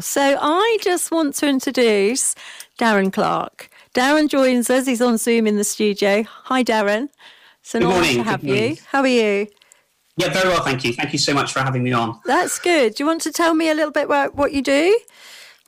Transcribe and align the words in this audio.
So 0.00 0.38
I 0.40 0.78
just 0.80 1.10
want 1.10 1.34
to 1.36 1.48
introduce 1.48 2.34
Darren 2.78 3.12
Clark. 3.12 3.70
Darren 3.94 4.28
joins 4.28 4.70
us. 4.70 4.86
He's 4.86 5.02
on 5.02 5.18
Zoom 5.18 5.46
in 5.46 5.56
the 5.56 5.64
studio. 5.64 6.22
Hi, 6.44 6.64
Darren. 6.64 7.08
So 7.62 7.78
good 7.78 7.88
morning. 7.88 8.16
to 8.16 8.22
have 8.22 8.42
you. 8.42 8.76
How 8.88 9.00
are 9.00 9.06
you? 9.06 9.46
Yeah, 10.16 10.30
very 10.32 10.48
well, 10.48 10.62
thank 10.62 10.84
you. 10.84 10.92
Thank 10.92 11.12
you 11.12 11.18
so 11.18 11.34
much 11.34 11.52
for 11.52 11.60
having 11.60 11.82
me 11.82 11.92
on. 11.92 12.20
That's 12.24 12.58
good. 12.58 12.94
Do 12.94 13.02
you 13.02 13.06
want 13.06 13.22
to 13.22 13.32
tell 13.32 13.54
me 13.54 13.70
a 13.70 13.74
little 13.74 13.92
bit 13.92 14.04
about 14.04 14.34
what 14.34 14.52
you 14.52 14.62
do? 14.62 14.98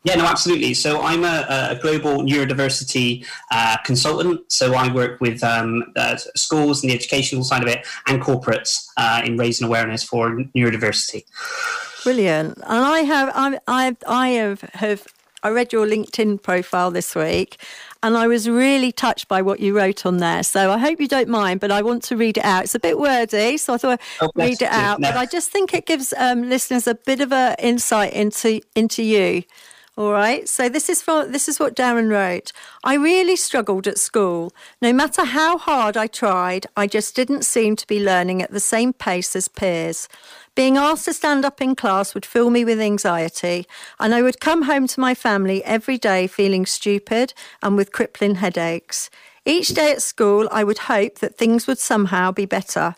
Yeah, 0.04 0.16
no, 0.16 0.24
absolutely. 0.24 0.74
So 0.74 1.00
I'm 1.00 1.22
a, 1.22 1.46
a 1.70 1.78
global 1.80 2.22
neurodiversity 2.22 3.24
uh, 3.52 3.76
consultant. 3.84 4.40
So 4.50 4.74
I 4.74 4.92
work 4.92 5.20
with 5.20 5.44
um, 5.44 5.84
uh, 5.96 6.16
schools 6.34 6.82
and 6.82 6.90
the 6.90 6.94
educational 6.94 7.44
side 7.44 7.62
of 7.62 7.68
it 7.68 7.86
and 8.08 8.20
corporates 8.20 8.86
uh, 8.96 9.22
in 9.24 9.36
raising 9.36 9.66
awareness 9.66 10.02
for 10.02 10.30
neurodiversity. 10.56 11.24
Brilliant. 12.02 12.58
And 12.58 12.84
I 12.84 13.00
have, 13.00 13.30
I, 13.34 13.60
I, 13.68 13.96
I 14.08 14.28
have, 14.30 14.60
have, 14.74 15.06
I 15.44 15.50
read 15.50 15.72
your 15.72 15.86
LinkedIn 15.86 16.42
profile 16.42 16.90
this 16.90 17.14
week, 17.14 17.62
and 18.02 18.16
I 18.16 18.26
was 18.26 18.48
really 18.48 18.90
touched 18.90 19.28
by 19.28 19.42
what 19.42 19.60
you 19.60 19.76
wrote 19.76 20.04
on 20.04 20.16
there. 20.16 20.42
So 20.42 20.72
I 20.72 20.78
hope 20.78 21.00
you 21.00 21.06
don't 21.06 21.28
mind, 21.28 21.60
but 21.60 21.70
I 21.70 21.82
want 21.82 22.02
to 22.04 22.16
read 22.16 22.38
it 22.38 22.44
out. 22.44 22.64
It's 22.64 22.74
a 22.74 22.80
bit 22.80 22.98
wordy, 22.98 23.56
so 23.56 23.74
I 23.74 23.76
thought 23.76 24.00
I'd 24.20 24.26
oh, 24.26 24.30
read 24.34 24.62
it 24.62 24.70
out. 24.70 24.98
No. 24.98 25.10
But 25.10 25.16
I 25.16 25.26
just 25.26 25.50
think 25.50 25.74
it 25.74 25.86
gives 25.86 26.12
um, 26.16 26.48
listeners 26.48 26.88
a 26.88 26.96
bit 26.96 27.20
of 27.20 27.32
an 27.32 27.54
insight 27.60 28.12
into 28.12 28.60
into 28.74 29.02
you. 29.04 29.44
All 29.94 30.12
right. 30.12 30.48
So 30.48 30.70
this 30.70 30.88
is 30.88 31.04
this 31.04 31.48
is 31.48 31.60
what 31.60 31.76
Darren 31.76 32.10
wrote. 32.10 32.52
I 32.82 32.94
really 32.94 33.36
struggled 33.36 33.86
at 33.86 33.98
school. 33.98 34.50
No 34.80 34.90
matter 34.90 35.22
how 35.24 35.58
hard 35.58 35.98
I 35.98 36.06
tried, 36.06 36.66
I 36.78 36.86
just 36.86 37.14
didn't 37.14 37.44
seem 37.44 37.76
to 37.76 37.86
be 37.86 38.02
learning 38.02 38.40
at 38.40 38.50
the 38.50 38.60
same 38.60 38.94
pace 38.94 39.36
as 39.36 39.48
peers. 39.48 40.08
Being 40.54 40.78
asked 40.78 41.04
to 41.04 41.12
stand 41.12 41.44
up 41.44 41.60
in 41.60 41.74
class 41.74 42.14
would 42.14 42.24
fill 42.24 42.48
me 42.48 42.64
with 42.64 42.80
anxiety, 42.80 43.66
and 44.00 44.14
I 44.14 44.22
would 44.22 44.40
come 44.40 44.62
home 44.62 44.86
to 44.86 45.00
my 45.00 45.14
family 45.14 45.62
every 45.64 45.98
day 45.98 46.26
feeling 46.26 46.64
stupid 46.64 47.34
and 47.62 47.76
with 47.76 47.92
crippling 47.92 48.36
headaches. 48.36 49.10
Each 49.44 49.68
day 49.68 49.92
at 49.92 50.00
school, 50.00 50.48
I 50.50 50.64
would 50.64 50.78
hope 50.78 51.18
that 51.18 51.36
things 51.36 51.66
would 51.66 51.78
somehow 51.78 52.32
be 52.32 52.46
better, 52.46 52.94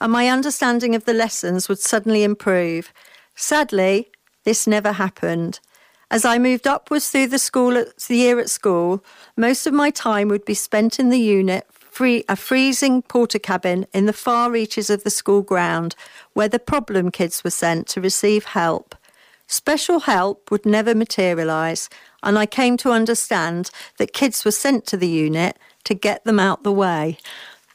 and 0.00 0.12
my 0.12 0.28
understanding 0.28 0.94
of 0.94 1.04
the 1.04 1.14
lessons 1.14 1.68
would 1.68 1.78
suddenly 1.78 2.24
improve. 2.24 2.90
Sadly, 3.34 4.08
this 4.44 4.66
never 4.66 4.92
happened. 4.92 5.60
As 6.10 6.24
I 6.24 6.38
moved 6.38 6.66
upwards 6.66 7.10
through 7.10 7.28
the 7.28 7.38
school 7.38 7.72
the 7.72 8.16
year 8.16 8.40
at 8.40 8.48
school, 8.48 9.04
most 9.36 9.66
of 9.66 9.74
my 9.74 9.90
time 9.90 10.28
would 10.28 10.44
be 10.44 10.54
spent 10.54 10.98
in 10.98 11.10
the 11.10 11.18
unit 11.18 11.66
free, 11.70 12.24
a 12.28 12.36
freezing 12.36 13.02
Portakabin 13.02 13.84
in 13.92 14.06
the 14.06 14.12
far 14.12 14.50
reaches 14.50 14.88
of 14.88 15.04
the 15.04 15.10
school 15.10 15.42
ground 15.42 15.94
where 16.32 16.48
the 16.48 16.58
problem 16.58 17.10
kids 17.10 17.44
were 17.44 17.50
sent 17.50 17.86
to 17.88 18.00
receive 18.00 18.44
help. 18.46 18.94
Special 19.48 20.00
help 20.00 20.50
would 20.50 20.64
never 20.64 20.94
materialise, 20.94 21.88
and 22.22 22.38
I 22.38 22.46
came 22.46 22.76
to 22.78 22.92
understand 22.92 23.70
that 23.98 24.12
kids 24.12 24.44
were 24.44 24.50
sent 24.50 24.86
to 24.86 24.96
the 24.96 25.08
unit 25.08 25.58
to 25.84 25.94
get 25.94 26.24
them 26.24 26.38
out 26.38 26.62
the 26.62 26.72
way. 26.72 27.18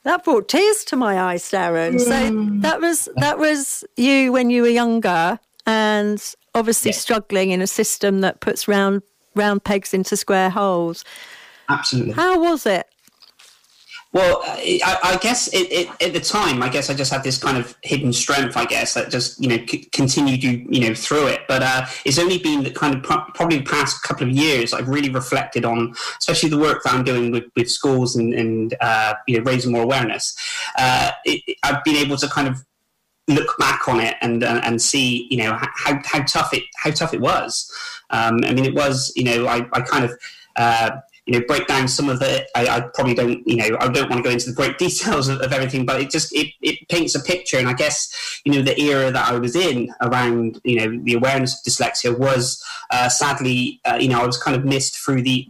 That 0.04 0.24
brought 0.24 0.50
tears 0.50 0.84
to 0.86 0.96
my 0.96 1.20
eyes, 1.20 1.50
Darren. 1.52 1.96
Mm. 1.96 2.02
So 2.02 2.60
that 2.62 2.80
was 2.80 3.10
that 3.18 3.40
was 3.40 3.84
you 3.96 4.32
when 4.32 4.50
you 4.50 4.62
were 4.62 4.68
younger, 4.68 5.40
and 5.66 6.36
obviously 6.56 6.92
yeah. 6.92 6.98
struggling 6.98 7.52
in 7.52 7.62
a 7.62 7.68
system 7.68 8.22
that 8.22 8.40
puts 8.40 8.68
round 8.68 9.02
round 9.36 9.64
pegs 9.64 9.94
into 9.94 10.16
square 10.16 10.50
holes. 10.50 11.04
Absolutely. 11.70 12.14
How 12.14 12.40
was 12.40 12.66
it? 12.66 12.88
Well, 14.14 14.42
I, 14.46 15.00
I 15.04 15.18
guess 15.18 15.48
it, 15.48 15.72
it, 15.72 15.90
at 16.00 16.14
the 16.14 16.20
time, 16.20 16.62
I 16.62 16.70
guess 16.70 16.92
I 16.92 16.94
just 16.94 17.12
had 17.12 17.24
this 17.24 17.40
kind 17.40 17.58
of 17.58 17.76
hidden 17.82 18.14
strength. 18.14 18.56
I 18.56 18.66
guess 18.66 18.94
that 18.94 19.10
just 19.10 19.42
you 19.42 19.50
know 19.50 19.66
c- 19.66 19.90
continued 19.92 20.44
you 20.44 20.68
you 20.70 20.88
know 20.88 20.94
through 20.94 21.28
it. 21.28 21.42
But 21.48 21.64
uh, 21.64 21.88
it's 22.06 22.20
only 22.20 22.38
been 22.38 22.64
the 22.64 22.70
kind 22.70 22.94
of 22.96 23.02
pro- 23.02 23.26
probably 23.34 23.58
the 23.58 23.64
past 23.64 24.04
couple 24.04 24.28
of 24.28 24.34
years 24.34 24.72
I've 24.72 24.88
really 24.88 25.10
reflected 25.10 25.66
on, 25.66 25.96
especially 26.20 26.50
the 26.50 26.60
work 26.60 26.84
that 26.84 26.94
I'm 26.94 27.04
doing 27.04 27.32
with, 27.32 27.46
with 27.56 27.72
schools 27.72 28.16
and, 28.16 28.36
and 28.36 28.76
uh, 28.82 29.16
you 29.28 29.40
know 29.40 29.44
raising 29.46 29.72
more 29.72 29.82
awareness. 29.82 30.38
Uh, 30.78 31.10
it, 31.26 31.58
I've 31.64 31.84
been 31.84 31.96
able 31.96 32.18
to 32.18 32.28
kind 32.28 32.48
of 32.48 32.64
look 33.28 33.58
back 33.58 33.88
on 33.88 34.00
it 34.00 34.16
and 34.22 34.44
uh, 34.44 34.62
and 34.64 34.82
see 34.82 35.28
you 35.30 35.38
know 35.38 35.58
how, 35.62 36.00
how 36.06 36.24
tough 36.24 36.54
it 36.54 36.64
how 36.78 36.92
tough 36.92 37.14
it 37.14 37.22
was. 37.22 37.72
Um, 38.10 38.40
I 38.46 38.54
mean, 38.54 38.66
it 38.66 38.76
was 38.76 39.12
you 39.16 39.24
know 39.24 39.48
I, 39.48 39.68
I 39.74 39.82
kind 39.82 40.06
of 40.06 40.18
uh, 40.56 40.92
you 41.26 41.34
know 41.34 41.46
break 41.48 41.68
down 41.68 41.88
some 41.88 42.10
of 42.10 42.22
it 42.22 42.48
I, 42.56 42.68
I, 42.68 42.82
probably 42.94 43.14
don't 43.14 43.48
you 43.48 43.56
know 43.56 43.78
i 43.80 43.88
don't 43.88 44.10
want 44.10 44.24
to 44.24 44.24
go 44.24 44.30
into 44.30 44.50
the 44.50 44.56
great 44.56 44.78
details 44.86 45.28
of, 45.30 45.42
of, 45.42 45.54
everything 45.54 45.86
but 45.86 46.02
it 46.02 46.10
just 46.10 46.34
it, 46.36 46.48
it 46.62 46.88
paints 46.90 47.16
a 47.16 47.22
picture 47.22 47.58
and 47.58 47.68
i 47.68 47.74
guess 47.74 48.42
you 48.46 48.52
know 48.52 48.62
the 48.62 48.80
era 48.80 49.12
that 49.12 49.30
i 49.30 49.38
was 49.38 49.56
in 49.56 49.94
around 50.02 50.60
you 50.64 50.76
know 50.76 51.04
the 51.04 51.14
awareness 51.14 51.54
of 51.54 51.64
dyslexia 51.64 52.18
was 52.18 52.64
uh, 52.92 53.08
sadly 53.10 53.80
uh, 53.86 53.98
you 54.00 54.10
know 54.10 54.22
i 54.22 54.26
was 54.26 54.38
kind 54.38 54.56
of 54.56 54.66
missed 54.66 54.98
through 54.98 55.22
the 55.22 55.48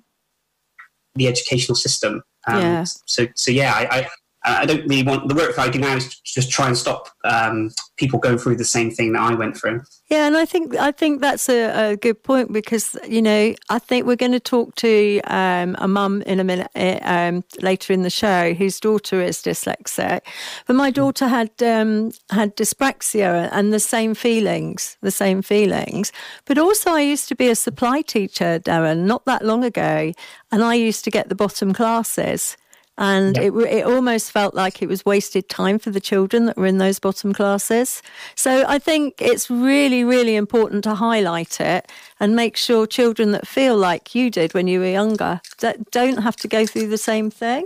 the 1.16 1.28
educational 1.28 1.76
system 1.76 2.24
um, 2.48 2.62
yeah. 2.62 2.84
so 3.06 3.26
so 3.36 3.52
yeah 3.52 3.74
I, 3.74 4.00
I 4.00 4.08
I 4.46 4.66
don't 4.66 4.86
really 4.88 5.04
want 5.04 5.30
the 5.30 5.36
work 5.36 5.56
that 5.56 5.68
I 5.68 5.70
do 5.70 5.80
now 5.80 5.96
is 5.96 6.20
just 6.20 6.52
try 6.52 6.68
and 6.68 6.78
stop 6.78 7.08
um, 7.24 7.72
people 7.96 8.20
going 8.20 8.38
through 8.38 8.58
the 8.58 8.66
same 8.66 8.92
thing 8.92 9.14
that 9.14 9.22
I 9.22 9.34
went 9.36 9.56
through. 9.56 9.82
Yeah, 10.10 10.28
and 10.28 10.36
I 10.36 10.46
think 10.46 10.76
I 10.76 10.92
think 10.92 11.22
that's 11.22 11.48
a, 11.48 11.92
a 11.92 11.96
good 11.96 12.22
point 12.24 12.52
because 12.52 12.98
you 13.08 13.22
know 13.22 13.56
I 13.70 13.80
think 13.80 14.06
we're 14.06 14.18
going 14.18 14.34
to 14.34 14.42
talk 14.42 14.76
to 14.76 15.22
um, 15.22 15.78
a 15.80 15.88
mum 15.88 16.24
in 16.24 16.42
a 16.42 16.44
minute 16.44 16.70
eh, 16.76 17.00
um, 17.04 17.46
later 17.62 17.94
in 17.94 18.02
the 18.02 18.10
show 18.10 18.54
whose 18.54 18.80
daughter 18.82 19.22
is 19.22 19.38
dyslexic, 19.42 20.22
but 20.68 20.76
my 20.76 20.92
daughter 20.92 21.28
had 21.28 21.52
um, 21.64 22.12
had 22.30 22.58
dyspraxia 22.58 23.50
and 23.54 23.72
the 23.72 23.80
same 23.80 24.14
feelings, 24.14 24.98
the 25.02 25.12
same 25.12 25.42
feelings. 25.42 26.12
But 26.46 26.58
also, 26.58 26.92
I 26.92 27.02
used 27.02 27.30
to 27.30 27.36
be 27.36 27.48
a 27.48 27.56
supply 27.56 28.02
teacher, 28.02 28.60
Darren, 28.60 29.06
not 29.06 29.24
that 29.26 29.46
long 29.46 29.64
ago, 29.64 30.12
and 30.52 30.64
I 30.64 30.74
used 30.74 31.06
to 31.06 31.12
get 31.12 31.30
the 31.30 31.36
bottom 31.36 31.74
classes 31.74 32.58
and 32.98 33.36
yep. 33.36 33.46
it 33.46 33.54
it 33.54 33.86
almost 33.86 34.32
felt 34.32 34.54
like 34.54 34.82
it 34.82 34.88
was 34.88 35.06
wasted 35.06 35.50
time 35.50 35.80
for 35.80 35.90
the 35.90 36.00
children 36.00 36.46
that 36.46 36.58
were 36.58 36.66
in 36.66 36.78
those 36.78 37.00
bottom 37.00 37.34
classes. 37.34 38.02
So 38.36 38.66
I 38.68 38.80
think 38.80 39.16
it's 39.20 39.50
really 39.50 40.04
really 40.04 40.36
important 40.36 40.84
to 40.86 40.96
highlight 40.96 41.60
it 41.60 41.92
and 42.20 42.36
make 42.36 42.56
sure 42.56 42.86
children 42.86 43.32
that 43.32 43.48
feel 43.48 43.78
like 43.78 44.14
you 44.14 44.30
did 44.30 44.54
when 44.54 44.68
you 44.68 44.80
were 44.80 44.88
younger 44.88 45.42
that 45.60 45.92
don't 45.92 46.18
have 46.18 46.36
to 46.38 46.48
go 46.48 46.66
through 46.66 46.88
the 46.88 46.98
same 46.98 47.32
thing. 47.32 47.66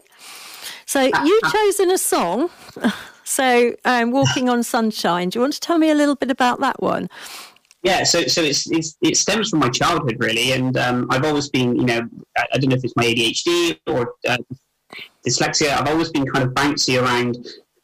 So 0.85 1.01
you've 1.01 1.51
chosen 1.51 1.91
a 1.91 1.97
song. 1.97 2.49
So 3.29 3.75
um, 3.83 4.11
"Walking 4.11 4.47
on 4.47 4.63
Sunshine." 4.63 5.29
Do 5.29 5.37
you 5.37 5.41
want 5.41 5.51
to 5.51 5.59
tell 5.59 5.77
me 5.77 5.89
a 5.89 5.95
little 5.95 6.15
bit 6.15 6.31
about 6.31 6.61
that 6.61 6.81
one? 6.81 7.09
Yeah, 7.83 8.05
so 8.05 8.25
so 8.25 8.41
it's, 8.41 8.71
it's, 8.71 8.97
it 9.01 9.17
stems 9.17 9.49
from 9.49 9.59
my 9.59 9.69
childhood 9.69 10.15
really, 10.19 10.53
and 10.53 10.77
um, 10.77 11.07
I've 11.09 11.25
always 11.25 11.49
been, 11.49 11.75
you 11.75 11.83
know, 11.83 12.07
I 12.37 12.57
don't 12.57 12.69
know 12.69 12.77
if 12.77 12.85
it's 12.85 12.95
my 12.95 13.03
ADHD 13.03 13.79
or 13.85 14.15
uh, 14.25 14.37
dyslexia, 15.27 15.71
I've 15.71 15.87
always 15.87 16.09
been 16.09 16.25
kind 16.25 16.45
of 16.45 16.53
bouncy 16.53 17.01
around 17.01 17.37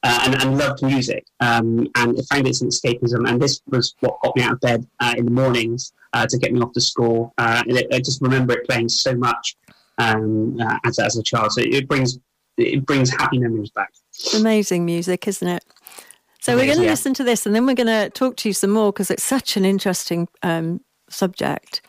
uh, 0.04 0.20
and, 0.26 0.42
and, 0.42 0.58
loved 0.58 0.84
music 0.84 1.26
um, 1.40 1.88
and 1.96 2.28
found 2.28 2.48
it 2.48 2.56
some 2.56 2.68
escapism. 2.68 3.30
And 3.30 3.42
this 3.42 3.62
was 3.68 3.96
what 4.02 4.20
got 4.22 4.36
me 4.36 4.44
out 4.44 4.54
of 4.54 4.60
bed 4.60 4.86
uh, 5.00 5.14
in 5.18 5.26
the 5.26 5.32
mornings 5.32 5.94
uh, 6.12 6.26
to 6.28 6.38
get 6.38 6.52
me 6.52 6.60
off 6.60 6.74
to 6.74 6.82
school. 6.82 7.34
Uh, 7.38 7.64
and 7.66 7.78
it, 7.78 7.88
I 7.94 8.00
just 8.00 8.22
remember 8.22 8.54
it 8.54 8.68
playing 8.68 8.90
so 8.90 9.16
much 9.16 9.56
um, 9.98 10.60
uh, 10.60 10.78
as, 10.86 11.00
as 11.00 11.18
a 11.18 11.24
child. 11.24 11.54
So 11.54 11.62
it 11.62 11.88
brings 11.88 12.20
it 12.58 12.86
brings 12.86 13.10
happy 13.10 13.40
memories 13.40 13.72
back. 13.72 13.92
Amazing 14.36 14.86
music, 14.86 15.28
isn't 15.28 15.48
it? 15.48 15.64
So 16.40 16.56
we're 16.56 16.66
going 16.66 16.78
to 16.78 16.84
yeah. 16.84 16.92
listen 16.92 17.14
to 17.16 17.24
this, 17.24 17.46
and 17.46 17.56
then 17.56 17.66
we're 17.66 17.74
going 17.74 17.88
to 17.88 18.10
talk 18.10 18.36
to 18.38 18.50
you 18.50 18.54
some 18.54 18.70
more 18.70 18.92
because 18.92 19.10
it's 19.10 19.24
such 19.24 19.56
an 19.56 19.66
interesting 19.66 20.28
um, 20.44 20.82
subject. 21.10 21.82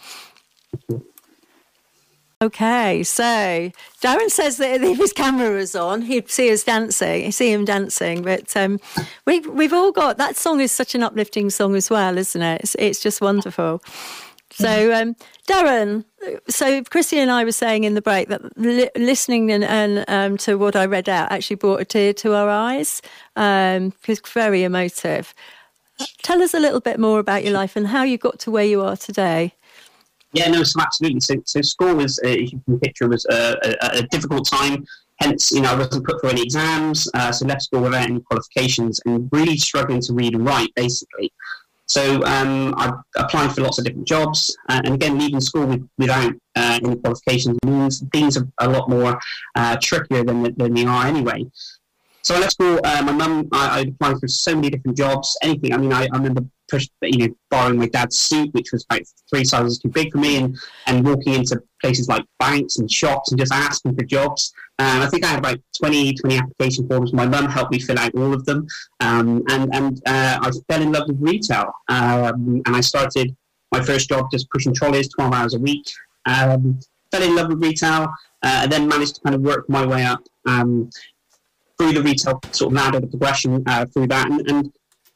Okay, 2.43 3.03
so 3.05 3.71
Darren 4.03 4.31
says 4.31 4.59
that 4.59 4.83
if 4.83 4.99
his 4.99 5.13
camera 5.13 5.55
was 5.55 5.75
on, 5.75 6.03
he'd 6.03 6.31
see 6.31 6.53
us 6.53 6.65
dancing, 6.65 7.31
see 7.33 7.53
him 7.53 7.65
dancing. 7.65 8.23
But 8.23 8.55
um, 8.57 8.81
we've 9.25 9.47
we've 9.47 9.73
all 9.73 9.93
got 9.93 10.19
that 10.19 10.37
song 10.37 10.61
is 10.61 10.73
such 10.73 10.95
an 10.95 11.03
uplifting 11.03 11.49
song 11.51 11.75
as 11.75 11.89
well, 11.89 12.19
isn't 12.19 12.43
it? 12.43 12.61
It's, 12.63 12.75
it's 12.79 13.01
just 13.01 13.21
wonderful. 13.21 13.83
So, 14.51 14.95
um, 14.95 15.17
Darren, 15.49 16.05
so 16.49 16.83
Chrissy 16.85 17.19
and 17.19 17.31
I 17.31 17.43
were 17.45 17.51
saying 17.51 17.83
in 17.83 17.95
the 17.95 18.03
break 18.03 18.29
that 18.29 18.57
li- 18.57 18.91
listening 18.95 19.51
and, 19.51 19.65
and 19.65 20.05
um, 20.07 20.37
to 20.39 20.57
what 20.57 20.77
I 20.77 20.87
read 20.87 21.09
out 21.09 21.33
actually 21.33 21.57
brought 21.57 21.81
a 21.81 21.85
tear 21.85 22.13
to 22.15 22.35
our 22.35 22.49
eyes 22.49 23.03
because 23.35 23.79
um, 23.79 23.93
very 24.33 24.63
emotive. 24.63 25.35
Tell 26.23 26.41
us 26.41 26.55
a 26.55 26.61
little 26.61 26.81
bit 26.81 27.01
more 27.01 27.19
about 27.19 27.43
your 27.43 27.53
life 27.53 27.75
and 27.75 27.89
how 27.89 28.05
you 28.05 28.17
got 28.17 28.39
to 28.41 28.51
where 28.53 28.65
you 28.65 28.81
are 28.83 28.97
today. 28.97 29.55
Yeah, 30.35 30.49
no, 30.49 30.65
so 30.65 30.81
absolutely. 30.81 31.21
So, 31.21 31.37
so 31.47 31.63
school 31.63 31.95
was, 31.95 32.21
uh, 32.25 32.29
you 32.29 32.61
can 32.67 32.81
picture, 32.81 33.09
was 33.09 33.25
a, 33.31 33.57
a, 33.63 33.99
a, 33.99 34.03
difficult 34.09 34.49
time. 34.49 34.85
Hence, 35.21 35.53
you 35.53 35.61
know, 35.61 35.73
I 35.73 35.77
wasn't 35.77 36.05
put 36.05 36.21
through 36.21 36.31
any 36.31 36.43
exams, 36.43 37.09
uh, 37.15 37.31
so 37.31 37.47
left 37.47 37.63
school 37.63 37.83
without 37.83 38.03
any 38.03 38.21
qualifications 38.21 39.01
and 39.07 39.29
really 39.31 39.57
struggling 39.57 40.01
to 40.01 40.13
read 40.13 40.35
and 40.35 40.45
write, 40.45 40.75
basically. 40.75 41.33
So 41.87 42.25
um, 42.25 42.75
I 42.77 42.93
applied 43.17 43.55
for 43.55 43.61
lots 43.61 43.79
of 43.79 43.85
different 43.85 44.09
jobs, 44.09 44.57
uh, 44.69 44.81
and 44.85 44.95
again, 44.95 45.19
leaving 45.21 45.41
school 45.41 45.67
with, 45.67 45.89
without 45.99 46.33
uh, 46.57 46.81
any 46.83 46.97
qualifications 46.97 47.57
means 47.65 48.03
things 48.13 48.37
are 48.37 48.49
a 48.59 48.69
lot 48.69 48.91
more 48.91 49.17
uh, 49.55 49.77
trickier 49.81 50.25
than, 50.25 50.43
than 50.57 50.75
they 50.75 50.85
are 50.85 51.07
anyway. 51.07 51.47
So 52.23 52.35
I 52.35 52.39
left 52.41 52.53
school. 52.55 52.81
Uh, 52.83 53.03
my 53.03 53.13
mum, 53.13 53.49
I, 53.53 53.79
I, 53.79 53.81
applied 53.83 54.19
for 54.19 54.27
so 54.29 54.55
many 54.55 54.71
different 54.71 54.97
jobs, 54.97 55.37
anything. 55.43 55.75
I 55.75 55.77
mean, 55.77 55.93
I, 55.93 56.09
I 56.11 56.17
remember 56.17 56.41
push, 56.71 56.89
you 57.03 57.29
know, 57.29 57.35
borrowing 57.51 57.79
my 57.79 57.89
dad's 57.89 58.19
suit, 58.19 58.53
which 58.53 58.73
was 58.73 58.85
about 58.91 59.03
three 59.31 59.45
sizes 59.45 59.79
too 59.79 59.89
big 59.89 60.13
for 60.13 60.19
me, 60.19 60.37
and, 60.37 60.57
and 60.87 61.07
walking 61.07 61.35
into 61.35 61.63
places 61.81 62.09
like 62.09 62.25
banks 62.39 62.79
and 62.79 62.91
shops 62.91 63.31
and 63.31 63.39
just 63.39 63.53
asking 63.53 63.95
for 63.95 64.05
jobs. 64.05 64.53
Um, 64.79 65.03
I 65.03 65.07
think 65.07 65.25
I 65.25 65.29
had 65.29 65.39
about 65.39 65.59
20, 65.79 66.15
20 66.15 66.39
application 66.39 66.89
forms. 66.89 67.13
My 67.13 67.27
mum 67.27 67.49
helped 67.49 67.73
me 67.73 67.79
fill 67.79 67.99
out 67.99 68.15
all 68.15 68.33
of 68.33 68.45
them. 68.45 68.67
Um, 69.01 69.45
and 69.49 69.75
and 69.75 70.03
uh, 70.07 70.39
I 70.43 70.51
fell 70.69 70.83
in 70.83 70.93
love 70.93 71.09
with 71.09 71.19
retail. 71.21 71.73
Um, 71.89 72.63
and 72.67 72.77
I 72.77 72.81
started 72.81 73.37
my 73.71 73.83
first 73.83 74.09
job 74.09 74.31
just 74.31 74.51
pushing 74.51 74.75
trolleys 74.75 75.09
12 75.09 75.33
hours 75.33 75.55
a 75.55 75.59
week. 75.59 75.89
Um, 76.27 76.81
fell 77.11 77.23
in 77.23 77.37
love 77.37 77.49
with 77.49 77.63
retail 77.63 78.05
uh, 78.43 78.61
and 78.63 78.73
then 78.73 78.89
managed 78.89 79.17
to 79.17 79.21
kind 79.21 79.35
of 79.35 79.43
work 79.43 79.69
my 79.69 79.85
way 79.87 80.05
up 80.05 80.23
um, 80.47 80.91
through 81.79 81.93
the 81.93 82.03
retail 82.03 82.41
sort 82.53 82.73
of 82.73 82.77
ladder, 82.77 83.01
the 83.01 83.07
progression 83.07 83.63
uh, 83.67 83.87
through 83.87 84.09
that. 84.09 84.31
And, 84.31 84.51
and 84.51 84.73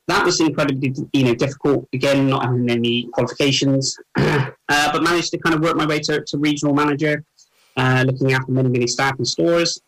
that 0.08 0.24
was 0.24 0.40
incredibly 0.40 0.94
you 1.12 1.24
know 1.24 1.34
difficult 1.34 1.86
again 1.92 2.28
not 2.28 2.44
having 2.44 2.68
any 2.68 3.08
qualifications. 3.12 3.96
Uh, 4.70 4.92
but 4.92 5.02
managed 5.02 5.30
to 5.30 5.38
kind 5.38 5.54
of 5.54 5.62
work 5.62 5.76
my 5.76 5.86
way 5.86 5.98
to, 5.98 6.22
to 6.26 6.36
regional 6.36 6.74
manager 6.74 7.24
uh, 7.78 8.04
looking 8.06 8.34
after 8.34 8.52
many 8.52 8.68
many 8.68 8.86
staff 8.86 9.14
and 9.16 9.26
stores. 9.26 9.80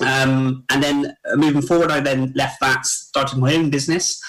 Um, 0.00 0.64
and 0.70 0.82
then 0.82 1.16
uh, 1.24 1.36
moving 1.36 1.62
forward 1.62 1.92
i 1.92 2.00
then 2.00 2.32
left 2.34 2.58
that 2.60 2.84
started 2.84 3.38
my 3.38 3.54
own 3.54 3.70
business. 3.70 4.20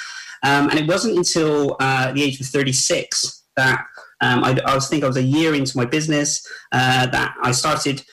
Um, 0.43 0.69
and 0.69 0.77
it 0.77 0.87
wasn't 0.87 1.17
until 1.17 1.75
uh, 1.79 2.11
the 2.11 2.21
age 2.21 2.39
of 2.39 2.45
36 2.45 3.43
that 3.57 3.83
um, 4.21 4.43
I, 4.43 4.59
I, 4.65 4.75
was 4.75 4.87
think 4.87 5.03
i 5.03 5.07
was 5.07 5.17
a 5.17 5.23
year 5.23 5.55
into 5.55 5.75
my 5.75 5.85
business 5.85 6.47
uh, 6.71 7.07
that 7.07 7.33
i 7.41 7.51
started 7.51 8.05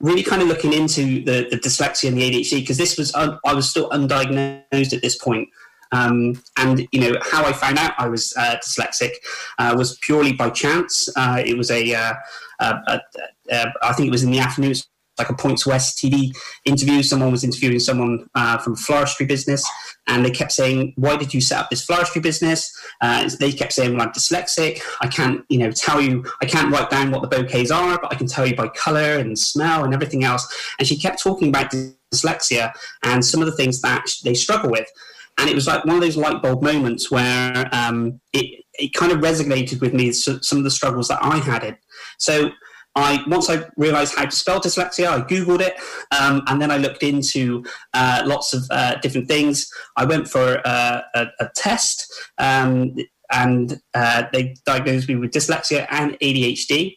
really 0.00 0.22
kind 0.22 0.40
of 0.42 0.48
looking 0.48 0.72
into 0.72 1.22
the, 1.24 1.48
the 1.50 1.58
dyslexia 1.58 2.08
and 2.08 2.16
the 2.16 2.28
adhd 2.28 2.60
because 2.60 2.78
this 2.78 2.96
was 2.98 3.14
un- 3.14 3.38
i 3.44 3.54
was 3.54 3.68
still 3.68 3.88
undiagnosed 3.90 4.92
at 4.92 5.02
this 5.02 5.16
point 5.16 5.48
um, 5.92 6.42
and 6.56 6.86
you 6.92 7.00
know 7.00 7.18
how 7.22 7.44
I 7.44 7.52
found 7.52 7.78
out 7.78 7.92
I 7.98 8.08
was 8.08 8.32
uh, 8.36 8.56
dyslexic 8.56 9.12
uh, 9.58 9.74
was 9.76 9.98
purely 9.98 10.32
by 10.32 10.50
chance. 10.50 11.08
Uh, 11.16 11.42
it 11.44 11.56
was 11.56 11.70
a, 11.70 11.94
uh, 11.94 12.14
I 12.60 13.92
think 13.94 14.08
it 14.08 14.12
was 14.12 14.22
in 14.22 14.30
the 14.30 14.38
afternoon, 14.38 14.74
like 15.20 15.28
a 15.28 15.34
Points 15.34 15.66
West 15.66 15.98
TV 15.98 16.34
interview. 16.64 17.02
Someone 17.02 17.30
was 17.30 17.44
interviewing 17.44 17.78
someone 17.78 18.28
uh, 18.34 18.58
from 18.58 18.74
floristry 18.74 19.28
business, 19.28 19.64
and 20.06 20.24
they 20.24 20.30
kept 20.30 20.52
saying, 20.52 20.94
"Why 20.96 21.16
did 21.16 21.34
you 21.34 21.40
set 21.40 21.58
up 21.58 21.70
this 21.70 21.84
floristry 21.84 22.22
business?" 22.22 22.72
Uh, 23.00 23.28
they 23.38 23.52
kept 23.52 23.72
saying, 23.72 23.92
"Well, 23.92 24.02
I'm 24.02 24.12
dyslexic. 24.12 24.80
I 25.00 25.08
can't, 25.08 25.44
you 25.48 25.58
know, 25.58 25.70
tell 25.70 26.00
you. 26.00 26.24
I 26.40 26.46
can't 26.46 26.72
write 26.72 26.90
down 26.90 27.10
what 27.10 27.22
the 27.22 27.28
bouquets 27.28 27.70
are, 27.70 27.98
but 28.00 28.12
I 28.12 28.16
can 28.16 28.26
tell 28.26 28.46
you 28.46 28.56
by 28.56 28.68
color 28.68 29.18
and 29.18 29.38
smell 29.38 29.84
and 29.84 29.92
everything 29.94 30.24
else." 30.24 30.46
And 30.78 30.88
she 30.88 30.96
kept 30.96 31.22
talking 31.22 31.48
about 31.48 31.72
dyslexia 32.12 32.72
and 33.04 33.24
some 33.24 33.40
of 33.40 33.46
the 33.46 33.56
things 33.56 33.80
that 33.82 34.06
they 34.24 34.34
struggle 34.34 34.70
with. 34.70 34.88
And 35.38 35.48
it 35.48 35.54
was 35.54 35.66
like 35.66 35.84
one 35.84 35.96
of 35.96 36.02
those 36.02 36.16
light 36.16 36.42
bulb 36.42 36.62
moments 36.62 37.10
where 37.10 37.68
um, 37.72 38.20
it, 38.32 38.64
it 38.74 38.92
kind 38.92 39.12
of 39.12 39.18
resonated 39.18 39.80
with 39.80 39.94
me 39.94 40.12
some 40.12 40.58
of 40.58 40.64
the 40.64 40.70
struggles 40.70 41.08
that 41.08 41.22
I 41.22 41.38
had 41.38 41.64
it. 41.64 41.78
So 42.18 42.50
I 42.96 43.22
once 43.28 43.48
I 43.48 43.64
realised 43.76 44.16
how 44.16 44.24
to 44.24 44.30
spell 44.30 44.60
dyslexia, 44.60 45.08
I 45.08 45.20
googled 45.20 45.60
it, 45.60 45.74
um, 46.10 46.42
and 46.48 46.60
then 46.60 46.70
I 46.70 46.76
looked 46.76 47.02
into 47.02 47.64
uh, 47.94 48.22
lots 48.26 48.52
of 48.52 48.64
uh, 48.70 48.96
different 48.96 49.28
things. 49.28 49.70
I 49.96 50.04
went 50.04 50.28
for 50.28 50.60
uh, 50.66 51.02
a, 51.14 51.26
a, 51.38 51.50
test, 51.54 52.12
um, 52.38 52.96
and 53.30 53.80
uh, 53.94 54.24
they 54.32 54.56
diagnosed 54.66 55.08
me 55.08 55.16
with 55.16 55.30
dyslexia 55.30 55.86
and 55.90 56.18
ADHD. 56.18 56.96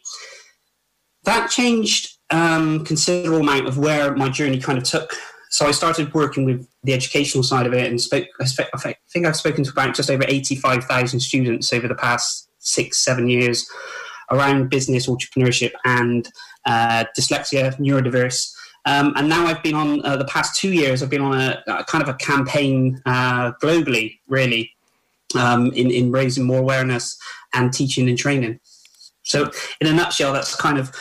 That 1.24 1.50
changed 1.50 2.18
um, 2.30 2.84
considerable 2.84 3.40
amount 3.40 3.68
of 3.68 3.78
where 3.78 4.16
my 4.16 4.28
journey 4.28 4.58
kind 4.58 4.78
of 4.78 4.84
took 4.84 5.14
so 5.54 5.66
I 5.66 5.70
started 5.70 6.12
working 6.12 6.44
with 6.44 6.66
the 6.82 6.94
educational 6.94 7.44
side 7.44 7.64
of 7.64 7.72
it 7.72 7.88
and 7.88 8.00
spoke. 8.00 8.26
I, 8.40 8.46
I 8.74 8.96
think 9.12 9.24
I've 9.24 9.36
spoken 9.36 9.62
to 9.62 9.70
about 9.70 9.94
just 9.94 10.10
over 10.10 10.24
eighty-five 10.26 10.82
thousand 10.82 11.20
students 11.20 11.72
over 11.72 11.86
the 11.86 11.94
past 11.94 12.48
six, 12.58 12.98
seven 12.98 13.28
years 13.28 13.64
around 14.32 14.68
business, 14.68 15.06
entrepreneurship, 15.06 15.70
and 15.84 16.28
uh, 16.66 17.04
dyslexia, 17.16 17.78
neurodiverse. 17.78 18.52
Um, 18.84 19.12
and 19.14 19.28
now 19.28 19.46
I've 19.46 19.62
been 19.62 19.76
on 19.76 20.04
uh, 20.04 20.16
the 20.16 20.24
past 20.24 20.60
two 20.60 20.72
years. 20.72 21.04
I've 21.04 21.08
been 21.08 21.22
on 21.22 21.40
a, 21.40 21.62
a 21.68 21.84
kind 21.84 22.02
of 22.02 22.08
a 22.08 22.14
campaign 22.14 23.00
uh, 23.06 23.52
globally, 23.62 24.18
really, 24.26 24.72
um, 25.38 25.70
in 25.70 25.88
in 25.88 26.10
raising 26.10 26.42
more 26.42 26.58
awareness 26.58 27.16
and 27.54 27.72
teaching 27.72 28.08
and 28.08 28.18
training. 28.18 28.58
So, 29.22 29.52
in 29.80 29.86
a 29.86 29.92
nutshell, 29.92 30.32
that's 30.32 30.56
kind 30.56 30.78
of 30.78 30.92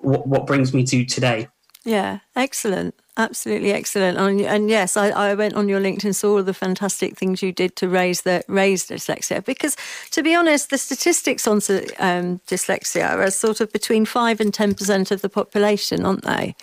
what, 0.00 0.26
what 0.26 0.46
brings 0.46 0.72
me 0.72 0.84
to 0.84 1.04
today. 1.04 1.48
Yeah, 1.84 2.20
excellent. 2.34 2.94
Absolutely 3.18 3.72
excellent. 3.72 4.16
And, 4.16 4.40
and 4.42 4.70
yes, 4.70 4.96
I, 4.96 5.08
I, 5.08 5.34
went 5.34 5.54
on 5.54 5.68
your 5.68 5.80
LinkedIn, 5.80 6.14
saw 6.14 6.36
all 6.36 6.42
the 6.44 6.54
fantastic 6.54 7.18
things 7.18 7.42
you 7.42 7.50
did 7.50 7.74
to 7.74 7.88
raise 7.88 8.22
the 8.22 8.44
raise 8.46 8.86
dyslexia. 8.86 9.44
Because 9.44 9.76
to 10.12 10.22
be 10.22 10.36
honest, 10.36 10.70
the 10.70 10.78
statistics 10.78 11.48
on 11.48 11.56
um, 11.98 12.40
dyslexia 12.46 13.10
are 13.10 13.30
sort 13.32 13.60
of 13.60 13.72
between 13.72 14.04
five 14.04 14.40
and 14.40 14.54
ten 14.54 14.72
percent 14.72 15.10
of 15.10 15.20
the 15.20 15.28
population, 15.28 16.06
aren't 16.06 16.22
they? 16.22 16.54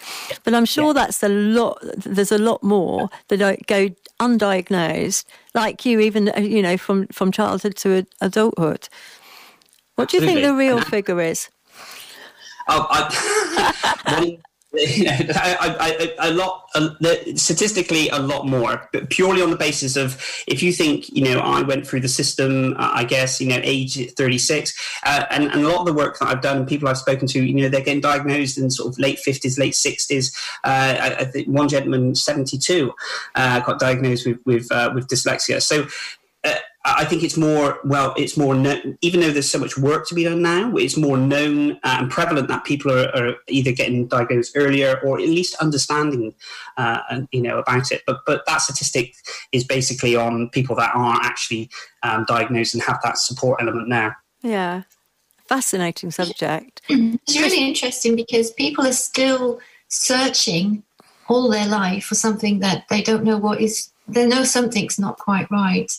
But 0.46 0.54
I'm 0.54 0.63
sure 0.63 0.88
yeah. 0.88 0.94
that's 0.94 1.22
a 1.24 1.28
lot. 1.28 1.78
There's 1.98 2.31
a 2.31 2.38
lot 2.38 2.63
more 2.63 3.10
that 3.28 3.68
go 3.68 3.90
undiagnosed, 4.22 5.25
like 5.54 5.86
you, 5.86 6.00
even 6.00 6.31
you 6.38 6.62
know 6.62 6.78
from 6.78 7.07
from 7.07 7.34
childhood 7.34 7.75
to 7.78 8.06
adulthood. 8.22 8.88
What 9.96 10.07
do 10.07 10.18
you 10.18 10.24
Absolutely. 10.24 10.42
think 10.42 10.54
the 10.54 10.57
real 10.57 10.80
figure 10.80 11.19
is? 11.19 11.50
Oh, 12.69 12.88
I, 12.90 14.38
know, 15.06 15.18
I, 15.36 16.13
I, 16.19 16.30
a 16.30 16.31
lot, 16.31 16.69
statistically, 17.38 18.10
a 18.10 18.19
lot 18.19 18.48
more, 18.48 18.89
but 18.92 19.10
purely 19.10 19.42
on 19.42 19.50
the 19.50 19.56
basis 19.56 19.95
of 19.95 20.22
if 20.48 20.62
you 20.62 20.72
think, 20.72 21.10
you 21.10 21.24
know, 21.24 21.39
I 21.39 21.62
went 21.62 21.88
through 21.88 22.01
the 22.01 22.07
system, 22.07 22.74
uh, 22.77 22.92
I 22.94 23.04
guess, 23.04 23.39
you 23.39 23.48
know, 23.48 23.60
age 23.63 24.13
36, 24.13 25.00
uh, 25.04 25.25
and, 25.30 25.45
and 25.45 25.63
a 25.63 25.68
lot 25.68 25.80
of 25.80 25.86
the 25.86 25.94
work 25.94 26.19
that 26.19 26.27
I've 26.27 26.42
done, 26.42 26.66
people 26.66 26.88
I've 26.88 26.98
spoken 26.98 27.27
to, 27.27 27.44
you 27.44 27.54
know, 27.54 27.69
they're 27.69 27.81
getting 27.81 28.01
diagnosed 28.01 28.57
in 28.57 28.69
sort 28.69 28.94
of 28.94 29.00
late 29.00 29.19
50s, 29.25 29.57
late 29.57 29.74
60s. 29.74 30.36
Uh, 30.63 30.98
I, 31.00 31.16
I, 31.19 31.25
think 31.25 31.48
one 31.48 31.68
gentleman, 31.68 32.16
72, 32.16 32.94
uh, 33.36 33.60
got 33.62 33.80
diagnosed 33.80 34.28
with 34.28 34.39
with, 34.45 34.71
uh, 34.71 34.92
with 34.94 35.07
dyslexia. 35.07 35.62
So 35.62 35.88
I 36.88 37.04
think 37.04 37.24
it's 37.24 37.36
more 37.36 37.80
well. 37.84 38.14
It's 38.16 38.38
more 38.38 38.54
known, 38.54 38.98
even 39.02 39.22
though 39.22 39.32
there's 39.32 39.50
so 39.50 39.58
much 39.58 39.76
work 39.76 40.08
to 40.08 40.16
be 40.16 40.24
done 40.24 40.44
now. 40.44 40.76
It's 40.76 40.96
more 40.96 41.18
known 41.18 41.74
uh, 41.84 41.98
and 42.00 42.12
prevalent 42.12 42.48
that 42.50 42.64
people 42.64 42.92
are, 42.92 43.10
are, 43.16 43.36
either 43.48 43.72
getting 43.72 44.06
diagnosed 44.08 44.52
earlier 44.56 45.00
or 45.04 45.20
at 45.20 45.28
least 45.28 45.56
understanding, 45.56 46.36
uh, 46.78 47.00
and, 47.10 47.28
you 47.32 47.42
know, 47.42 47.58
about 47.58 47.92
it. 47.92 48.04
But 48.06 48.20
but 48.28 48.46
that 48.46 48.62
statistic 48.62 49.16
is 49.52 49.64
basically 49.64 50.16
on 50.16 50.50
people 50.50 50.76
that 50.76 50.96
are 50.96 51.20
actually 51.24 51.72
um, 52.04 52.24
diagnosed 52.28 52.76
and 52.76 52.84
have 52.84 53.00
that 53.04 53.18
support 53.18 53.62
element 53.62 53.90
there. 53.90 54.18
Yeah, 54.44 54.84
fascinating 55.48 56.12
subject. 56.12 56.81
It's 56.90 57.36
really 57.36 57.68
interesting 57.68 58.16
because 58.16 58.52
people 58.52 58.86
are 58.86 58.94
still 58.94 59.59
searching 59.88 60.83
all 61.28 61.50
their 61.50 61.68
life 61.68 62.06
for 62.06 62.16
something 62.16 62.59
that 62.59 62.86
they 62.90 63.02
don't 63.02 63.24
know 63.24 63.38
what 63.38 63.59
is. 63.59 63.92
They 64.07 64.28
know 64.28 64.44
something's 64.44 65.00
not 65.00 65.18
quite 65.18 65.50
right 65.50 65.92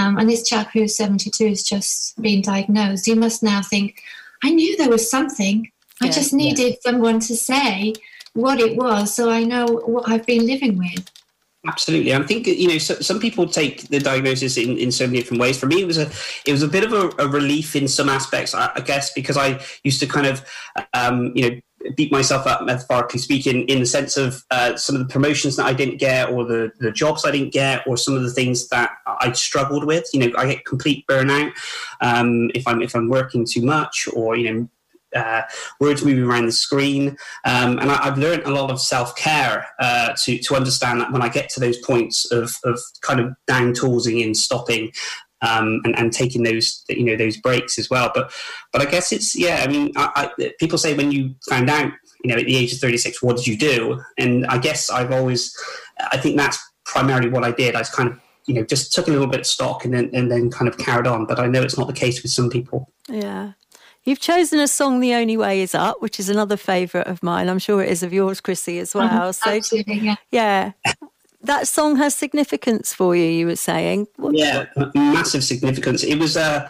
um, 0.00 0.18
and 0.18 0.28
this 0.28 0.48
chap 0.48 0.70
who's 0.72 0.96
72 0.96 1.48
has 1.48 1.62
just 1.62 2.20
been 2.20 2.40
diagnosed. 2.40 3.06
He 3.06 3.14
must 3.14 3.42
now 3.42 3.60
think, 3.62 4.02
I 4.42 4.50
knew 4.50 4.76
there 4.76 4.88
was 4.88 5.10
something. 5.10 5.70
I 6.02 6.06
yeah, 6.06 6.12
just 6.12 6.32
needed 6.32 6.72
yeah. 6.72 6.90
someone 6.90 7.20
to 7.20 7.36
say 7.36 7.94
what 8.32 8.60
it 8.60 8.76
was 8.76 9.14
so 9.14 9.28
I 9.30 9.44
know 9.44 9.66
what 9.66 10.08
I've 10.08 10.24
been 10.24 10.46
living 10.46 10.78
with. 10.78 11.10
Absolutely, 11.66 12.14
I 12.14 12.22
think 12.22 12.46
you 12.46 12.68
know 12.68 12.78
so, 12.78 12.94
some 12.94 13.20
people 13.20 13.46
take 13.46 13.88
the 13.88 13.98
diagnosis 13.98 14.56
in, 14.56 14.78
in 14.78 14.90
so 14.90 15.06
many 15.06 15.18
different 15.18 15.42
ways. 15.42 15.58
For 15.58 15.66
me, 15.66 15.82
it 15.82 15.86
was 15.86 15.98
a 15.98 16.10
it 16.46 16.52
was 16.52 16.62
a 16.62 16.68
bit 16.68 16.84
of 16.84 16.94
a, 16.94 17.10
a 17.22 17.28
relief 17.28 17.76
in 17.76 17.86
some 17.86 18.08
aspects, 18.08 18.54
I, 18.54 18.70
I, 18.74 18.80
guess, 18.80 19.12
because 19.12 19.36
I 19.36 19.60
used 19.84 20.00
to 20.00 20.06
kind 20.06 20.26
of 20.26 20.42
um, 20.94 21.32
you 21.34 21.42
know 21.50 21.60
beat 21.96 22.12
myself 22.12 22.46
up 22.46 22.62
metaphorically 22.62 23.18
speaking 23.18 23.66
in 23.68 23.80
the 23.80 23.86
sense 23.86 24.16
of 24.16 24.44
uh, 24.50 24.76
some 24.76 24.94
of 24.94 25.00
the 25.00 25.12
promotions 25.12 25.56
that 25.56 25.66
I 25.66 25.72
didn't 25.72 25.96
get 25.96 26.30
or 26.30 26.44
the, 26.44 26.72
the 26.78 26.92
jobs 26.92 27.24
I 27.24 27.30
didn't 27.30 27.52
get 27.52 27.86
or 27.86 27.96
some 27.96 28.14
of 28.14 28.22
the 28.22 28.32
things 28.32 28.68
that 28.68 28.90
I 29.06 29.32
struggled 29.32 29.84
with 29.84 30.08
you 30.12 30.20
know 30.20 30.36
I 30.36 30.46
get 30.46 30.64
complete 30.64 31.06
burnout 31.06 31.52
um, 32.00 32.50
if 32.54 32.66
I'm 32.66 32.82
if 32.82 32.94
I'm 32.94 33.08
working 33.08 33.46
too 33.46 33.62
much 33.62 34.08
or 34.14 34.36
you 34.36 34.52
know 34.52 34.68
uh, 35.14 35.42
words 35.80 36.04
moving 36.04 36.24
around 36.24 36.46
the 36.46 36.52
screen. 36.52 37.16
Um, 37.44 37.78
and 37.78 37.90
I, 37.90 38.04
have 38.04 38.18
learned 38.18 38.44
a 38.44 38.50
lot 38.50 38.70
of 38.70 38.80
self 38.80 39.16
care 39.16 39.66
uh, 39.80 40.14
to 40.24 40.38
to 40.38 40.54
understand 40.54 41.00
that 41.00 41.12
when 41.12 41.22
I 41.22 41.28
get 41.28 41.48
to 41.50 41.60
those 41.60 41.78
points 41.78 42.30
of 42.30 42.54
of 42.64 42.78
kind 43.00 43.20
of 43.20 43.34
down 43.46 43.74
toolsing 43.74 44.22
and 44.22 44.36
stopping, 44.36 44.92
um, 45.42 45.80
and, 45.84 45.98
and 45.98 46.12
taking 46.12 46.42
those 46.42 46.84
you 46.88 47.04
know 47.04 47.16
those 47.16 47.36
breaks 47.36 47.78
as 47.78 47.90
well. 47.90 48.10
But 48.14 48.32
but 48.72 48.82
I 48.82 48.84
guess 48.86 49.12
it's 49.12 49.36
yeah. 49.36 49.64
I 49.66 49.68
mean, 49.68 49.92
I, 49.96 50.30
I, 50.38 50.52
people 50.58 50.78
say 50.78 50.94
when 50.94 51.12
you 51.12 51.34
found 51.48 51.70
out, 51.70 51.92
you 52.22 52.30
know, 52.30 52.38
at 52.38 52.46
the 52.46 52.56
age 52.56 52.72
of 52.72 52.78
thirty 52.78 52.98
six, 52.98 53.22
what 53.22 53.36
did 53.36 53.46
you 53.46 53.56
do? 53.56 54.02
And 54.18 54.46
I 54.46 54.58
guess 54.58 54.90
I've 54.90 55.12
always, 55.12 55.56
I 56.12 56.16
think 56.16 56.36
that's 56.36 56.58
primarily 56.84 57.28
what 57.28 57.44
I 57.44 57.52
did. 57.52 57.74
I 57.74 57.80
was 57.80 57.90
kind 57.90 58.10
of 58.10 58.20
you 58.46 58.54
know 58.54 58.64
just 58.64 58.92
took 58.92 59.08
a 59.08 59.10
little 59.10 59.26
bit 59.26 59.40
of 59.40 59.46
stock 59.46 59.84
and 59.84 59.94
then 59.94 60.10
and 60.12 60.30
then 60.30 60.50
kind 60.50 60.68
of 60.68 60.78
carried 60.78 61.06
on. 61.06 61.26
But 61.26 61.38
I 61.38 61.46
know 61.46 61.62
it's 61.62 61.78
not 61.78 61.86
the 61.86 61.92
case 61.92 62.22
with 62.22 62.32
some 62.32 62.50
people. 62.50 62.90
Yeah. 63.08 63.52
You've 64.04 64.18
chosen 64.18 64.58
a 64.60 64.66
song, 64.66 65.00
The 65.00 65.12
Only 65.12 65.36
Way 65.36 65.60
Is 65.60 65.74
Up, 65.74 66.00
which 66.00 66.18
is 66.18 66.30
another 66.30 66.56
favourite 66.56 67.06
of 67.06 67.22
mine. 67.22 67.50
I'm 67.50 67.58
sure 67.58 67.82
it 67.82 67.90
is 67.90 68.02
of 68.02 68.14
yours, 68.14 68.40
Chrissy, 68.40 68.78
as 68.78 68.94
well. 68.94 69.26
Um, 69.26 69.32
so, 69.34 69.50
absolutely, 69.50 69.98
yeah. 69.98 70.16
Yeah 70.30 70.72
that 71.42 71.66
song 71.66 71.96
has 71.96 72.14
significance 72.14 72.92
for 72.92 73.16
you. 73.16 73.24
You 73.24 73.46
were 73.46 73.56
saying, 73.56 74.06
yeah, 74.32 74.66
massive 74.94 75.44
significance. 75.44 76.04
It 76.04 76.16
was, 76.16 76.36
uh, 76.36 76.68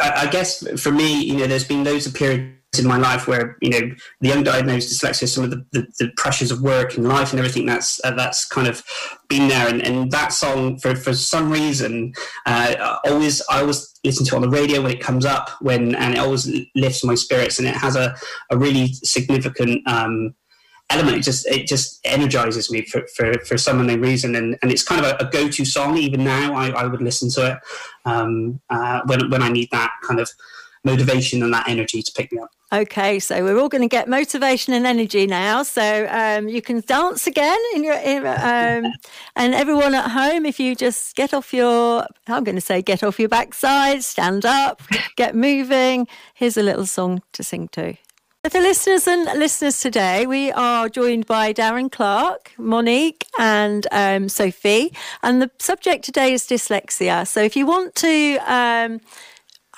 I 0.00 0.28
guess, 0.30 0.66
for 0.80 0.90
me, 0.90 1.22
you 1.22 1.36
know, 1.36 1.46
there's 1.46 1.64
been 1.64 1.84
loads 1.84 2.06
of 2.06 2.14
periods 2.14 2.54
in 2.78 2.86
my 2.86 2.96
life 2.96 3.28
where 3.28 3.56
you 3.60 3.70
know 3.70 3.80
the 4.20 4.30
undiagnosed 4.30 4.90
dyslexia, 4.90 5.28
some 5.28 5.44
of 5.44 5.50
the, 5.50 5.64
the, 5.72 5.86
the 5.98 6.10
pressures 6.16 6.50
of 6.50 6.60
work 6.60 6.96
and 6.96 7.06
life 7.06 7.30
and 7.30 7.38
everything 7.38 7.66
that's 7.66 8.00
uh, 8.04 8.10
that's 8.10 8.44
kind 8.44 8.66
of 8.66 8.82
been 9.28 9.48
there. 9.48 9.68
And, 9.68 9.80
and 9.82 10.10
that 10.10 10.32
song, 10.32 10.78
for 10.78 10.96
for 10.96 11.14
some 11.14 11.50
reason, 11.50 12.12
uh, 12.46 12.98
always 13.04 13.42
I 13.48 13.60
always 13.60 13.94
listen 14.04 14.26
to 14.26 14.34
it 14.34 14.36
on 14.36 14.42
the 14.42 14.50
radio 14.50 14.82
when 14.82 14.90
it 14.90 15.00
comes 15.00 15.24
up 15.24 15.50
when 15.60 15.94
and 15.94 16.14
it 16.14 16.18
always 16.18 16.50
lifts 16.74 17.04
my 17.04 17.14
spirits 17.14 17.58
and 17.58 17.66
it 17.68 17.74
has 17.74 17.96
a, 17.96 18.14
a 18.50 18.58
really 18.58 18.88
significant 18.88 19.86
um, 19.88 20.34
element. 20.90 21.18
It 21.18 21.22
just 21.22 21.46
it 21.46 21.66
just 21.66 22.00
energizes 22.04 22.70
me 22.70 22.82
for, 22.82 23.06
for, 23.08 23.34
for 23.44 23.58
some 23.58 23.80
unknown 23.80 24.00
reason, 24.00 24.34
and, 24.34 24.58
and 24.62 24.70
it's 24.70 24.82
kind 24.82 25.04
of 25.04 25.12
a, 25.12 25.26
a 25.26 25.30
go 25.30 25.48
to 25.48 25.64
song. 25.64 25.96
Even 25.98 26.24
now, 26.24 26.54
I, 26.54 26.70
I 26.70 26.86
would 26.86 27.02
listen 27.02 27.30
to 27.30 27.52
it 27.52 27.58
um, 28.04 28.60
uh, 28.70 29.02
when 29.06 29.30
when 29.30 29.42
I 29.42 29.48
need 29.48 29.70
that 29.72 29.90
kind 30.02 30.20
of 30.20 30.30
motivation 30.84 31.42
and 31.42 31.52
that 31.52 31.68
energy 31.68 32.02
to 32.02 32.12
pick 32.12 32.30
me 32.30 32.38
up. 32.38 32.50
Okay, 32.72 33.20
so 33.20 33.44
we're 33.44 33.58
all 33.58 33.68
going 33.68 33.82
to 33.82 33.88
get 33.88 34.08
motivation 34.08 34.74
and 34.74 34.86
energy 34.86 35.26
now. 35.26 35.62
So 35.62 36.08
um, 36.10 36.48
you 36.48 36.60
can 36.60 36.82
dance 36.84 37.26
again 37.26 37.58
in 37.74 37.84
your, 37.84 37.94
in, 37.94 38.26
um, 38.26 38.92
and 39.36 39.54
everyone 39.54 39.94
at 39.94 40.10
home, 40.10 40.44
if 40.44 40.58
you 40.58 40.74
just 40.74 41.14
get 41.14 41.32
off 41.32 41.54
your, 41.54 42.04
I'm 42.26 42.42
going 42.44 42.56
to 42.56 42.60
say, 42.60 42.82
get 42.82 43.02
off 43.02 43.20
your 43.20 43.28
backside, 43.28 44.02
stand 44.02 44.44
up, 44.44 44.82
get 45.16 45.34
moving. 45.36 46.08
Here's 46.34 46.56
a 46.56 46.62
little 46.62 46.86
song 46.86 47.22
to 47.32 47.42
sing 47.42 47.68
to. 47.68 47.94
For 48.50 48.60
listeners 48.60 49.08
and 49.08 49.24
listeners 49.38 49.80
today, 49.80 50.26
we 50.26 50.52
are 50.52 50.90
joined 50.90 51.26
by 51.26 51.54
Darren 51.54 51.90
Clark, 51.90 52.52
Monique, 52.58 53.26
and 53.38 53.86
um, 53.90 54.28
Sophie. 54.28 54.92
And 55.22 55.40
the 55.40 55.50
subject 55.58 56.04
today 56.04 56.34
is 56.34 56.42
dyslexia. 56.46 57.26
So 57.26 57.40
if 57.40 57.56
you 57.56 57.64
want 57.64 57.94
to 57.96 58.36
um, 58.46 59.00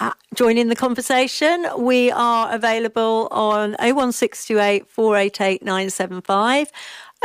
uh, 0.00 0.10
join 0.34 0.58
in 0.58 0.68
the 0.68 0.74
conversation, 0.74 1.64
we 1.78 2.10
are 2.10 2.52
available 2.52 3.28
on 3.30 3.76
01628 3.78 4.90
488 4.90 5.62
975. 5.62 6.72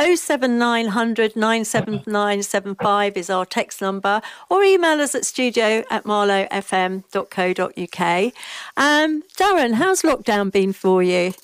07900 0.01 1.35
97975 1.35 3.17
is 3.17 3.29
our 3.29 3.45
text 3.45 3.81
number, 3.81 4.23
or 4.49 4.63
email 4.63 4.99
us 4.99 5.13
at 5.13 5.25
studio 5.25 5.83
at 5.91 6.05
marlowfm.co.uk. 6.05 8.33
Um, 8.77 9.23
Darren, 9.37 9.75
how's 9.75 10.01
lockdown 10.01 10.51
been 10.51 10.73
for 10.73 11.03
you? 11.03 11.35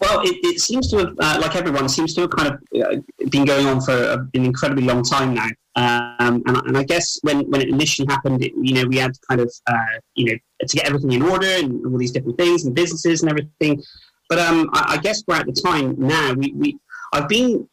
Well, 0.00 0.22
it, 0.22 0.36
it 0.44 0.60
seems 0.60 0.90
to 0.92 0.98
have, 0.98 1.14
uh, 1.18 1.40
like 1.42 1.56
everyone, 1.56 1.90
seems 1.90 2.14
to 2.14 2.22
have 2.22 2.30
kind 2.30 2.54
of 2.54 2.62
uh, 2.80 2.96
been 3.28 3.44
going 3.44 3.66
on 3.66 3.82
for 3.82 4.26
an 4.32 4.44
incredibly 4.44 4.84
long 4.84 5.02
time 5.02 5.34
now. 5.34 5.48
Um, 5.76 6.42
and, 6.46 6.56
and, 6.68 6.78
I 6.78 6.84
guess 6.84 7.18
when, 7.22 7.50
when 7.50 7.60
it 7.60 7.68
initially 7.68 8.06
happened, 8.08 8.42
it, 8.42 8.52
you 8.56 8.72
know, 8.74 8.86
we 8.86 8.96
had 8.96 9.12
kind 9.28 9.40
of, 9.40 9.52
uh, 9.66 9.98
you 10.14 10.26
know, 10.26 10.34
to 10.66 10.76
get 10.76 10.86
everything 10.86 11.12
in 11.12 11.22
order 11.22 11.46
and 11.46 11.84
all 11.86 11.98
these 11.98 12.12
different 12.12 12.38
things 12.38 12.64
and 12.64 12.74
businesses 12.74 13.22
and 13.22 13.30
everything. 13.30 13.82
But 14.28 14.38
um, 14.38 14.70
I, 14.72 14.94
I, 14.94 14.96
guess 14.98 15.24
we're 15.26 15.36
at 15.36 15.46
the 15.46 15.52
time 15.52 15.94
now. 15.98 16.34
We, 16.34 16.52
we 16.52 16.78
I've 17.12 17.28
been 17.28 17.68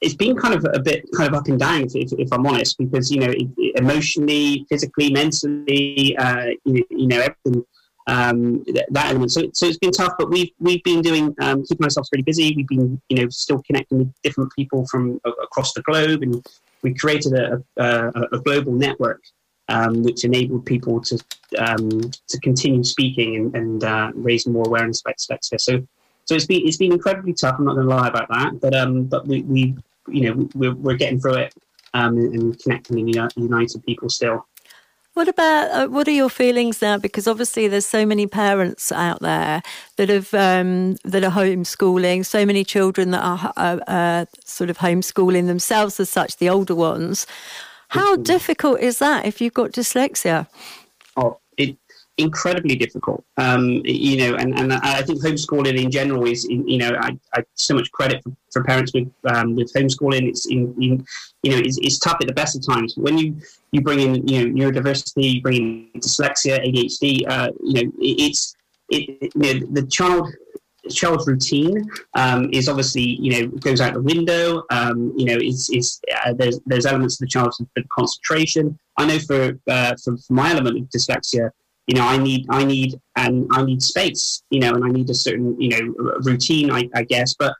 it's 0.00 0.14
been 0.14 0.36
kind 0.36 0.54
of 0.54 0.64
a 0.72 0.80
bit 0.80 1.04
kind 1.14 1.28
of 1.28 1.34
up 1.38 1.48
and 1.48 1.58
down, 1.58 1.82
if, 1.82 1.94
if, 1.94 2.32
I'm 2.32 2.46
honest, 2.46 2.78
because 2.78 3.10
you 3.10 3.20
know, 3.20 3.32
emotionally, 3.74 4.64
physically, 4.68 5.12
mentally, 5.12 6.16
uh, 6.16 6.46
you, 6.64 6.86
you, 6.88 7.06
know, 7.08 7.20
everything 7.20 7.64
um, 8.06 8.62
that, 8.68 8.86
that, 8.90 9.06
element. 9.10 9.32
So, 9.32 9.50
so 9.52 9.66
it's 9.66 9.78
been 9.78 9.90
tough, 9.90 10.12
but 10.18 10.30
we've 10.30 10.50
we've 10.60 10.82
been 10.84 11.02
doing 11.02 11.34
um, 11.40 11.64
keeping 11.64 11.84
ourselves 11.84 12.08
really 12.12 12.22
busy. 12.22 12.54
We've 12.56 12.68
been 12.68 13.00
you 13.08 13.22
know 13.22 13.28
still 13.28 13.62
connecting 13.66 13.98
with 13.98 14.12
different 14.22 14.52
people 14.54 14.86
from 14.86 15.20
across 15.24 15.74
the 15.74 15.82
globe, 15.82 16.22
and 16.22 16.44
we 16.82 16.94
created 16.94 17.34
a, 17.34 17.62
a, 17.76 18.22
a 18.32 18.38
global 18.38 18.72
network 18.72 19.20
um, 19.68 20.02
which 20.02 20.24
enabled 20.24 20.64
people 20.66 21.00
to 21.02 21.18
um, 21.58 21.88
to 22.28 22.40
continue 22.40 22.84
speaking 22.84 23.36
and, 23.36 23.56
and 23.56 23.84
uh, 23.84 24.12
raise 24.14 24.46
more 24.46 24.66
awareness 24.66 25.00
about 25.00 25.16
dyslexia. 25.16 25.60
So, 25.60 25.86
so 26.26 26.34
it's 26.34 26.46
been 26.46 26.66
it's 26.66 26.76
been 26.76 26.92
incredibly 26.92 27.32
tough. 27.32 27.56
I'm 27.58 27.64
not 27.64 27.74
going 27.74 27.88
to 27.88 27.94
lie 27.94 28.08
about 28.08 28.28
that, 28.28 28.60
but 28.60 28.74
um, 28.74 29.04
but 29.04 29.26
we, 29.26 29.42
we 29.42 29.76
you 30.08 30.22
know 30.22 30.48
we're, 30.54 30.74
we're 30.74 30.96
getting 30.96 31.20
through 31.20 31.36
it 31.36 31.54
um, 31.94 32.16
and 32.18 32.58
connecting 32.60 32.98
and 32.98 33.32
united 33.36 33.84
people 33.86 34.08
still. 34.08 34.46
What 35.14 35.28
about 35.28 35.70
uh, 35.70 35.86
what 35.86 36.06
are 36.08 36.12
your 36.12 36.28
feelings 36.28 36.82
now? 36.82 36.98
Because 36.98 37.26
obviously 37.26 37.68
there's 37.68 37.86
so 37.86 38.04
many 38.04 38.26
parents 38.26 38.92
out 38.92 39.20
there 39.20 39.62
that 39.96 40.08
have 40.08 40.34
um, 40.34 40.96
that 41.04 41.24
are 41.24 41.30
homeschooling, 41.30 42.26
so 42.26 42.44
many 42.44 42.64
children 42.64 43.12
that 43.12 43.22
are 43.22 43.52
uh, 43.56 43.78
uh, 43.86 44.24
sort 44.44 44.68
of 44.68 44.78
homeschooling 44.78 45.46
themselves 45.46 45.98
as 46.00 46.10
such, 46.10 46.36
the 46.36 46.50
older 46.50 46.74
ones. 46.74 47.26
How 47.88 48.16
difficult 48.16 48.80
is 48.80 48.98
that 48.98 49.24
if 49.24 49.40
you've 49.40 49.54
got 49.54 49.70
dyslexia? 49.70 50.48
Oh, 51.16 51.38
incredibly 52.18 52.76
difficult. 52.76 53.24
Um, 53.36 53.82
you 53.84 54.16
know, 54.16 54.36
and, 54.36 54.58
and 54.58 54.72
I 54.72 55.02
think 55.02 55.22
homeschooling 55.22 55.82
in 55.82 55.90
general 55.90 56.26
is, 56.26 56.44
you 56.44 56.78
know, 56.78 56.96
I, 57.00 57.16
I 57.34 57.44
so 57.54 57.74
much 57.74 57.90
credit 57.92 58.22
for, 58.22 58.32
for 58.52 58.64
parents 58.64 58.92
with 58.94 59.10
um, 59.32 59.54
with 59.54 59.72
homeschooling. 59.74 60.28
It's 60.28 60.46
in, 60.46 60.74
in 60.80 61.06
you 61.42 61.50
know, 61.52 61.58
it's, 61.58 61.78
it's, 61.78 61.98
tough 61.98 62.18
at 62.20 62.26
the 62.26 62.34
best 62.34 62.56
of 62.56 62.66
times. 62.66 62.96
When 62.96 63.18
you 63.18 63.36
you 63.72 63.80
bring 63.80 64.00
in 64.00 64.26
you 64.26 64.48
know 64.48 64.70
neurodiversity, 64.70 65.34
you 65.34 65.42
bring 65.42 65.90
in 65.94 66.00
dyslexia, 66.00 66.64
ADHD. 66.64 67.28
Uh, 67.28 67.50
you 67.62 67.74
know, 67.74 67.92
it, 67.98 68.20
it's 68.20 68.56
it, 68.88 69.32
you 69.34 69.60
know, 69.60 69.66
the 69.72 69.86
child 69.86 70.28
child's 70.90 71.26
routine 71.26 71.84
um, 72.14 72.48
is 72.52 72.68
obviously 72.68 73.02
you 73.02 73.32
know 73.32 73.48
goes 73.58 73.80
out 73.80 73.92
the 73.92 74.02
window. 74.02 74.62
Um, 74.70 75.12
you 75.16 75.26
know, 75.26 75.36
it's, 75.38 75.68
it's 75.70 76.00
uh, 76.24 76.32
there's 76.32 76.60
there's 76.66 76.86
elements 76.86 77.16
of 77.16 77.26
the 77.26 77.30
child's 77.30 77.60
concentration. 77.90 78.78
I 78.98 79.06
know 79.06 79.18
for, 79.18 79.58
uh, 79.68 79.94
for, 80.02 80.16
for 80.16 80.32
my 80.32 80.52
element 80.52 80.78
of 80.78 80.88
dyslexia, 80.88 81.50
you 81.86 81.94
know, 81.94 82.06
I 82.06 82.16
need 82.16 82.46
I 82.50 82.64
need 82.64 83.00
and 83.16 83.46
I 83.52 83.62
need 83.64 83.82
space. 83.82 84.42
You 84.50 84.60
know, 84.60 84.74
and 84.74 84.84
I 84.84 84.88
need 84.88 85.08
a 85.10 85.14
certain 85.14 85.60
you 85.60 85.68
know 85.70 86.14
routine. 86.20 86.70
I, 86.70 86.88
I 86.94 87.04
guess, 87.04 87.34
but 87.34 87.54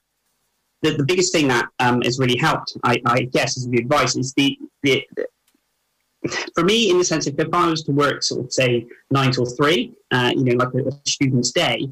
the, 0.82 0.92
the 0.92 1.04
biggest 1.04 1.32
thing 1.32 1.48
that 1.48 1.68
um, 1.80 2.02
has 2.02 2.18
really 2.18 2.36
helped, 2.36 2.76
I, 2.84 3.00
I 3.06 3.22
guess, 3.22 3.56
is 3.56 3.68
the 3.68 3.78
advice 3.78 4.16
is 4.16 4.32
the, 4.34 4.58
the, 4.82 5.04
the 5.16 5.26
for 6.54 6.64
me, 6.64 6.90
in 6.90 6.98
the 6.98 7.04
sense, 7.04 7.26
if, 7.26 7.34
I 7.52 7.66
was 7.66 7.82
to 7.84 7.92
work, 7.92 8.22
sort 8.22 8.44
of 8.44 8.52
say 8.52 8.86
nine 9.10 9.30
till 9.30 9.46
three, 9.46 9.92
uh, 10.10 10.32
you 10.34 10.44
know, 10.44 10.64
like 10.64 10.74
a, 10.74 10.88
a, 10.88 10.92
student's 11.06 11.52
day, 11.52 11.88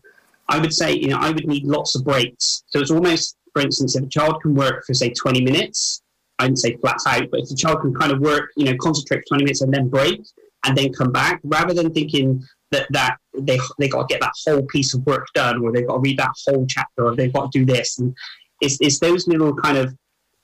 I 0.48 0.58
would 0.58 0.72
say, 0.72 0.92
you 0.92 1.08
know, 1.08 1.18
I 1.18 1.30
would 1.30 1.46
need 1.46 1.64
lots 1.64 1.94
of 1.94 2.04
breaks. 2.04 2.64
So 2.66 2.80
it's 2.80 2.90
almost, 2.90 3.36
for 3.52 3.62
instance, 3.62 3.96
if 3.96 4.04
a 4.04 4.08
child 4.08 4.42
can 4.42 4.54
work 4.54 4.84
for 4.84 4.92
say 4.92 5.10
20 5.10 5.40
minutes, 5.40 6.02
I 6.38 6.44
wouldn't 6.44 6.58
say 6.58 6.76
flat 6.76 6.96
out, 7.06 7.30
but 7.30 7.40
if 7.40 7.48
the 7.48 7.54
child 7.54 7.80
can 7.80 7.94
kind 7.94 8.12
of 8.12 8.20
work, 8.20 8.50
you 8.56 8.64
know, 8.64 8.76
concentrate 8.80 9.18
for 9.20 9.36
20 9.36 9.44
minutes 9.44 9.60
and 9.62 9.72
then 9.72 9.88
break 9.88 10.20
and 10.64 10.76
then 10.76 10.92
come 10.92 11.12
back, 11.12 11.40
rather 11.44 11.74
than 11.74 11.92
thinking 11.92 12.42
that, 12.70 12.86
that 12.90 13.16
they 13.38 13.58
they 13.78 13.88
got 13.88 14.08
to 14.08 14.12
get 14.12 14.20
that 14.20 14.32
whole 14.46 14.62
piece 14.66 14.94
of 14.94 15.04
work 15.06 15.26
done, 15.34 15.62
or 15.62 15.72
they've 15.72 15.86
got 15.86 15.94
to 15.94 16.00
read 16.00 16.18
that 16.18 16.34
whole 16.46 16.66
chapter, 16.66 17.06
or 17.06 17.14
they've 17.14 17.32
got 17.32 17.52
to 17.52 17.58
do 17.58 17.64
this, 17.64 17.98
and 17.98 18.14
it's, 18.60 18.78
it's 18.80 18.98
those 18.98 19.26
little 19.28 19.54
kind 19.54 19.78
of 19.78 19.94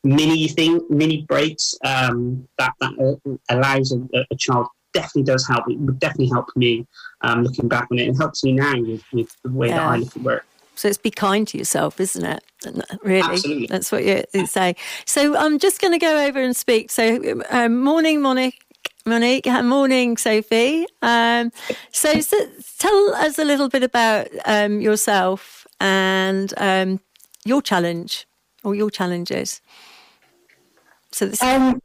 mini 0.05 0.49
thing, 0.49 0.81
mini 0.89 1.23
breaks 1.29 1.75
um, 1.85 2.47
that 2.59 2.73
that 2.81 3.39
allows 3.49 3.93
a, 3.93 4.27
a, 4.31 4.37
child 4.37 4.67
definitely 4.93 5.25
does 5.25 5.47
help. 5.47 5.71
It 5.71 5.79
would 5.79 5.99
definitely 5.99 6.29
help 6.29 6.49
me 6.57 6.87
um, 7.23 7.45
looking 7.45 7.69
back 7.69 7.89
on 7.91 7.99
it. 7.99 8.09
It 8.09 8.17
helps 8.17 8.43
me 8.45 8.53
now 8.53 8.75
with, 8.81 9.05
with 9.13 9.37
the 9.45 9.51
way 9.51 9.69
yeah. 9.69 9.77
that 9.77 9.87
I 9.87 9.97
look 9.97 10.17
at 10.17 10.23
work. 10.23 10.47
So 10.75 10.89
it's 10.89 10.97
be 10.97 11.11
kind 11.11 11.47
to 11.49 11.59
yourself, 11.59 12.01
isn't 12.01 12.25
it? 12.25 12.43
Really, 13.03 13.21
Absolutely. 13.21 13.67
that's 13.67 13.93
what 13.93 14.03
you 14.05 14.47
say. 14.47 14.77
So 15.05 15.37
I'm 15.37 15.59
just 15.59 15.79
going 15.81 15.93
to 15.93 15.99
go 15.99 16.25
over 16.25 16.41
and 16.41 16.57
speak. 16.57 16.91
So 16.91 17.43
um, 17.51 17.83
morning, 17.83 18.23
Monique. 18.23 18.63
Monique, 19.07 19.47
morning, 19.65 20.17
Sophie. 20.17 20.87
Um, 21.01 21.53
so, 21.91 22.21
so, 22.21 22.37
tell 22.79 23.15
us 23.15 23.39
a 23.39 23.45
little 23.45 23.69
bit 23.69 23.83
about 23.83 24.29
um, 24.45 24.81
yourself 24.81 25.67
and 25.81 26.53
um, 26.59 27.01
your 27.45 27.63
challenge 27.63 28.27
or 28.63 28.75
your 28.75 28.91
challenges. 28.91 29.63
So 31.13 31.27
this. 31.27 31.43
Um, 31.43 31.81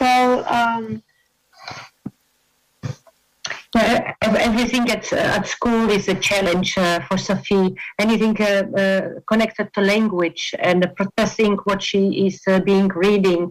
well, 0.00 0.44
um, 0.46 1.02
everything 3.74 4.90
at, 4.90 5.12
at 5.12 5.46
school 5.46 5.88
is 5.90 6.08
a 6.08 6.14
challenge 6.14 6.76
uh, 6.76 7.00
for 7.00 7.16
Sophie. 7.16 7.74
Anything 7.98 8.36
uh, 8.40 8.64
uh, 8.76 9.20
connected 9.26 9.72
to 9.74 9.80
language 9.80 10.54
and 10.58 10.86
processing 10.96 11.56
what 11.64 11.82
she 11.82 12.26
is 12.26 12.40
uh, 12.48 12.60
being 12.60 12.88
reading. 12.88 13.50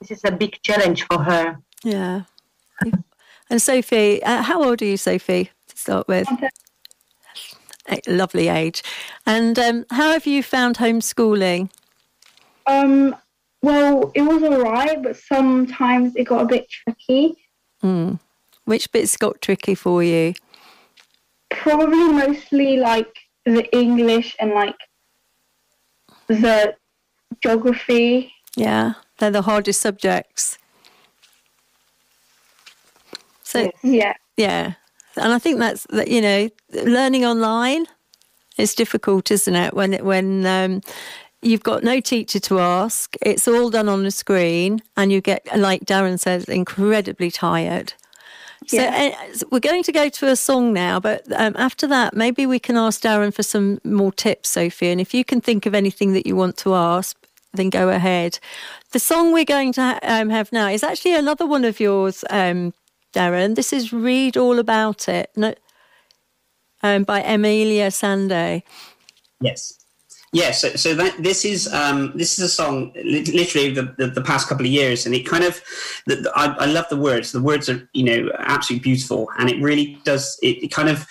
This 0.00 0.10
is 0.10 0.24
a 0.24 0.32
big 0.32 0.60
challenge 0.62 1.04
for 1.04 1.22
her. 1.22 1.58
Yeah. 1.84 2.22
And 3.50 3.60
Sophie, 3.60 4.22
uh, 4.22 4.42
how 4.42 4.62
old 4.62 4.80
are 4.80 4.84
you, 4.84 4.96
Sophie, 4.96 5.50
to 5.68 5.76
start 5.76 6.08
with? 6.08 6.28
lovely 8.06 8.48
age. 8.48 8.82
And 9.26 9.58
um, 9.58 9.86
how 9.90 10.12
have 10.12 10.26
you 10.26 10.42
found 10.42 10.76
homeschooling? 10.76 11.70
Um, 12.66 13.16
well, 13.62 14.12
it 14.14 14.22
was 14.22 14.42
all 14.42 14.62
right, 14.62 15.02
but 15.02 15.16
sometimes 15.16 16.14
it 16.16 16.24
got 16.24 16.42
a 16.42 16.46
bit 16.46 16.68
tricky. 16.70 17.36
Mm. 17.82 18.18
Which 18.64 18.90
bits 18.92 19.16
got 19.16 19.40
tricky 19.40 19.74
for 19.74 20.02
you? 20.02 20.34
Probably 21.50 22.08
mostly 22.12 22.76
like 22.76 23.12
the 23.44 23.68
English 23.76 24.36
and 24.38 24.52
like 24.52 24.76
the 26.28 26.76
geography. 27.42 28.32
Yeah, 28.56 28.94
they're 29.18 29.30
the 29.30 29.42
hardest 29.42 29.80
subjects. 29.80 30.58
So 33.42 33.70
Yeah. 33.82 34.14
yeah, 34.36 34.74
and 35.16 35.32
I 35.32 35.38
think 35.38 35.58
that's 35.58 35.86
that. 35.90 36.08
You 36.08 36.20
know, 36.20 36.48
learning 36.72 37.24
online 37.24 37.86
is 38.56 38.74
difficult, 38.74 39.30
isn't 39.30 39.54
it? 39.54 39.74
When 39.74 39.94
it, 39.94 40.04
when 40.04 40.46
um, 40.46 40.82
you've 41.42 41.62
got 41.62 41.82
no 41.82 42.00
teacher 42.00 42.38
to 42.40 42.60
ask, 42.60 43.16
it's 43.22 43.48
all 43.48 43.70
done 43.70 43.88
on 43.88 44.04
the 44.04 44.10
screen, 44.10 44.82
and 44.96 45.10
you 45.10 45.20
get, 45.20 45.46
like 45.56 45.84
Darren 45.84 46.18
says, 46.18 46.44
incredibly 46.44 47.30
tired. 47.30 47.94
So 48.66 48.84
uh, 48.84 49.12
so 49.32 49.46
we're 49.50 49.58
going 49.58 49.82
to 49.84 49.92
go 49.92 50.08
to 50.08 50.28
a 50.28 50.36
song 50.36 50.72
now, 50.72 51.00
but 51.00 51.22
um, 51.32 51.54
after 51.58 51.86
that, 51.88 52.14
maybe 52.14 52.46
we 52.46 52.58
can 52.60 52.76
ask 52.76 53.00
Darren 53.02 53.34
for 53.34 53.42
some 53.42 53.80
more 53.84 54.12
tips, 54.12 54.50
Sophie. 54.50 54.90
And 54.90 55.00
if 55.00 55.12
you 55.12 55.24
can 55.24 55.40
think 55.40 55.66
of 55.66 55.74
anything 55.74 56.12
that 56.12 56.26
you 56.26 56.36
want 56.36 56.56
to 56.58 56.74
ask, 56.74 57.16
then 57.52 57.70
go 57.70 57.88
ahead. 57.88 58.38
The 58.92 58.98
song 58.98 59.32
we're 59.32 59.44
going 59.44 59.72
to 59.74 59.98
um, 60.02 60.30
have 60.30 60.52
now 60.52 60.68
is 60.68 60.82
actually 60.82 61.14
another 61.14 61.46
one 61.46 61.64
of 61.64 61.80
yours, 61.80 62.24
um, 62.30 62.74
Darren. 63.12 63.54
This 63.54 63.72
is 63.72 63.92
"Read 63.92 64.36
All 64.36 64.58
About 64.58 65.08
It" 65.08 65.30
no, 65.36 65.54
um, 66.82 67.04
by 67.04 67.22
Emeli 67.22 67.78
Sandé. 67.88 68.62
Yes. 69.40 69.76
Yeah, 70.32 70.52
so, 70.52 70.68
so 70.76 70.94
that 70.94 71.20
this 71.20 71.44
is 71.44 71.72
um, 71.72 72.12
this 72.14 72.38
is 72.38 72.44
a 72.44 72.48
song 72.48 72.92
literally 73.04 73.74
the, 73.74 73.92
the, 73.98 74.06
the 74.06 74.22
past 74.22 74.46
couple 74.46 74.64
of 74.64 74.70
years, 74.70 75.04
and 75.04 75.12
it 75.12 75.26
kind 75.26 75.42
of 75.42 75.60
the, 76.06 76.16
the, 76.16 76.32
I, 76.36 76.54
I 76.54 76.66
love 76.66 76.86
the 76.88 76.96
words. 76.96 77.32
The 77.32 77.42
words 77.42 77.68
are 77.68 77.88
you 77.94 78.04
know 78.04 78.30
absolutely 78.38 78.84
beautiful, 78.84 79.28
and 79.38 79.50
it 79.50 79.60
really 79.60 79.98
does. 80.04 80.38
It, 80.40 80.62
it 80.62 80.68
kind 80.68 80.88
of 80.88 81.04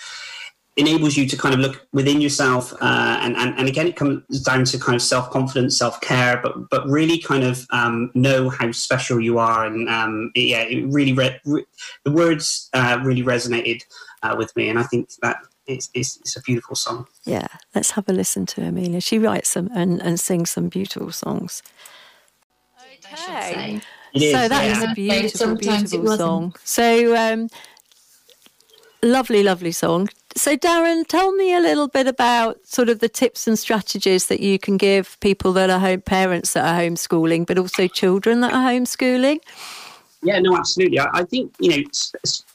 enables 0.80 1.16
you 1.16 1.26
to 1.26 1.36
kind 1.36 1.54
of 1.54 1.60
look 1.60 1.86
within 1.92 2.20
yourself, 2.20 2.72
uh, 2.80 3.18
and, 3.22 3.36
and 3.36 3.58
and 3.58 3.68
again, 3.68 3.86
it 3.86 3.96
comes 3.96 4.40
down 4.40 4.64
to 4.64 4.78
kind 4.78 4.96
of 4.96 5.02
self 5.02 5.30
confidence, 5.30 5.78
self 5.78 6.00
care, 6.00 6.40
but 6.42 6.68
but 6.70 6.86
really 6.86 7.18
kind 7.18 7.44
of 7.44 7.66
um, 7.70 8.10
know 8.14 8.48
how 8.48 8.72
special 8.72 9.20
you 9.20 9.38
are, 9.38 9.66
and 9.66 9.88
um, 9.88 10.32
yeah, 10.34 10.62
it 10.62 10.86
really 10.86 11.12
re- 11.12 11.40
re- 11.44 11.66
the 12.04 12.10
words 12.10 12.68
uh, 12.72 13.00
really 13.04 13.22
resonated 13.22 13.82
uh, 14.22 14.34
with 14.36 14.54
me, 14.56 14.68
and 14.68 14.78
I 14.78 14.84
think 14.84 15.10
that 15.22 15.36
it's, 15.66 15.88
it's, 15.94 16.16
it's 16.18 16.36
a 16.36 16.42
beautiful 16.42 16.76
song. 16.76 17.06
Yeah, 17.24 17.46
let's 17.74 17.92
have 17.92 18.08
a 18.08 18.12
listen 18.12 18.46
to 18.46 18.60
Emeli 18.60 19.02
She 19.02 19.18
writes 19.18 19.50
some 19.50 19.70
and, 19.74 20.00
and 20.02 20.18
sings 20.18 20.50
some 20.50 20.68
beautiful 20.68 21.12
songs. 21.12 21.62
I 22.78 23.16
should 23.16 23.54
say. 23.54 23.80
It 24.12 24.22
is, 24.22 24.32
so 24.32 24.48
that 24.48 24.64
is 24.64 24.78
yeah. 24.78 24.90
a 24.90 24.94
beautiful, 24.94 25.54
beautiful 25.54 26.16
song. 26.16 26.54
So 26.64 27.16
um, 27.16 27.48
lovely, 29.02 29.42
lovely 29.42 29.72
song. 29.72 30.08
So 30.36 30.56
Darren, 30.56 31.06
tell 31.06 31.32
me 31.32 31.54
a 31.54 31.60
little 31.60 31.88
bit 31.88 32.06
about 32.06 32.64
sort 32.66 32.88
of 32.88 33.00
the 33.00 33.08
tips 33.08 33.48
and 33.48 33.58
strategies 33.58 34.26
that 34.26 34.40
you 34.40 34.58
can 34.58 34.76
give 34.76 35.18
people 35.20 35.52
that 35.54 35.70
are 35.70 35.80
home 35.80 36.02
parents 36.02 36.52
that 36.52 36.64
are 36.64 36.80
homeschooling, 36.80 37.46
but 37.46 37.58
also 37.58 37.88
children 37.88 38.40
that 38.40 38.52
are 38.52 38.70
homeschooling. 38.70 39.40
Yeah, 40.22 40.38
no, 40.38 40.56
absolutely. 40.56 41.00
I, 41.00 41.08
I 41.12 41.24
think 41.24 41.54
you 41.58 41.70
know, 41.70 41.88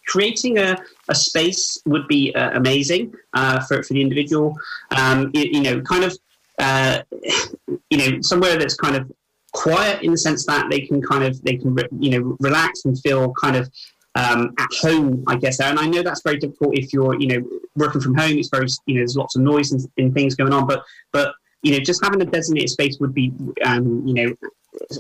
creating 0.08 0.58
a, 0.58 0.77
a 1.10 1.15
space 1.15 1.82
would 1.86 2.08
be 2.08 2.34
uh, 2.34 2.51
amazing 2.58 3.13
uh, 3.34 3.60
for 3.62 3.84
for 3.84 3.94
the 3.94 4.01
individual. 4.01 4.55
Um, 4.91 5.32
you, 5.34 5.44
you 5.51 5.62
know, 5.62 5.82
kind 5.82 6.03
of, 6.03 6.17
uh, 6.60 7.01
you 7.89 7.98
know, 7.98 8.22
somewhere 8.22 8.58
that's 8.58 8.75
kind 8.75 8.96
of 8.96 9.12
quiet 9.55 10.01
in 10.03 10.12
the 10.12 10.17
sense 10.17 10.46
that 10.46 10.70
they 10.70 10.82
can 10.82 11.01
kind 11.01 11.24
of 11.24 11.41
they 11.44 11.55
can 11.55 11.74
re- 11.74 11.88
you 12.00 12.12
know 12.12 12.38
relax 12.39 12.86
and 12.86 13.00
feel 13.00 13.34
kind 13.34 13.55
of 13.55 13.70
um, 14.15 14.53
at 14.57 14.69
home, 14.81 15.24
I 15.27 15.36
guess. 15.36 15.60
And 15.60 15.77
I 15.77 15.86
know 15.86 16.01
that's 16.01 16.22
very 16.22 16.38
difficult 16.38 16.77
if 16.77 16.93
you're 16.93 17.19
you 17.19 17.27
know 17.27 17.50
working 17.75 18.01
from 18.01 18.15
home. 18.15 18.38
It's 18.38 18.50
very 18.50 18.67
you 18.86 18.95
know 18.95 19.00
there's 19.00 19.17
lots 19.17 19.36
of 19.36 19.41
noise 19.41 19.72
and, 19.72 19.86
and 19.98 20.13
things 20.13 20.36
going 20.36 20.53
on, 20.53 20.67
but 20.67 20.84
but 21.12 21.36
you 21.62 21.72
know 21.72 21.79
just 21.79 22.03
having 22.03 22.22
a 22.22 22.25
designated 22.25 22.69
space 22.69 22.98
would 23.00 23.13
be 23.13 23.34
um, 23.65 24.05
you 24.05 24.13
know 24.13 24.36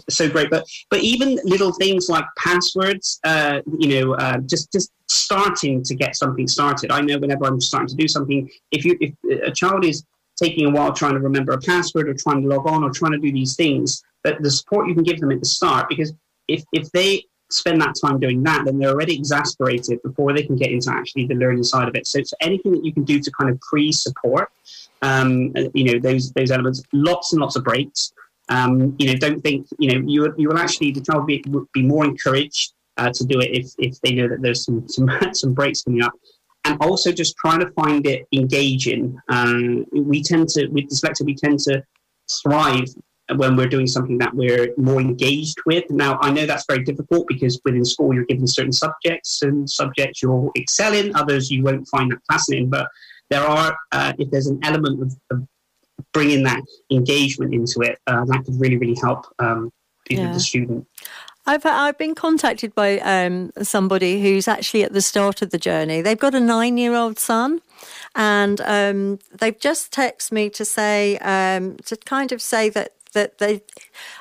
so 0.09 0.29
great. 0.29 0.49
But 0.49 0.65
but 0.89 0.99
even 1.01 1.39
little 1.43 1.71
things 1.73 2.09
like 2.09 2.25
passwords, 2.37 3.19
uh, 3.23 3.61
you 3.77 3.89
know, 3.89 4.13
uh, 4.15 4.37
just 4.39 4.71
just 4.71 4.91
starting 5.07 5.83
to 5.83 5.95
get 5.95 6.15
something 6.15 6.47
started. 6.47 6.91
I 6.91 7.01
know 7.01 7.17
whenever 7.17 7.45
I'm 7.45 7.61
starting 7.61 7.89
to 7.89 7.95
do 7.95 8.07
something, 8.07 8.49
if 8.71 8.85
you 8.85 8.97
if 8.99 9.13
a 9.43 9.51
child 9.51 9.85
is 9.85 10.03
taking 10.37 10.65
a 10.65 10.69
while 10.69 10.91
trying 10.91 11.13
to 11.13 11.19
remember 11.19 11.53
a 11.53 11.59
password 11.59 12.09
or 12.09 12.13
trying 12.13 12.41
to 12.41 12.47
log 12.49 12.67
on 12.67 12.83
or 12.83 12.89
trying 12.89 13.13
to 13.13 13.17
do 13.17 13.31
these 13.31 13.55
things, 13.55 14.03
that 14.23 14.41
the 14.41 14.51
support 14.51 14.87
you 14.87 14.93
can 14.93 15.03
give 15.03 15.19
them 15.19 15.31
at 15.31 15.39
the 15.39 15.45
start, 15.45 15.87
because 15.89 16.13
if 16.47 16.63
if 16.73 16.91
they 16.91 17.23
spend 17.55 17.81
that 17.81 17.95
time 17.99 18.19
doing 18.19 18.43
that, 18.43 18.65
then 18.65 18.77
they're 18.77 18.91
already 18.91 19.15
exasperated 19.15 20.01
before 20.03 20.33
they 20.33 20.43
can 20.43 20.55
get 20.55 20.71
into 20.71 20.91
actually 20.91 21.25
the 21.25 21.35
learning 21.35 21.63
side 21.63 21.87
of 21.87 21.95
it. 21.95 22.05
So 22.05 22.19
it's 22.19 22.33
anything 22.41 22.73
that 22.73 22.85
you 22.85 22.93
can 22.93 23.03
do 23.03 23.19
to 23.19 23.31
kind 23.31 23.49
of 23.49 23.59
pre-support, 23.61 24.51
um, 25.01 25.53
you 25.73 25.85
know, 25.85 25.99
those 25.99 26.31
those 26.33 26.51
elements. 26.51 26.83
Lots 26.93 27.33
and 27.33 27.41
lots 27.41 27.55
of 27.55 27.63
breaks. 27.63 28.13
Um, 28.49 28.95
you 28.99 29.07
know, 29.07 29.15
don't 29.15 29.41
think 29.41 29.67
you 29.79 29.91
know 29.91 30.07
you 30.07 30.33
you 30.37 30.47
will 30.49 30.57
actually 30.57 30.91
the 30.91 31.01
child 31.01 31.25
be, 31.25 31.43
be 31.73 31.81
more 31.81 32.05
encouraged 32.05 32.73
uh, 32.97 33.11
to 33.11 33.23
do 33.25 33.39
it 33.39 33.51
if 33.51 33.71
if 33.77 33.99
they 34.01 34.13
know 34.13 34.27
that 34.27 34.41
there's 34.41 34.65
some 34.65 34.87
some 34.87 35.09
some 35.33 35.53
breaks 35.53 35.83
coming 35.83 36.01
up. 36.01 36.13
And 36.67 36.81
also 36.81 37.11
just 37.11 37.37
trying 37.37 37.59
to 37.59 37.69
find 37.73 38.07
it 38.07 38.25
engaging. 38.33 39.19
Um, 39.29 39.85
we 39.91 40.23
tend 40.23 40.49
to 40.49 40.67
with 40.67 40.89
dyslexia 40.89 41.25
we 41.25 41.35
tend 41.35 41.59
to 41.59 41.83
thrive 42.41 42.87
when 43.35 43.55
we're 43.55 43.67
doing 43.67 43.87
something 43.87 44.17
that 44.19 44.33
we're 44.33 44.73
more 44.77 45.01
engaged 45.01 45.57
with. 45.65 45.89
Now, 45.89 46.19
I 46.21 46.31
know 46.31 46.45
that's 46.45 46.65
very 46.67 46.83
difficult 46.83 47.27
because 47.27 47.59
within 47.65 47.83
school 47.83 48.13
you're 48.13 48.25
given 48.25 48.47
certain 48.47 48.71
subjects, 48.71 49.41
and 49.41 49.69
subjects 49.69 50.21
you'll 50.21 50.51
excel 50.55 50.93
in, 50.93 51.15
others 51.15 51.49
you 51.49 51.63
won't 51.63 51.87
find 51.87 52.11
that 52.11 52.19
fascinating. 52.31 52.69
But 52.69 52.87
there 53.29 53.43
are, 53.43 53.77
uh, 53.91 54.13
if 54.19 54.29
there's 54.29 54.47
an 54.47 54.59
element 54.63 55.01
of, 55.01 55.15
of 55.31 55.47
bringing 56.13 56.43
that 56.43 56.61
engagement 56.91 57.53
into 57.53 57.81
it, 57.81 57.97
uh, 58.07 58.25
that 58.25 58.43
could 58.45 58.59
really, 58.59 58.77
really 58.77 58.97
help 59.01 59.25
um, 59.39 59.71
the, 60.07 60.15
Yeah. 60.15 60.31
the 60.31 60.39
student. 60.39 60.87
I've 61.47 61.65
I've 61.65 61.97
been 61.99 62.15
contacted 62.15 62.73
by 62.73 62.97
um, 62.99 63.51
somebody 63.61 64.19
who's 64.21 64.47
actually 64.47 64.83
at 64.83 64.93
the 64.93 65.01
start 65.01 65.43
of 65.43 65.51
the 65.51 65.59
journey. 65.59 66.01
They've 66.01 66.17
got 66.17 66.33
a 66.33 66.39
nine 66.39 66.77
year 66.77 66.95
old 66.95 67.19
son, 67.19 67.61
and 68.15 68.59
um, 68.61 69.19
they've 69.31 69.59
just 69.59 69.91
texted 69.93 70.31
me 70.31 70.49
to 70.49 70.65
say 70.65 71.17
um, 71.19 71.77
to 71.85 71.97
kind 71.97 72.31
of 72.31 72.41
say 72.41 72.69
that 72.69 72.93
that 73.15 73.39
they, 73.39 73.61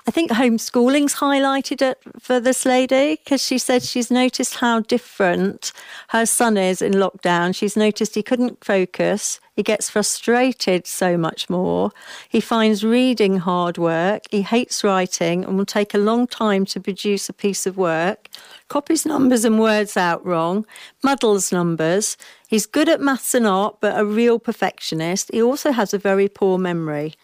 I 0.06 0.10
think 0.10 0.30
homeschooling's 0.30 1.16
highlighted 1.16 1.82
it 1.82 1.98
for 2.18 2.40
this 2.40 2.64
lady 2.64 3.16
because 3.16 3.44
she 3.44 3.58
said 3.58 3.82
she's 3.82 4.10
noticed 4.10 4.54
how 4.54 4.80
different 4.80 5.72
her 6.08 6.24
son 6.24 6.56
is 6.56 6.80
in 6.80 6.92
lockdown. 6.92 7.54
She's 7.54 7.76
noticed 7.76 8.14
he 8.14 8.22
couldn't 8.22 8.64
focus. 8.64 9.40
He 9.56 9.62
gets 9.62 9.90
frustrated 9.90 10.86
so 10.86 11.16
much 11.16 11.50
more. 11.50 11.90
He 12.28 12.40
finds 12.40 12.84
reading 12.84 13.36
hard 13.36 13.78
work. 13.78 14.22
He 14.30 14.42
hates 14.42 14.82
writing 14.82 15.44
and 15.44 15.56
will 15.56 15.66
take 15.66 15.94
a 15.94 15.98
long 15.98 16.26
time 16.26 16.64
to 16.66 16.80
produce 16.80 17.28
a 17.28 17.32
piece 17.32 17.66
of 17.66 17.76
work. 17.76 18.28
Copies 18.68 19.04
numbers 19.04 19.44
and 19.44 19.60
words 19.60 19.96
out 19.96 20.24
wrong. 20.24 20.66
Muddles 21.04 21.52
numbers. 21.52 22.16
He's 22.48 22.66
good 22.66 22.88
at 22.88 23.00
maths 23.00 23.34
and 23.34 23.46
art, 23.46 23.76
but 23.80 23.98
a 23.98 24.04
real 24.04 24.38
perfectionist. 24.38 25.30
He 25.32 25.42
also 25.42 25.70
has 25.70 25.94
a 25.94 25.98
very 25.98 26.28
poor 26.28 26.58
memory. 26.58 27.14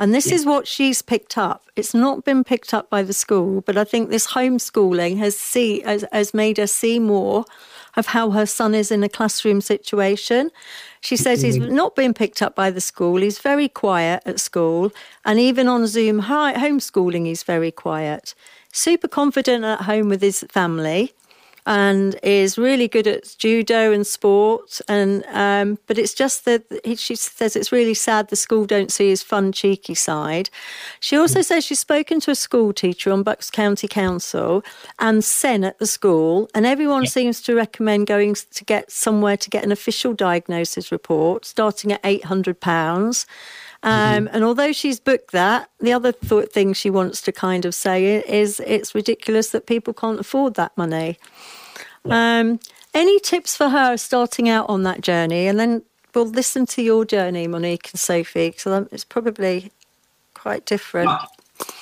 And 0.00 0.14
this 0.14 0.30
is 0.30 0.46
what 0.46 0.68
she's 0.68 1.02
picked 1.02 1.36
up. 1.36 1.64
It's 1.74 1.92
not 1.92 2.24
been 2.24 2.44
picked 2.44 2.72
up 2.72 2.88
by 2.88 3.02
the 3.02 3.12
school, 3.12 3.62
but 3.62 3.76
I 3.76 3.82
think 3.82 4.10
this 4.10 4.28
homeschooling 4.28 5.18
has 5.18 5.36
see 5.36 5.80
has, 5.80 6.04
has 6.12 6.32
made 6.32 6.58
her 6.58 6.68
see 6.68 7.00
more 7.00 7.44
of 7.96 8.06
how 8.06 8.30
her 8.30 8.46
son 8.46 8.76
is 8.76 8.92
in 8.92 9.02
a 9.02 9.08
classroom 9.08 9.60
situation. 9.60 10.52
She 11.00 11.16
mm-hmm. 11.16 11.22
says 11.22 11.42
he's 11.42 11.56
not 11.56 11.96
been 11.96 12.14
picked 12.14 12.42
up 12.42 12.54
by 12.54 12.70
the 12.70 12.80
school. 12.80 13.16
He's 13.16 13.40
very 13.40 13.68
quiet 13.68 14.22
at 14.24 14.38
school, 14.38 14.92
and 15.24 15.40
even 15.40 15.66
on 15.66 15.88
Zoom 15.88 16.22
homeschooling, 16.22 17.26
he's 17.26 17.42
very 17.42 17.72
quiet. 17.72 18.34
Super 18.72 19.08
confident 19.08 19.64
at 19.64 19.82
home 19.82 20.08
with 20.08 20.22
his 20.22 20.44
family 20.48 21.12
and 21.68 22.18
is 22.22 22.56
really 22.56 22.88
good 22.88 23.06
at 23.06 23.36
judo 23.38 23.92
and 23.92 24.06
sport. 24.06 24.80
And 24.88 25.22
um, 25.26 25.78
but 25.86 25.98
it's 25.98 26.14
just 26.14 26.44
that 26.46 26.62
he, 26.82 26.96
she 26.96 27.14
says 27.14 27.54
it's 27.56 27.70
really 27.70 27.94
sad 27.94 28.28
the 28.28 28.36
school 28.36 28.64
don't 28.64 28.90
see 28.90 29.10
his 29.10 29.22
fun, 29.22 29.52
cheeky 29.52 29.94
side. 29.94 30.48
She 31.00 31.16
also 31.16 31.42
says 31.42 31.64
she's 31.64 31.78
spoken 31.78 32.20
to 32.20 32.30
a 32.30 32.34
school 32.34 32.72
teacher 32.72 33.12
on 33.12 33.22
Bucks 33.22 33.50
County 33.50 33.86
Council 33.86 34.64
and 34.98 35.22
SEN 35.22 35.62
at 35.62 35.78
the 35.78 35.86
school, 35.86 36.48
and 36.54 36.64
everyone 36.64 37.06
seems 37.06 37.42
to 37.42 37.54
recommend 37.54 38.06
going 38.06 38.34
to 38.34 38.64
get 38.64 38.90
somewhere 38.90 39.36
to 39.36 39.50
get 39.50 39.64
an 39.64 39.72
official 39.72 40.14
diagnosis 40.14 40.90
report, 40.90 41.44
starting 41.44 41.92
at 41.92 42.00
eight 42.02 42.24
hundred 42.24 42.60
pounds. 42.60 43.26
Um, 43.82 44.28
And 44.32 44.42
although 44.42 44.72
she's 44.72 45.00
booked 45.00 45.32
that, 45.32 45.70
the 45.78 45.92
other 45.92 46.12
th- 46.12 46.48
thing 46.48 46.74
she 46.74 46.90
wants 46.90 47.20
to 47.22 47.32
kind 47.32 47.64
of 47.64 47.74
say 47.74 48.24
is 48.26 48.60
it's 48.60 48.94
ridiculous 48.94 49.50
that 49.50 49.66
people 49.66 49.92
can't 49.94 50.18
afford 50.18 50.54
that 50.54 50.72
money. 50.76 51.16
Um, 52.04 52.60
any 52.94 53.20
tips 53.20 53.56
for 53.56 53.68
her 53.68 53.96
starting 53.96 54.48
out 54.48 54.68
on 54.68 54.82
that 54.84 55.00
journey? 55.00 55.46
And 55.46 55.58
then 55.58 55.82
we'll 56.14 56.26
listen 56.26 56.66
to 56.66 56.82
your 56.82 57.04
journey, 57.04 57.46
Monique 57.46 57.90
and 57.92 58.00
Sophie, 58.00 58.50
because 58.50 58.88
it's 58.92 59.04
probably 59.04 59.70
quite 60.34 60.64
different. 60.64 61.10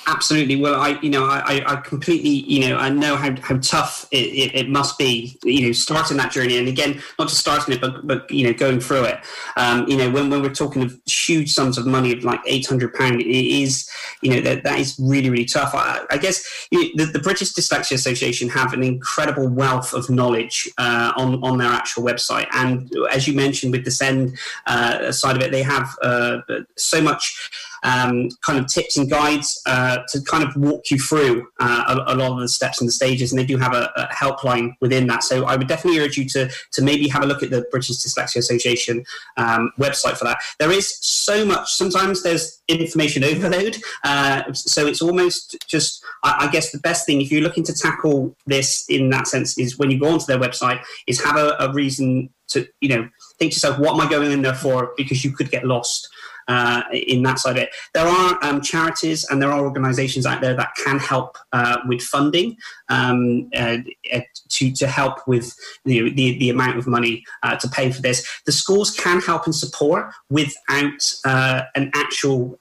Absolutely. 0.07 0.55
Well, 0.55 0.79
I, 0.79 0.97
you 1.01 1.09
know, 1.09 1.25
I, 1.25 1.61
I 1.67 1.75
completely, 1.77 2.29
you 2.29 2.69
know, 2.69 2.77
I 2.77 2.89
know 2.89 3.17
how, 3.17 3.35
how 3.41 3.57
tough 3.57 4.07
it, 4.11 4.25
it, 4.25 4.55
it 4.55 4.69
must 4.69 4.97
be, 4.97 5.37
you 5.43 5.67
know, 5.67 5.71
starting 5.73 6.15
that 6.17 6.31
journey. 6.31 6.57
And 6.57 6.67
again, 6.67 7.01
not 7.19 7.27
just 7.27 7.41
starting 7.41 7.73
it, 7.73 7.81
but, 7.81 8.07
but 8.07 8.31
you 8.31 8.47
know, 8.47 8.53
going 8.53 8.79
through 8.79 9.03
it. 9.03 9.19
Um, 9.57 9.85
you 9.87 9.97
know, 9.97 10.09
when, 10.09 10.29
when 10.29 10.41
we're 10.41 10.53
talking 10.53 10.81
of 10.81 10.97
huge 11.05 11.51
sums 11.51 11.77
of 11.77 11.85
money 11.85 12.13
of 12.13 12.23
like 12.23 12.41
£800, 12.45 13.19
it 13.19 13.27
is, 13.27 13.89
you 14.21 14.31
know 14.31 14.41
that, 14.41 14.63
that 14.63 14.79
is 14.79 14.97
really 14.99 15.29
really 15.29 15.45
tough. 15.45 15.71
I, 15.73 16.05
I 16.09 16.17
guess 16.17 16.67
you 16.71 16.95
know, 16.95 17.05
the, 17.05 17.11
the, 17.13 17.19
British 17.19 17.53
Dyslexia 17.53 17.93
Association 17.93 18.49
have 18.49 18.73
an 18.73 18.83
incredible 18.83 19.47
wealth 19.47 19.93
of 19.93 20.09
knowledge 20.09 20.69
uh, 20.77 21.13
on 21.15 21.43
on 21.43 21.57
their 21.57 21.71
actual 21.71 22.03
website, 22.03 22.47
and 22.53 22.91
as 23.11 23.27
you 23.27 23.33
mentioned 23.33 23.71
with 23.71 23.85
the 23.85 23.91
SEND 23.91 24.37
uh, 24.65 25.11
side 25.11 25.35
of 25.35 25.41
it, 25.41 25.51
they 25.51 25.63
have 25.63 25.95
uh, 26.01 26.39
so 26.75 27.01
much 27.01 27.51
um, 27.83 28.29
kind 28.41 28.59
of 28.59 28.67
tips 28.67 28.97
and 28.97 29.09
guides 29.09 29.61
uh, 29.65 29.99
to 30.09 30.21
kind 30.21 30.43
of 30.43 30.55
walk 30.55 30.89
you 30.89 30.97
through 30.97 31.47
uh, 31.59 32.03
a, 32.07 32.13
a, 32.13 32.15
lot 32.15 32.31
of 32.31 32.39
the 32.39 32.47
steps 32.47 32.81
and 32.81 32.87
the 32.87 32.91
stages. 32.91 33.31
And 33.31 33.39
they 33.39 33.45
do 33.45 33.57
have 33.57 33.73
a, 33.73 33.91
a, 33.95 34.07
helpline 34.07 34.73
within 34.81 35.07
that. 35.07 35.23
So 35.23 35.45
I 35.45 35.55
would 35.55 35.67
definitely 35.67 35.99
urge 35.99 36.17
you 36.17 36.25
to, 36.29 36.49
to 36.73 36.81
maybe 36.81 37.07
have 37.07 37.23
a 37.23 37.25
look 37.25 37.43
at 37.43 37.49
the 37.49 37.65
British 37.71 37.97
Dyslexia 37.97 38.37
Association 38.37 39.05
um, 39.37 39.71
website 39.79 40.17
for 40.17 40.25
that. 40.25 40.39
There 40.59 40.71
is 40.71 40.97
so 40.99 41.45
much. 41.45 41.73
Sometimes 41.73 42.23
there's 42.23 42.61
information 42.67 43.23
overload. 43.23 43.77
Uh, 44.03 44.51
so 44.53 44.85
it's 44.87 45.01
almost 45.01 45.57
just, 45.67 46.03
I, 46.23 46.47
I, 46.47 46.51
guess, 46.51 46.71
the 46.71 46.79
best 46.79 47.05
thing 47.05 47.21
if 47.21 47.31
you're 47.31 47.41
looking 47.41 47.63
to 47.65 47.73
tackle 47.73 48.35
this 48.45 48.85
in 48.89 49.09
that 49.11 49.27
sense 49.27 49.57
is 49.57 49.77
when 49.77 49.91
you 49.91 49.99
go 49.99 50.07
onto 50.09 50.25
their 50.25 50.39
website, 50.39 50.81
is 51.05 51.23
have 51.23 51.37
a, 51.37 51.55
a 51.59 51.71
reason 51.73 52.29
to, 52.49 52.67
you 52.81 52.89
know, 52.89 53.09
think 53.37 53.51
to 53.51 53.55
yourself, 53.55 53.79
what 53.79 53.93
am 53.93 54.01
I 54.01 54.09
going 54.09 54.31
in 54.31 54.41
there 54.41 54.55
for? 54.55 54.93
Because 54.97 55.23
you 55.23 55.31
could 55.31 55.51
get 55.51 55.65
lost 55.65 56.09
uh, 56.47 56.83
in 56.91 57.23
that 57.23 57.39
side 57.39 57.57
of 57.57 57.63
it. 57.63 57.69
There 57.93 58.07
are 58.07 58.37
um, 58.41 58.61
charities 58.61 59.25
and 59.29 59.41
there 59.41 59.51
are 59.51 59.63
organisations 59.63 60.25
out 60.25 60.41
there 60.41 60.55
that 60.55 60.75
can 60.75 60.99
help 60.99 61.37
uh, 61.51 61.77
with 61.87 62.01
funding 62.01 62.57
um, 62.89 63.49
uh, 63.55 63.77
uh 64.13 64.21
to, 64.49 64.71
to 64.71 64.87
help 64.87 65.27
with 65.27 65.53
the, 65.85 66.09
the, 66.11 66.37
the 66.39 66.49
amount 66.49 66.77
of 66.77 66.87
money 66.87 67.23
uh, 67.43 67.55
to 67.57 67.67
pay 67.67 67.91
for 67.91 68.01
this. 68.01 68.27
The 68.45 68.51
schools 68.51 68.91
can 68.91 69.19
help 69.19 69.45
and 69.45 69.55
support 69.55 70.11
without 70.29 71.13
uh, 71.25 71.63
an 71.75 71.91
actual 71.93 72.59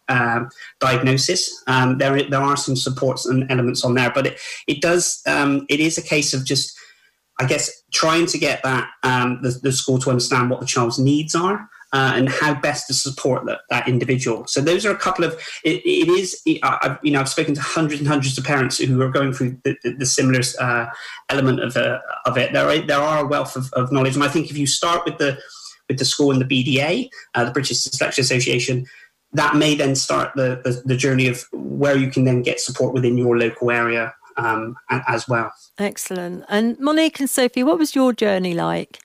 diagnosis. 0.81 1.62
Um, 1.66 1.99
there, 1.99 2.22
there 2.29 2.42
are 2.42 2.57
some 2.57 2.77
supports 2.77 3.27
and 3.27 3.51
elements 3.51 3.85
on 3.85 3.94
there, 3.94 4.11
but 4.11 4.27
it, 4.27 4.40
it 4.66 4.83
does, 4.83 5.22
um, 5.27 5.66
it 5.68 5.81
is 5.81 5.99
a 5.99 6.03
case 6.03 6.35
of 6.35 6.44
just 6.44 6.77
I 7.38 7.44
guess 7.44 7.83
trying 7.92 8.27
to 8.27 8.38
get 8.38 8.62
that 8.62 8.88
um, 9.03 9.40
the, 9.42 9.51
the, 9.62 9.72
school 9.72 9.99
to 9.99 10.11
understand 10.11 10.49
what 10.49 10.61
the 10.61 10.66
child's 10.66 10.99
needs 10.99 11.35
are 11.35 11.68
uh, 11.92 12.12
and 12.14 12.29
how 12.29 12.55
best 12.55 12.87
to 12.88 12.94
support 12.94 13.46
that, 13.46 13.61
that 13.70 13.88
individual. 13.88 14.46
So 14.46 14.61
those 14.61 14.85
are 14.85 14.90
a 14.90 14.96
couple 14.99 15.25
of. 15.25 15.33
it, 15.64 15.83
it 15.85 16.09
is. 16.09 16.42
I've, 16.62 16.99
you 17.03 17.12
know, 17.12 17.20
I've 17.20 17.29
spoken 17.29 17.55
to 17.55 17.61
hundreds 17.61 18.01
and 18.01 18.09
hundreds 18.09 18.37
of 18.37 18.44
parents 18.44 18.79
who 18.79 19.01
are 19.01 19.11
going 19.11 19.33
through 19.33 19.59
the, 19.64 19.77
the, 19.83 19.92
the 19.92 20.07
similar 20.07 20.40
uh, 20.61 20.87
element 21.29 21.61
of 21.61 21.77
uh, 21.77 21.99
of 22.25 22.37
it. 22.37 22.53
There 22.53 22.68
are 22.68 22.79
there 22.79 23.01
are 23.01 23.25
a 23.25 23.27
wealth 23.27 23.57
of, 23.57 23.72
of, 23.75 23.92
knowledge, 23.92 24.14
and 24.14 24.25
I 24.25 24.29
think 24.29 24.51
if 24.51 24.59
you 24.59 24.66
start 24.66 25.05
with 25.05 25.18
the 25.18 25.38
with 25.88 25.99
the 25.99 26.05
school 26.05 26.33
and 26.33 26.40
the 26.40 26.44
BDA, 26.44 27.09
uh, 27.35 27.44
the 27.44 27.53
British 27.53 27.79
Dyslexia 27.79 28.18
Association. 28.18 28.87
That 29.33 29.57
may 29.57 29.75
then 29.75 29.96
start 29.96 30.33
the, 30.35 30.62
the, 30.64 30.83
the 30.87 30.96
journey 30.96 31.27
of 31.27 31.44
where 31.53 31.96
you 31.96 32.11
can 32.11 32.25
then 32.25 32.42
get 32.42 32.59
support 32.59 32.94
within 32.94 33.18
your 33.18 33.37
local 33.37 33.70
area 33.70 34.14
um, 34.37 34.77
as 34.88 35.29
well. 35.29 35.53
Excellent. 35.79 36.44
And 36.49 36.79
Monique 36.79 37.20
and 37.20 37.29
Sophie, 37.29 37.62
what 37.62 37.79
was 37.79 37.94
your 37.94 38.12
journey 38.12 38.55
like? 38.55 39.01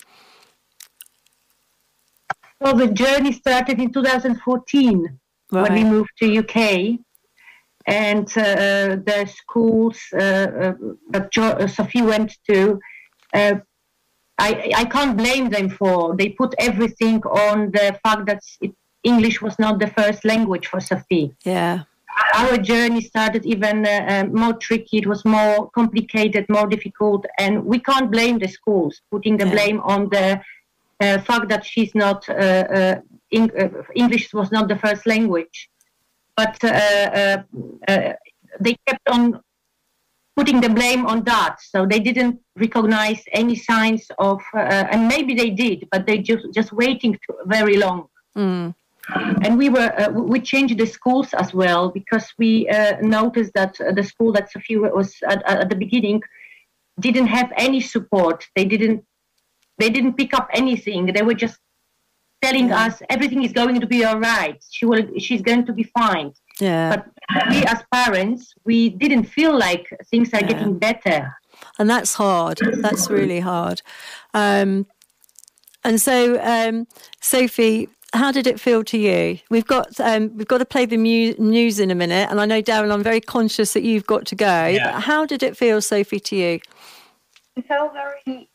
Well, 2.61 2.75
the 2.75 2.87
journey 2.87 3.31
started 3.31 3.79
in 3.79 3.91
2014 3.91 5.19
right. 5.51 5.61
when 5.63 5.73
we 5.73 5.83
moved 5.83 6.11
to 6.19 6.37
UK, 6.37 6.99
and 7.87 8.27
uh, 8.37 9.01
the 9.09 9.27
schools 9.35 9.97
uh, 10.13 10.17
uh 10.17 10.73
that 11.09 11.31
jo- 11.31 11.57
uh, 11.63 11.67
Sophie 11.67 12.03
went 12.03 12.37
to. 12.49 12.79
Uh, 13.33 13.55
I, 14.37 14.71
I 14.75 14.85
can't 14.85 15.17
blame 15.17 15.49
them 15.49 15.69
for 15.69 16.15
they 16.15 16.29
put 16.29 16.53
everything 16.59 17.21
on 17.23 17.71
the 17.71 17.99
fact 18.03 18.25
that 18.27 18.41
it, 18.61 18.73
English 19.03 19.41
was 19.41 19.57
not 19.57 19.79
the 19.79 19.87
first 19.87 20.23
language 20.23 20.67
for 20.67 20.79
Sophie. 20.79 21.35
Yeah, 21.43 21.83
our 22.35 22.57
journey 22.57 23.01
started 23.01 23.43
even 23.45 23.85
uh, 23.87 24.05
uh, 24.07 24.23
more 24.31 24.53
tricky. 24.53 24.99
It 24.99 25.07
was 25.07 25.25
more 25.25 25.71
complicated, 25.71 26.45
more 26.49 26.67
difficult, 26.67 27.25
and 27.39 27.65
we 27.65 27.79
can't 27.79 28.11
blame 28.11 28.37
the 28.37 28.47
schools, 28.47 29.01
putting 29.09 29.37
the 29.37 29.47
yeah. 29.47 29.53
blame 29.53 29.79
on 29.81 30.09
the 30.09 30.41
fact 31.29 31.49
that 31.49 31.65
she's 31.65 31.93
not 31.95 32.27
uh, 32.29 32.33
uh, 32.33 32.95
English 33.95 34.33
was 34.33 34.51
not 34.51 34.67
the 34.67 34.77
first 34.77 35.05
language, 35.05 35.69
but 36.35 36.57
they 38.59 38.75
kept 38.87 39.09
on 39.09 39.41
putting 40.35 40.61
the 40.61 40.69
blame 40.69 41.05
on 41.05 41.23
that. 41.23 41.57
So 41.61 41.85
they 41.85 41.99
didn't 41.99 42.39
recognize 42.55 43.21
any 43.31 43.55
signs 43.55 44.07
of, 44.17 44.41
and 44.53 45.07
maybe 45.07 45.33
they 45.33 45.49
did, 45.49 45.87
but 45.91 46.05
they 46.05 46.17
just 46.19 46.45
just 46.53 46.71
waiting 46.71 47.17
very 47.45 47.77
long. 47.77 48.07
Mm. 48.35 48.75
And 49.43 49.57
we 49.57 49.69
were 49.69 49.91
uh, 49.99 50.09
we 50.11 50.39
changed 50.39 50.77
the 50.77 50.85
schools 50.85 51.33
as 51.33 51.53
well 51.53 51.89
because 51.89 52.27
we 52.37 52.69
uh, 52.69 52.97
noticed 53.01 53.53
that 53.55 53.75
the 53.77 54.03
school 54.03 54.31
that 54.33 54.51
Sophie 54.51 54.77
was 54.77 55.15
at, 55.27 55.43
at, 55.45 55.69
the 55.69 55.75
beginning 55.75 56.21
didn't 56.99 57.27
have 57.27 57.51
any 57.57 57.81
support. 57.81 58.47
They 58.55 58.65
didn't 58.65 59.03
they 59.81 59.89
didn't 59.89 60.13
pick 60.13 60.33
up 60.33 60.47
anything. 60.53 61.07
They 61.07 61.21
were 61.21 61.33
just 61.33 61.57
telling 62.41 62.69
yeah. 62.69 62.85
us 62.85 63.01
everything 63.09 63.43
is 63.43 63.51
going 63.51 63.79
to 63.79 63.87
be 63.87 64.03
all 64.03 64.19
right. 64.19 64.63
She 64.69 64.85
will, 64.85 65.03
she's 65.19 65.41
going 65.41 65.65
to 65.65 65.73
be 65.73 65.83
fine. 65.83 66.33
Yeah. 66.59 66.95
But 66.95 67.49
we 67.49 67.63
as 67.63 67.83
parents, 67.91 68.53
we 68.63 68.89
didn't 68.89 69.25
feel 69.25 69.57
like 69.57 69.87
things 70.09 70.33
are 70.33 70.41
yeah. 70.41 70.47
getting 70.47 70.77
better. 70.77 71.35
And 71.77 71.89
that's 71.89 72.13
hard. 72.13 72.59
That's 72.77 73.09
really 73.09 73.39
hard. 73.39 73.81
Um, 74.33 74.87
and 75.83 75.99
so, 75.99 76.39
um, 76.41 76.87
Sophie, 77.21 77.89
how 78.13 78.31
did 78.31 78.45
it 78.45 78.59
feel 78.59 78.83
to 78.85 78.97
you? 78.97 79.39
We've 79.49 79.65
got 79.65 79.99
um, 79.99 80.35
we've 80.35 80.47
got 80.47 80.57
to 80.57 80.65
play 80.65 80.85
the 80.85 80.97
mu- 80.97 81.35
news 81.37 81.79
in 81.79 81.91
a 81.91 81.95
minute, 81.95 82.29
and 82.29 82.41
I 82.41 82.45
know 82.45 82.61
Darren, 82.61 82.91
I'm 82.91 83.03
very 83.03 83.21
conscious 83.21 83.73
that 83.73 83.83
you've 83.83 84.05
got 84.05 84.25
to 84.27 84.35
go. 84.35 84.67
Yeah. 84.67 84.91
But 84.91 85.01
how 85.01 85.25
did 85.25 85.43
it 85.43 85.55
feel, 85.55 85.81
Sophie, 85.81 86.19
to 86.19 86.35
you? 86.35 86.59
It 87.55 87.67
felt 87.67 87.93
very 87.93 88.49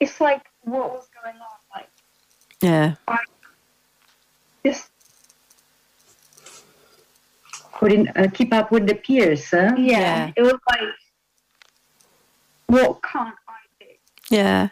it's 0.00 0.20
like 0.20 0.42
what 0.62 0.90
was 0.90 1.08
going 1.22 1.36
on. 1.36 1.58
Like, 1.74 1.88
yeah, 2.62 2.94
I 3.06 3.18
just 4.64 4.90
couldn't 7.72 8.08
uh, 8.16 8.28
keep 8.32 8.52
up 8.52 8.70
with 8.70 8.86
the 8.86 8.94
peers. 8.94 9.50
Huh? 9.50 9.74
Yeah, 9.76 9.76
yeah, 9.76 10.32
it 10.36 10.42
was 10.42 10.58
like, 10.70 10.80
what 12.66 13.02
can't 13.02 13.34
I 13.48 13.52
do? 13.80 13.86
Yeah. 14.30 14.68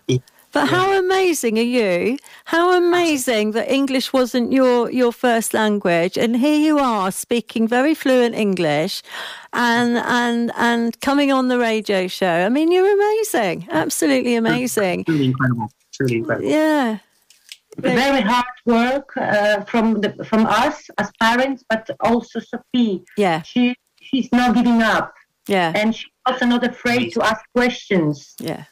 But 0.56 0.70
how 0.70 0.98
amazing 0.98 1.58
are 1.58 1.72
you? 1.80 2.16
How 2.46 2.72
amazing 2.78 3.50
that 3.50 3.70
English 3.70 4.14
wasn't 4.14 4.52
your, 4.52 4.90
your 4.90 5.12
first 5.12 5.52
language, 5.52 6.16
and 6.16 6.34
here 6.34 6.58
you 6.58 6.78
are 6.78 7.12
speaking 7.12 7.68
very 7.68 7.94
fluent 7.94 8.34
English, 8.34 9.02
and 9.52 9.98
and 9.98 10.50
and 10.56 10.98
coming 11.02 11.30
on 11.30 11.48
the 11.48 11.58
radio 11.58 12.06
show. 12.08 12.46
I 12.46 12.48
mean, 12.48 12.72
you're 12.72 12.90
amazing, 12.90 13.68
absolutely 13.70 14.34
amazing, 14.34 15.04
truly 15.04 15.26
incredible, 15.26 15.68
truly 15.92 16.16
incredible. 16.20 16.48
Yeah, 16.48 17.00
very 17.76 18.22
hard 18.22 18.56
work 18.64 19.14
uh, 19.18 19.60
from 19.64 20.00
the 20.00 20.24
from 20.24 20.46
us 20.46 20.88
as 20.96 21.12
parents, 21.20 21.64
but 21.68 21.90
also 22.00 22.40
Sophie. 22.40 23.04
Yeah, 23.18 23.42
she 23.42 23.76
she's 24.00 24.30
not 24.32 24.54
giving 24.54 24.80
up. 24.80 25.12
Yeah, 25.48 25.72
and 25.74 25.94
she's 25.94 26.16
also 26.24 26.46
not 26.46 26.64
afraid 26.64 27.12
to 27.12 27.22
ask 27.22 27.42
questions. 27.54 28.34
Yeah 28.40 28.64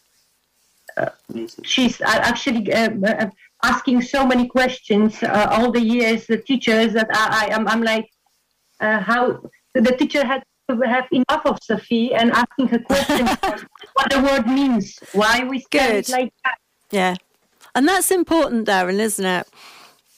she's 1.63 2.01
actually 2.03 2.73
uh, 2.73 2.91
uh, 3.07 3.31
asking 3.63 4.03
so 4.03 4.27
many 4.27 4.47
questions 4.47 5.23
uh, 5.23 5.49
all 5.51 5.71
the 5.71 5.81
years. 5.81 6.27
The 6.27 6.39
teachers 6.39 6.93
that 6.93 7.09
I, 7.13 7.47
I 7.47 7.55
am, 7.55 7.67
I'm 7.69 7.83
like, 7.83 8.11
how 8.81 9.41
the 9.75 9.93
teacher 9.97 10.25
had 10.25 10.43
to 10.69 10.81
have 10.81 11.07
enough 11.13 11.45
of 11.45 11.59
Sophie 11.63 12.15
and 12.15 12.33
asking 12.33 12.69
her 12.69 12.79
questions 12.79 13.31
what 13.95 14.11
the 14.11 14.21
word 14.21 14.47
means, 14.47 14.99
why 15.13 15.45
we 15.45 15.65
it 15.73 16.09
like 16.09 16.33
that. 16.45 16.59
Yeah, 16.91 17.17
and 17.75 17.89
that's 17.89 18.11
important, 18.11 18.69
Darren, 18.69 18.99
isn't 18.99 19.25
it? 19.25 19.49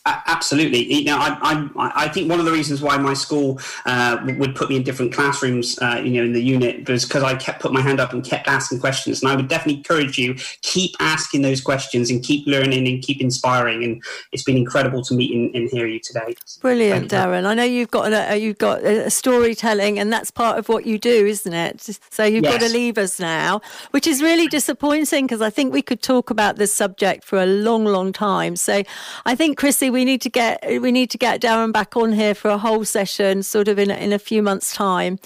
Absolutely. 0.07 0.92
You 0.92 1.05
know, 1.05 1.19
I, 1.19 1.37
I, 1.77 1.92
I, 2.05 2.09
think 2.09 2.31
one 2.31 2.38
of 2.38 2.47
the 2.47 2.53
reasons 2.53 2.81
why 2.81 2.97
my 2.97 3.12
school 3.14 3.59
uh, 3.87 4.19
would 4.38 4.55
put 4.55 4.69
me 4.69 4.77
in 4.77 4.85
different 4.85 5.12
classrooms, 5.12 5.79
uh, 5.81 6.01
you 6.03 6.11
know, 6.12 6.25
in 6.25 6.33
the 6.33 6.42
unit 6.42 6.88
was 6.88 7.05
because 7.05 7.25
I 7.25 7.35
kept 7.35 7.61
put 7.61 7.73
my 7.73 7.81
hand 7.81 7.99
up 7.99 8.12
and 8.12 8.25
kept 8.25 8.47
asking 8.47 8.79
questions. 8.79 9.23
And 9.23 9.33
I 9.33 9.35
would 9.35 9.49
definitely 9.49 9.79
encourage 9.79 10.16
you 10.16 10.37
keep 10.62 10.95
asking 11.01 11.42
those 11.42 11.61
questions 11.61 12.11
and 12.11 12.23
keep 12.23 12.47
learning 12.47 12.87
and 12.87 13.03
keep 13.03 13.21
inspiring. 13.21 13.83
And 13.83 14.03
it's 14.31 14.45
been 14.45 14.57
incredible 14.57 15.03
to 15.03 15.14
meet 15.14 15.35
and, 15.35 15.55
and 15.57 15.69
hear 15.71 15.87
you 15.88 15.99
today. 15.99 16.37
Brilliant, 16.61 17.11
Darren. 17.11 17.45
I 17.45 17.55
know 17.55 17.64
you've 17.64 17.90
got 17.90 18.12
a, 18.12 18.37
you've 18.37 18.59
got 18.59 18.85
a 18.85 19.11
storytelling, 19.11 19.99
and 19.99 20.12
that's 20.12 20.31
part 20.31 20.59
of 20.59 20.69
what 20.69 20.87
you 20.87 20.99
do, 20.99 21.27
isn't 21.27 21.53
it? 21.53 21.99
So 22.11 22.25
you've 22.25 22.45
yes. 22.45 22.53
got 22.55 22.66
to 22.66 22.73
leave 22.73 22.97
us 22.97 23.19
now, 23.19 23.61
which 23.90 24.07
is 24.07 24.23
really 24.23 24.47
disappointing 24.47 25.27
because 25.27 25.42
I 25.42 25.51
think 25.51 25.73
we 25.73 25.83
could 25.83 26.01
talk 26.01 26.31
about 26.31 26.57
this 26.57 26.73
subject 26.73 27.25
for 27.25 27.42
a 27.42 27.47
long, 27.47 27.85
long 27.85 28.12
time. 28.12 28.55
So 28.55 28.83
I 29.25 29.35
think 29.35 29.59
Chrissy 29.59 29.90
we 29.96 30.04
need 30.04 30.20
to 30.20 30.30
get 30.30 30.62
we 30.80 30.92
need 30.92 31.11
to 31.11 31.18
get 31.18 31.40
Darren 31.40 31.72
back 31.72 31.96
on 31.96 32.12
here 32.12 32.35
for 32.35 32.50
a 32.50 32.59
whole 32.59 32.85
session, 32.85 33.42
sort 33.42 33.68
of 33.68 33.78
in 33.78 33.90
in 33.90 34.12
a 34.12 34.18
few 34.18 34.42
months' 34.42 34.74
time. 34.74 35.18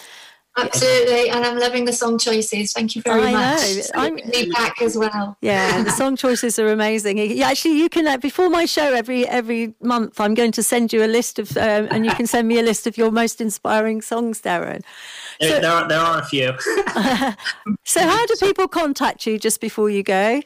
Absolutely, 0.56 1.30
and 1.30 1.44
I'm 1.46 1.58
loving 1.58 1.84
the 1.84 1.92
song 1.92 2.18
choices. 2.18 2.72
Thank 2.72 2.94
you 2.96 3.02
very 3.02 3.22
I 3.22 3.32
much. 3.32 3.60
know. 3.60 3.80
So 3.82 3.90
I'm- 3.94 4.16
me 4.16 4.50
back 4.50 4.82
as 4.82 4.96
well. 4.96 5.36
Yeah, 5.40 5.82
the 5.82 5.90
song 5.90 6.16
choices 6.16 6.58
are 6.58 6.68
amazing. 6.68 7.18
Yeah, 7.18 7.48
actually, 7.48 7.78
you 7.78 7.88
can 7.88 8.06
uh, 8.06 8.16
before 8.18 8.50
my 8.50 8.64
show 8.66 8.92
every 8.92 9.26
every 9.28 9.74
month. 9.80 10.20
I'm 10.20 10.34
going 10.34 10.52
to 10.52 10.62
send 10.62 10.92
you 10.92 11.04
a 11.04 11.10
list 11.18 11.38
of, 11.38 11.56
um, 11.56 11.88
and 11.90 12.04
you 12.04 12.12
can 12.12 12.26
send 12.26 12.48
me 12.48 12.58
a 12.58 12.62
list 12.62 12.86
of 12.86 12.98
your 12.98 13.10
most 13.10 13.40
inspiring 13.40 14.02
songs, 14.02 14.42
Darren. 14.42 14.82
There, 15.40 15.60
there, 15.60 15.70
are, 15.70 15.88
there 15.88 16.00
are 16.00 16.18
a 16.20 16.24
few. 16.24 16.52
So, 17.84 18.00
how 18.00 18.26
do 18.26 18.34
people 18.36 18.68
contact 18.68 19.26
you 19.26 19.38
just 19.38 19.60
before 19.60 19.90
you 19.90 20.02
go? 20.02 20.42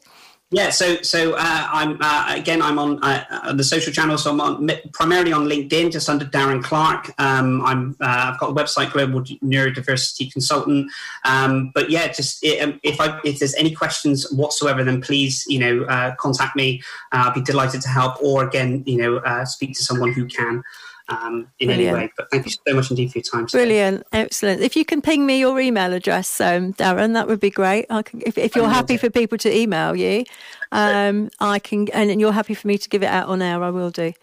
Yeah, 0.54 0.70
so 0.70 1.02
so 1.02 1.32
uh, 1.32 1.68
I'm 1.72 1.98
uh, 2.00 2.26
again 2.28 2.62
I'm 2.62 2.78
on 2.78 3.02
uh, 3.02 3.24
uh, 3.28 3.52
the 3.54 3.64
social 3.64 3.92
channels. 3.92 4.22
So 4.22 4.30
I'm 4.30 4.40
on, 4.40 4.70
primarily 4.92 5.32
on 5.32 5.46
LinkedIn, 5.46 5.90
just 5.90 6.08
under 6.08 6.24
Darren 6.24 6.62
Clark. 6.62 7.12
Um, 7.18 7.60
I'm 7.64 7.96
uh, 8.00 8.30
I've 8.30 8.38
got 8.38 8.50
a 8.50 8.54
website, 8.54 8.92
Global 8.92 9.20
Neurodiversity 9.20 10.32
Consultant. 10.32 10.92
Um, 11.24 11.72
but 11.74 11.90
yeah, 11.90 12.06
just 12.06 12.44
um, 12.62 12.78
if 12.84 13.00
I 13.00 13.18
if 13.24 13.40
there's 13.40 13.56
any 13.56 13.74
questions 13.74 14.30
whatsoever, 14.30 14.84
then 14.84 15.00
please 15.00 15.44
you 15.48 15.58
know 15.58 15.82
uh, 15.86 16.14
contact 16.20 16.54
me. 16.54 16.80
I'll 17.10 17.34
be 17.34 17.42
delighted 17.42 17.80
to 17.82 17.88
help, 17.88 18.22
or 18.22 18.46
again 18.46 18.84
you 18.86 18.96
know 18.96 19.44
speak 19.46 19.74
to 19.74 19.82
someone 19.82 20.12
who 20.12 20.26
can. 20.26 20.62
Um, 21.06 21.48
in 21.58 21.68
Brilliant. 21.68 21.96
any 21.96 22.06
way, 22.06 22.12
but 22.16 22.30
thank 22.30 22.46
you 22.46 22.52
so 22.66 22.74
much 22.74 22.88
indeed 22.90 23.12
for 23.12 23.18
your 23.18 23.24
time. 23.24 23.46
today. 23.46 23.64
Brilliant, 23.64 24.06
excellent. 24.12 24.62
If 24.62 24.74
you 24.74 24.86
can 24.86 25.02
ping 25.02 25.26
me 25.26 25.38
your 25.38 25.60
email 25.60 25.92
address, 25.92 26.40
um, 26.40 26.72
Darren, 26.72 27.12
that 27.12 27.28
would 27.28 27.40
be 27.40 27.50
great. 27.50 27.84
I 27.90 28.00
can, 28.00 28.22
if, 28.24 28.38
if 28.38 28.56
you're 28.56 28.64
will 28.64 28.70
happy 28.70 28.94
do. 28.94 29.00
for 29.00 29.10
people 29.10 29.36
to 29.36 29.54
email 29.54 29.94
you, 29.94 30.24
um, 30.72 31.28
I 31.40 31.58
can, 31.58 31.88
and 31.90 32.18
you're 32.18 32.32
happy 32.32 32.54
for 32.54 32.66
me 32.68 32.78
to 32.78 32.88
give 32.88 33.02
it 33.02 33.08
out 33.08 33.28
on 33.28 33.42
air, 33.42 33.62
I 33.62 33.68
will 33.68 33.90
do. 33.90 34.14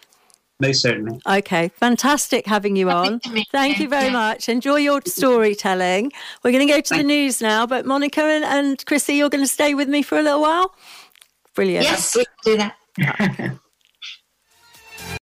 Most 0.59 0.81
certainly. 0.81 1.19
Okay, 1.27 1.69
fantastic 1.69 2.45
having 2.45 2.75
you 2.75 2.89
on. 2.89 3.19
Thank 3.51 3.77
you, 3.77 3.83
you 3.83 3.89
very 3.89 4.11
much. 4.11 4.49
Enjoy 4.49 4.77
your 4.77 5.01
storytelling. 5.05 6.11
We're 6.43 6.51
going 6.51 6.67
to 6.67 6.73
go 6.73 6.81
to 6.81 6.95
the 6.95 7.03
news 7.03 7.41
now, 7.41 7.65
but 7.65 7.85
Monica 7.85 8.21
and, 8.21 8.43
and 8.43 8.85
Chrissy, 8.85 9.15
you're 9.15 9.29
going 9.29 9.43
to 9.43 9.51
stay 9.51 9.73
with 9.73 9.89
me 9.89 10.01
for 10.01 10.17
a 10.17 10.23
little 10.23 10.41
while. 10.41 10.73
Brilliant. 11.55 11.83
Yes, 11.83 12.15
we 12.15 12.25
can 12.25 12.33
do 12.43 12.57
that. 12.57 13.57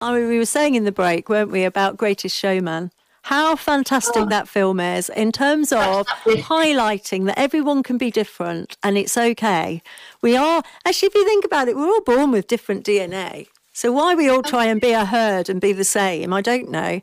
I 0.02 0.14
mean, 0.14 0.30
we 0.30 0.38
were 0.38 0.46
saying 0.46 0.76
in 0.76 0.86
the 0.86 0.92
break, 0.92 1.30
weren't 1.30 1.52
we, 1.52 1.64
about 1.64 1.98
Greatest 1.98 2.36
Showman? 2.36 2.92
How 3.24 3.56
fantastic 3.56 4.24
oh. 4.24 4.26
that 4.30 4.48
film 4.48 4.80
is 4.80 5.10
in 5.10 5.32
terms 5.32 5.72
of 5.72 6.08
highlighting 6.08 7.26
that 7.26 7.38
everyone 7.38 7.84
can 7.84 7.98
be 7.98 8.10
different 8.10 8.78
and 8.82 8.98
it's 8.98 9.18
okay. 9.18 9.82
We 10.22 10.38
are, 10.38 10.64
actually, 10.86 11.08
if 11.08 11.16
you 11.16 11.26
think 11.26 11.46
about 11.46 11.68
it, 11.68 11.76
we're 11.76 11.86
all 11.86 12.02
born 12.02 12.32
with 12.32 12.48
different 12.48 12.86
DNA. 12.86 13.48
So 13.74 13.92
why 13.92 14.16
we 14.16 14.28
all 14.30 14.42
try 14.42 14.66
and 14.66 14.82
be 14.82 14.92
a 14.92 15.06
herd 15.06 15.48
and 15.48 15.62
be 15.62 15.74
the 15.74 15.84
same, 15.84 16.34
I 16.34 16.42
don't 16.42 16.70
know. 16.70 17.02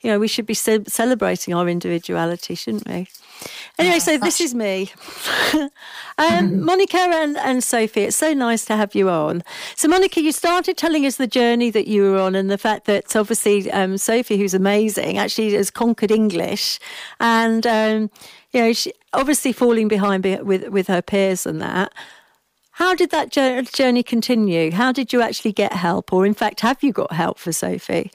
You 0.00 0.12
know, 0.12 0.18
we 0.18 0.28
should 0.28 0.46
be 0.46 0.54
ce- 0.54 0.86
celebrating 0.86 1.54
our 1.54 1.68
individuality, 1.68 2.54
shouldn't 2.54 2.86
we? 2.86 3.08
Anyway, 3.78 3.98
so 4.00 4.18
this 4.18 4.40
is 4.40 4.54
me. 4.54 4.90
um, 6.18 6.64
Monica 6.64 6.98
and, 6.98 7.36
and 7.36 7.62
Sophie, 7.62 8.02
it's 8.02 8.16
so 8.16 8.32
nice 8.32 8.64
to 8.64 8.76
have 8.76 8.94
you 8.94 9.08
on. 9.08 9.44
So, 9.76 9.86
Monica, 9.86 10.20
you 10.20 10.32
started 10.32 10.76
telling 10.76 11.06
us 11.06 11.16
the 11.16 11.28
journey 11.28 11.70
that 11.70 11.86
you 11.86 12.02
were 12.02 12.18
on 12.18 12.34
and 12.34 12.50
the 12.50 12.58
fact 12.58 12.86
that 12.86 13.14
obviously 13.14 13.70
um, 13.70 13.96
Sophie, 13.96 14.36
who's 14.36 14.54
amazing, 14.54 15.18
actually 15.18 15.54
has 15.54 15.70
conquered 15.70 16.10
English. 16.10 16.80
And, 17.20 17.66
um, 17.66 18.10
you 18.52 18.60
know, 18.60 18.72
she, 18.72 18.92
obviously 19.12 19.52
falling 19.52 19.86
behind 19.86 20.24
be- 20.24 20.36
with, 20.36 20.68
with 20.68 20.88
her 20.88 21.02
peers 21.02 21.46
and 21.46 21.60
that. 21.60 21.92
How 22.72 22.94
did 22.94 23.10
that 23.10 23.30
journey 23.30 24.04
continue? 24.04 24.70
How 24.70 24.92
did 24.92 25.12
you 25.12 25.20
actually 25.20 25.50
get 25.50 25.72
help? 25.72 26.12
Or, 26.12 26.24
in 26.24 26.34
fact, 26.34 26.60
have 26.60 26.80
you 26.80 26.92
got 26.92 27.10
help 27.10 27.38
for 27.38 27.50
Sophie? 27.52 28.12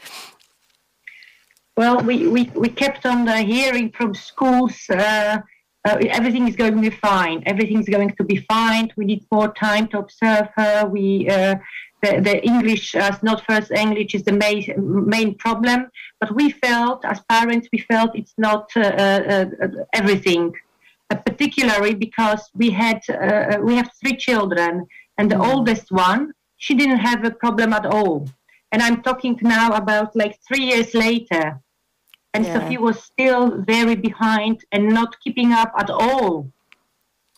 Well, 1.75 2.01
we, 2.01 2.27
we, 2.27 2.51
we 2.53 2.69
kept 2.69 3.05
on 3.05 3.27
uh, 3.27 3.43
hearing 3.43 3.91
from 3.91 4.13
schools 4.13 4.75
uh, 4.89 5.41
uh, 5.85 5.97
everything 6.09 6.47
is 6.47 6.55
going 6.55 6.75
to 6.75 6.81
be 6.81 6.89
fine. 6.89 7.43
Everything's 7.45 7.89
going 7.89 8.11
to 8.15 8.23
be 8.23 8.37
fine. 8.37 8.89
We 8.95 9.05
need 9.05 9.25
more 9.31 9.53
time 9.53 9.87
to 9.89 9.99
observe 9.99 10.47
her. 10.55 10.85
We 10.85 11.29
uh, 11.29 11.55
the, 12.01 12.21
the 12.21 12.43
English 12.43 12.95
as 12.95 13.21
not 13.21 13.43
first 13.45 13.71
English 13.71 14.15
is 14.15 14.23
the 14.23 14.31
main 14.31 14.63
main 14.77 15.35
problem. 15.35 15.89
But 16.21 16.33
we 16.35 16.51
felt, 16.51 17.03
as 17.03 17.19
parents, 17.27 17.67
we 17.73 17.79
felt 17.79 18.15
it's 18.15 18.33
not 18.37 18.69
uh, 18.77 18.79
uh, 18.79 19.45
uh, 19.61 19.67
everything. 19.93 20.53
Uh, 21.09 21.15
particularly 21.15 21.93
because 21.93 22.49
we 22.55 22.69
had 22.69 23.01
uh, 23.09 23.57
we 23.61 23.75
have 23.75 23.89
three 23.99 24.15
children, 24.15 24.87
and 25.17 25.29
the 25.29 25.37
oldest 25.37 25.91
one 25.91 26.33
she 26.57 26.75
didn't 26.75 26.99
have 26.99 27.25
a 27.25 27.31
problem 27.31 27.73
at 27.73 27.85
all. 27.85 28.29
And 28.73 28.81
I'm 28.81 29.03
talking 29.03 29.37
now 29.41 29.67
about 29.81 30.15
like 30.15 30.35
three 30.47 30.65
years 30.71 30.93
later. 31.05 31.45
And 32.33 32.43
Yeah. 32.43 32.53
Sophie 32.53 32.79
was 32.87 32.97
still 33.11 33.61
very 33.73 33.95
behind 33.95 34.55
and 34.73 34.83
not 34.99 35.11
keeping 35.23 35.49
up 35.61 35.71
at 35.77 35.89
all, 35.91 36.51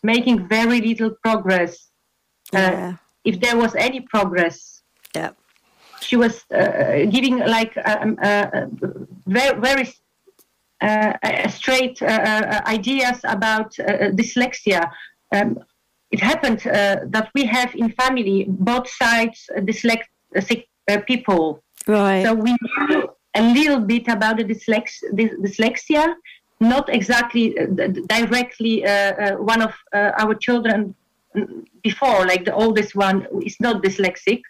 making 0.01 0.47
very 0.47 0.79
little 0.89 1.11
progress. 1.25 1.73
Uh, 2.53 2.59
Yeah. 2.59 2.93
if 3.29 3.35
there 3.43 3.57
was 3.63 3.73
any 3.87 3.99
progress, 4.13 4.81
Yeah. 5.15 5.31
she 6.07 6.15
was 6.15 6.35
uh, 6.51 7.05
giving 7.15 7.35
like 7.57 7.73
um, 7.91 8.17
uh, 8.23 8.47
uh, 8.57 8.67
very, 9.37 9.55
very 9.67 9.85
uh, 10.81 11.13
uh, 11.23 11.47
straight 11.59 11.97
uh, 12.01 12.07
uh, 12.07 12.61
ideas 12.77 13.17
about 13.23 13.69
uh, 13.79 13.85
dyslexia. 14.19 14.81
Um, 15.35 15.49
it 16.11 16.21
happened 16.31 16.61
uh, 16.67 16.97
that 17.15 17.27
we 17.35 17.43
have 17.57 17.71
in 17.75 17.87
family 18.01 18.45
both 18.47 18.87
sides 19.03 19.39
uh, 19.49 19.59
dyslexic 19.69 20.61
uh, 20.89 20.99
people. 21.07 21.63
Right. 21.87 22.23
So 22.23 22.33
we 22.33 22.55
knew 22.89 23.09
a 23.35 23.41
little 23.41 23.79
bit 23.79 24.07
about 24.07 24.37
the 24.37 24.43
dyslex- 24.43 25.03
dyslexia, 25.13 26.15
not 26.59 26.89
exactly 26.89 27.57
uh, 27.59 27.65
directly 28.07 28.85
uh, 28.85 28.89
uh, 28.89 29.31
one 29.37 29.61
of 29.61 29.73
uh, 29.93 30.11
our 30.17 30.33
children 30.35 30.95
before, 31.83 32.25
like 32.25 32.45
the 32.45 32.53
oldest 32.53 32.95
one 32.95 33.27
is 33.43 33.57
not 33.59 33.83
dyslexic. 33.83 34.41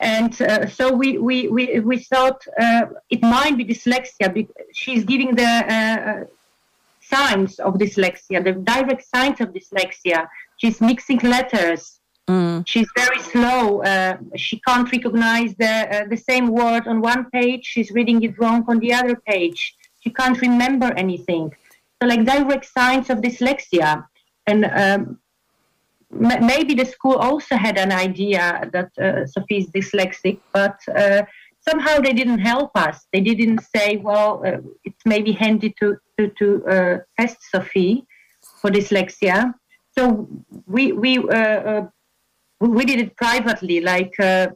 And 0.00 0.40
uh, 0.42 0.66
so 0.66 0.92
we, 0.92 1.18
we, 1.18 1.48
we, 1.48 1.80
we 1.80 1.98
thought 1.98 2.44
uh, 2.60 2.86
it 3.08 3.22
might 3.22 3.56
be 3.56 3.64
dyslexia 3.64 4.34
because 4.34 4.54
she's 4.74 5.04
giving 5.04 5.34
the 5.34 5.44
uh, 5.44 6.24
signs 7.00 7.58
of 7.60 7.74
dyslexia, 7.74 8.42
the 8.44 8.52
direct 8.52 9.04
signs 9.08 9.40
of 9.40 9.48
dyslexia. 9.50 10.28
She's 10.56 10.80
mixing 10.80 11.18
letters. 11.18 12.00
Mm. 12.28 12.62
She's 12.66 12.88
very 12.96 13.18
slow. 13.18 13.82
Uh, 13.82 14.16
she 14.36 14.60
can't 14.60 14.90
recognize 14.90 15.54
the 15.56 15.74
uh, 15.94 16.06
the 16.08 16.16
same 16.16 16.48
word 16.48 16.86
on 16.86 17.00
one 17.00 17.28
page. 17.30 17.64
She's 17.64 17.90
reading 17.90 18.22
it 18.22 18.38
wrong 18.38 18.64
on 18.68 18.78
the 18.78 18.92
other 18.92 19.16
page. 19.26 19.74
She 20.00 20.10
can't 20.10 20.40
remember 20.40 20.92
anything. 20.96 21.52
So, 22.00 22.08
like 22.08 22.24
direct 22.24 22.66
signs 22.66 23.10
of 23.10 23.18
dyslexia, 23.18 24.06
and 24.46 24.64
um, 24.66 25.18
m- 26.12 26.46
maybe 26.46 26.74
the 26.74 26.84
school 26.84 27.16
also 27.16 27.56
had 27.56 27.76
an 27.76 27.90
idea 27.90 28.70
that 28.72 28.90
uh, 28.98 29.26
Sophie 29.26 29.58
is 29.58 29.68
dyslexic, 29.70 30.38
but 30.52 30.78
uh, 30.96 31.22
somehow 31.68 31.98
they 31.98 32.12
didn't 32.12 32.38
help 32.38 32.70
us. 32.76 33.06
They 33.12 33.20
didn't 33.20 33.62
say, 33.74 33.96
"Well, 33.96 34.42
uh, 34.46 34.58
it's 34.84 35.04
maybe 35.04 35.32
handy 35.32 35.74
to 35.80 35.96
to, 36.18 36.28
to 36.38 36.66
uh, 36.66 36.98
test 37.18 37.38
Sophie 37.50 38.06
for 38.60 38.70
dyslexia." 38.70 39.54
So 39.98 40.28
we 40.66 40.92
we 40.92 41.18
we 42.68 42.84
did 42.84 43.00
it 43.00 43.16
privately, 43.16 43.80
like 43.80 44.14
uh, 44.20 44.48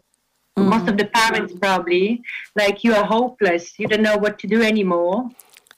most 0.57 0.89
of 0.89 0.97
the 0.97 1.07
parents 1.07 1.53
probably. 1.61 2.23
Like 2.55 2.85
you 2.85 2.95
are 2.95 3.05
hopeless, 3.05 3.79
you 3.79 3.89
don't 3.89 4.03
know 4.03 4.17
what 4.17 4.39
to 4.41 4.47
do 4.47 4.63
anymore. 4.63 5.29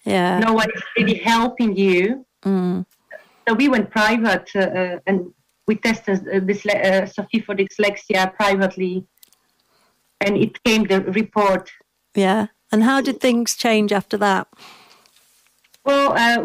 Yeah. 0.04 0.38
No 0.38 0.52
one 0.52 0.68
is 0.74 0.82
really 0.96 1.18
helping 1.18 1.76
you. 1.76 2.24
Mm. 2.42 2.86
So 3.46 3.54
we 3.54 3.68
went 3.68 3.90
private 3.90 4.50
uh, 4.54 4.60
uh, 4.60 4.98
and 5.06 5.32
we 5.66 5.76
tested 5.76 6.20
uh, 6.28 6.40
dysle- 6.40 6.84
uh, 6.84 7.06
Sophie 7.06 7.40
for 7.40 7.54
dyslexia 7.54 8.34
privately, 8.34 9.04
and 10.20 10.36
it 10.36 10.62
came 10.64 10.84
the 10.84 11.02
report. 11.02 11.70
Yeah. 12.14 12.46
And 12.70 12.82
how 12.84 13.00
did 13.00 13.20
things 13.20 13.56
change 13.56 13.92
after 13.92 14.16
that? 14.18 14.48
Well, 15.84 16.12
uh, 16.12 16.42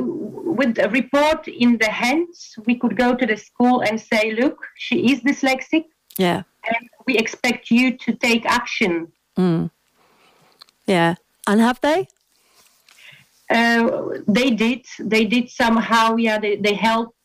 with 0.59 0.77
a 0.79 0.89
report 0.89 1.47
in 1.47 1.77
the 1.77 1.89
hands, 1.89 2.55
we 2.65 2.75
could 2.75 2.95
go 2.95 3.15
to 3.15 3.25
the 3.25 3.35
school 3.37 3.81
and 3.81 3.99
say, 3.99 4.31
"Look, 4.31 4.57
she 4.75 5.11
is 5.11 5.19
dyslexic, 5.21 5.85
Yeah. 6.17 6.43
and 6.63 6.89
we 7.07 7.17
expect 7.17 7.71
you 7.71 7.97
to 7.97 8.13
take 8.13 8.45
action." 8.45 9.11
Mm. 9.37 9.69
Yeah. 10.85 11.15
And 11.47 11.59
have 11.59 11.79
they? 11.81 12.07
Uh, 13.49 14.19
they 14.27 14.51
did. 14.51 14.85
They 14.99 15.25
did 15.25 15.49
somehow. 15.49 16.15
Yeah, 16.15 16.39
they, 16.39 16.55
they 16.55 16.73
helped 16.73 17.15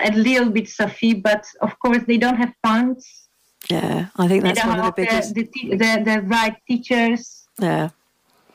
a 0.00 0.10
little 0.12 0.50
bit, 0.50 0.68
Sophie, 0.68 1.14
but 1.14 1.44
of 1.60 1.78
course 1.80 2.02
they 2.06 2.16
don't 2.18 2.36
have 2.36 2.54
funds. 2.66 3.28
Yeah. 3.70 4.06
I 4.16 4.28
think 4.28 4.44
that's 4.44 4.64
one 4.64 4.78
of 4.78 4.86
the 4.86 4.92
biggest. 4.92 5.34
the, 5.34 5.42
the, 5.52 5.76
the, 5.76 6.02
the 6.04 6.22
right 6.22 6.56
teachers. 6.66 7.46
Yeah. 7.60 7.90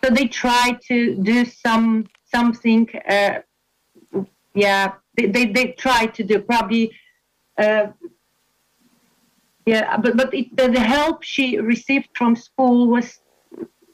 So 0.03 0.09
they 0.09 0.27
try 0.27 0.77
to 0.87 1.15
do 1.15 1.45
some 1.45 2.07
something. 2.33 2.89
Uh, 3.07 3.39
yeah, 4.53 4.93
they, 5.15 5.25
they, 5.27 5.45
they 5.45 5.67
try 5.85 6.05
to 6.07 6.23
do 6.23 6.39
probably. 6.39 6.91
Uh, 7.57 7.87
yeah, 9.65 9.97
but 9.97 10.17
but 10.17 10.33
it, 10.33 10.55
the, 10.57 10.67
the 10.67 10.79
help 10.79 11.23
she 11.23 11.57
received 11.59 12.09
from 12.17 12.35
school 12.35 12.87
was 12.87 13.19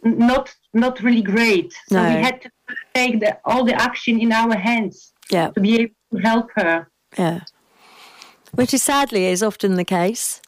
not 0.04 0.56
not 0.73 1.02
really 1.02 1.21
great. 1.21 1.73
So 1.89 1.95
No. 2.02 2.04
we 2.15 2.21
had 2.23 2.41
to 2.41 2.49
take 2.95 3.19
the, 3.19 3.38
all 3.45 3.63
the 3.65 3.75
action 3.75 4.19
in 4.19 4.32
our 4.32 4.56
hands 4.56 5.13
Yeah. 5.30 5.49
to 5.52 5.60
be 5.62 5.75
able 5.82 5.93
to 6.13 6.17
help 6.19 6.47
her. 6.56 6.89
Yeah. 7.17 7.41
Which 8.54 8.73
is 8.73 8.82
sadly 8.84 9.25
is 9.25 9.43
often 9.43 9.75
the 9.75 9.86
case. 9.86 10.41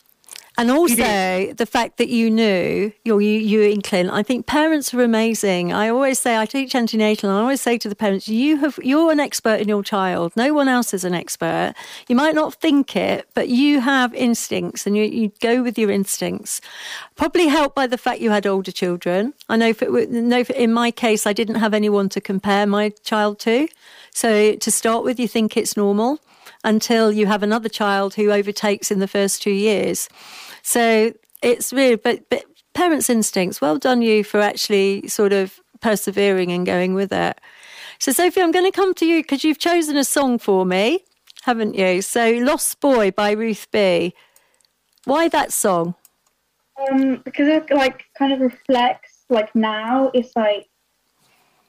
And 0.57 0.69
also 0.69 1.53
the 1.53 1.65
fact 1.65 1.97
that 1.97 2.09
you 2.09 2.29
knew, 2.29 2.91
you, 3.05 3.19
you, 3.19 3.39
you 3.39 3.61
in 3.61 3.81
Clint, 3.81 4.11
I 4.11 4.21
think 4.21 4.45
parents 4.45 4.93
are 4.93 5.01
amazing. 5.01 5.71
I 5.71 5.87
always 5.87 6.19
say, 6.19 6.37
I 6.37 6.45
teach 6.45 6.75
antenatal, 6.75 7.29
and 7.29 7.39
I 7.39 7.41
always 7.41 7.61
say 7.61 7.77
to 7.77 7.87
the 7.87 7.95
parents, 7.95 8.27
you 8.27 8.57
have, 8.57 8.77
you're 8.83 9.11
an 9.11 9.19
expert 9.19 9.61
in 9.61 9.69
your 9.69 9.81
child. 9.81 10.33
No 10.35 10.53
one 10.53 10.67
else 10.67 10.93
is 10.93 11.05
an 11.05 11.13
expert. 11.13 11.73
You 12.09 12.15
might 12.17 12.35
not 12.35 12.53
think 12.55 12.95
it, 12.95 13.27
but 13.33 13.47
you 13.47 13.79
have 13.79 14.13
instincts 14.13 14.85
and 14.85 14.95
you, 14.97 15.05
you 15.05 15.31
go 15.39 15.63
with 15.63 15.77
your 15.79 15.89
instincts. 15.89 16.59
Probably 17.15 17.47
helped 17.47 17.73
by 17.73 17.87
the 17.87 17.97
fact 17.97 18.19
you 18.19 18.29
had 18.29 18.45
older 18.45 18.71
children. 18.71 19.33
I 19.47 19.55
know, 19.55 19.73
for, 19.73 19.89
know 20.05 20.43
for, 20.43 20.53
in 20.53 20.73
my 20.73 20.91
case, 20.91 21.25
I 21.25 21.33
didn't 21.33 21.55
have 21.55 21.73
anyone 21.73 22.09
to 22.09 22.21
compare 22.21 22.67
my 22.67 22.89
child 23.03 23.39
to. 23.39 23.69
So 24.13 24.55
to 24.55 24.71
start 24.71 25.05
with, 25.05 25.17
you 25.17 25.29
think 25.29 25.55
it's 25.55 25.77
normal 25.77 26.19
until 26.63 27.11
you 27.11 27.25
have 27.27 27.43
another 27.43 27.69
child 27.69 28.15
who 28.15 28.31
overtakes 28.31 28.91
in 28.91 28.99
the 28.99 29.07
first 29.07 29.41
two 29.41 29.51
years. 29.51 30.09
So 30.61 31.13
it's 31.41 31.73
really, 31.73 31.95
but, 31.95 32.29
but 32.29 32.43
parents' 32.73 33.09
instincts, 33.09 33.61
well 33.61 33.77
done 33.77 34.01
you 34.01 34.23
for 34.23 34.39
actually 34.39 35.07
sort 35.07 35.33
of 35.33 35.59
persevering 35.81 36.51
and 36.51 36.65
going 36.65 36.93
with 36.93 37.11
it. 37.11 37.39
So, 37.99 38.11
Sophie, 38.11 38.41
I'm 38.41 38.51
going 38.51 38.65
to 38.65 38.75
come 38.75 38.93
to 38.95 39.05
you 39.05 39.21
because 39.21 39.43
you've 39.43 39.59
chosen 39.59 39.95
a 39.95 40.03
song 40.03 40.39
for 40.39 40.65
me, 40.65 41.03
haven't 41.43 41.75
you? 41.75 42.01
So, 42.01 42.31
Lost 42.31 42.79
Boy 42.79 43.11
by 43.11 43.31
Ruth 43.31 43.67
B. 43.71 44.13
Why 45.05 45.27
that 45.29 45.53
song? 45.53 45.95
Um, 46.89 47.21
because 47.23 47.47
it 47.47 47.69
like 47.71 48.05
kind 48.17 48.33
of 48.33 48.39
reflects 48.39 49.25
like 49.29 49.53
now 49.55 50.09
it's 50.13 50.35
like 50.35 50.67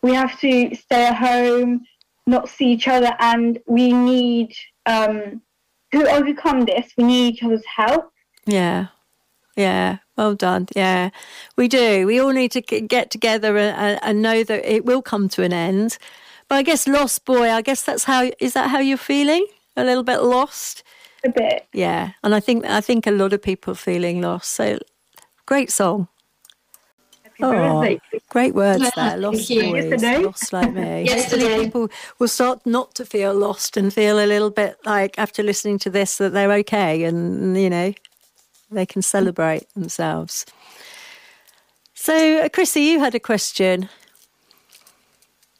we 0.02 0.14
have 0.14 0.38
to 0.40 0.74
stay 0.74 1.06
at 1.06 1.16
home, 1.16 1.84
not 2.26 2.48
see 2.48 2.72
each 2.72 2.88
other, 2.88 3.14
and 3.18 3.58
we 3.66 3.92
need 3.92 4.54
um 4.86 5.40
to 5.92 6.10
overcome 6.10 6.64
this. 6.64 6.92
We 6.96 7.04
need 7.04 7.34
each 7.34 7.42
other's 7.42 7.64
help. 7.66 8.12
Yeah. 8.46 8.88
Yeah. 9.56 9.98
Well 10.16 10.34
done. 10.34 10.68
Yeah. 10.74 11.10
We 11.56 11.68
do. 11.68 12.06
We 12.06 12.18
all 12.18 12.32
need 12.32 12.52
to 12.52 12.60
get 12.62 13.10
together 13.10 13.58
and, 13.58 13.98
and 14.02 14.22
know 14.22 14.42
that 14.42 14.64
it 14.64 14.84
will 14.84 15.02
come 15.02 15.28
to 15.30 15.42
an 15.42 15.52
end. 15.52 15.98
But 16.48 16.56
I 16.56 16.62
guess 16.62 16.88
Lost 16.88 17.24
Boy, 17.24 17.50
I 17.50 17.62
guess 17.62 17.82
that's 17.82 18.04
how, 18.04 18.30
is 18.40 18.54
that 18.54 18.70
how 18.70 18.78
you're 18.78 18.96
feeling? 18.96 19.46
A 19.76 19.84
little 19.84 20.02
bit 20.02 20.22
lost? 20.22 20.82
A 21.24 21.30
bit. 21.30 21.66
Yeah. 21.72 22.12
And 22.22 22.34
I 22.34 22.40
think, 22.40 22.64
I 22.64 22.80
think 22.80 23.06
a 23.06 23.10
lot 23.10 23.32
of 23.32 23.42
people 23.42 23.72
are 23.72 23.76
feeling 23.76 24.22
lost. 24.22 24.50
So 24.52 24.78
great 25.46 25.70
song. 25.70 26.08
Oh, 27.40 27.98
great 28.28 28.54
words 28.54 28.90
there. 28.94 29.16
Lost 29.16 29.48
boys, 29.48 30.02
lost 30.02 30.52
like 30.52 30.72
me. 30.72 31.04
Yesterday. 31.04 31.64
people 31.64 31.90
will 32.18 32.28
start 32.28 32.64
not 32.66 32.94
to 32.96 33.04
feel 33.04 33.34
lost 33.34 33.76
and 33.76 33.92
feel 33.92 34.18
a 34.18 34.26
little 34.26 34.50
bit 34.50 34.76
like 34.84 35.18
after 35.18 35.42
listening 35.42 35.78
to 35.80 35.90
this 35.90 36.18
that 36.18 36.32
they're 36.32 36.52
okay 36.52 37.04
and 37.04 37.56
you 37.56 37.70
know 37.70 37.94
they 38.70 38.86
can 38.86 39.02
celebrate 39.02 39.72
themselves. 39.74 40.46
So, 41.94 42.38
uh, 42.40 42.48
Chrissy, 42.48 42.80
you 42.80 42.98
had 42.98 43.14
a 43.14 43.20
question. 43.20 43.88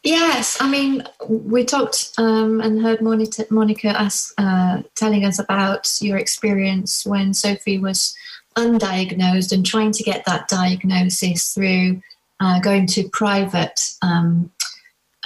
Yes, 0.03 0.57
I 0.61 0.69
mean, 0.69 1.05
we 1.29 1.65
talked 1.65 2.13
um, 2.19 2.61
and 2.61 2.83
heard 2.83 3.01
Monica, 3.01 3.47
Monica 3.51 3.91
us, 3.91 4.35
uh, 4.37 4.83
telling 4.97 5.25
us 5.25 5.39
about 5.39 5.89
your 6.01 6.19
experience 6.19 7.07
when 7.07 7.33
Sophie 7.33 7.79
was 7.79 8.17
undiagnosed 8.55 9.53
and 9.53 9.65
trying 9.65 9.93
to 9.93 10.03
get 10.03 10.25
that 10.27 10.49
diagnosis 10.49 11.55
through 11.55 12.03
uh, 12.41 12.61
going 12.61 12.87
to 12.89 13.09
private 13.11 13.79
um, 14.03 14.51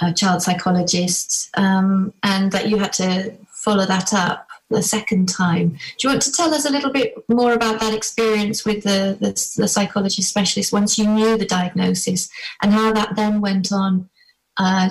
uh, 0.01 0.13
child 0.13 0.41
psychologists, 0.41 1.49
um, 1.55 2.13
and 2.23 2.51
that 2.51 2.69
you 2.69 2.77
had 2.77 2.93
to 2.93 3.33
follow 3.49 3.85
that 3.85 4.13
up 4.13 4.47
the 4.69 4.83
second 4.83 5.27
time. 5.27 5.69
Do 5.69 5.77
you 6.03 6.09
want 6.09 6.21
to 6.23 6.31
tell 6.31 6.53
us 6.53 6.65
a 6.65 6.71
little 6.71 6.91
bit 6.91 7.15
more 7.29 7.53
about 7.53 7.79
that 7.79 7.93
experience 7.93 8.65
with 8.65 8.83
the, 8.83 9.17
the, 9.19 9.29
the 9.57 9.67
psychologist 9.67 10.29
specialist 10.29 10.73
once 10.73 10.99
you 10.99 11.07
knew 11.07 11.37
the 11.37 11.45
diagnosis 11.45 12.29
and 12.61 12.73
how 12.73 12.91
that 12.93 13.15
then 13.15 13.41
went 13.41 13.71
on 13.71 14.09
uh, 14.57 14.89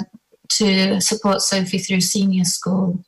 to 0.49 1.01
support 1.01 1.43
Sophie 1.43 1.79
through 1.79 2.01
senior 2.01 2.45
school? 2.45 3.05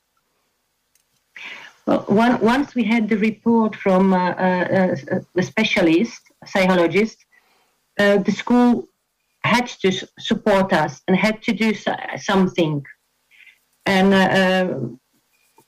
Once 2.07 2.75
we 2.75 2.83
had 2.83 3.09
the 3.09 3.17
report 3.17 3.75
from 3.75 4.13
uh, 4.13 4.17
uh, 4.17 4.95
the 5.33 5.41
specialist, 5.41 6.21
psychologist, 6.45 7.17
uh, 7.99 8.17
the 8.17 8.31
school 8.31 8.87
had 9.43 9.67
to 9.67 9.91
support 10.19 10.71
us 10.73 11.01
and 11.07 11.17
had 11.17 11.41
to 11.41 11.53
do 11.53 11.73
something. 12.17 12.83
And 13.85 14.13
uh, 14.13 14.75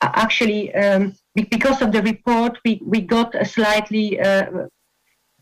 actually, 0.01 0.73
um, 0.75 1.15
because 1.33 1.81
of 1.81 1.91
the 1.91 2.01
report, 2.03 2.59
we, 2.65 2.81
we 2.85 3.01
got 3.01 3.33
a 3.33 3.45
slightly, 3.45 4.19
uh, 4.19 4.67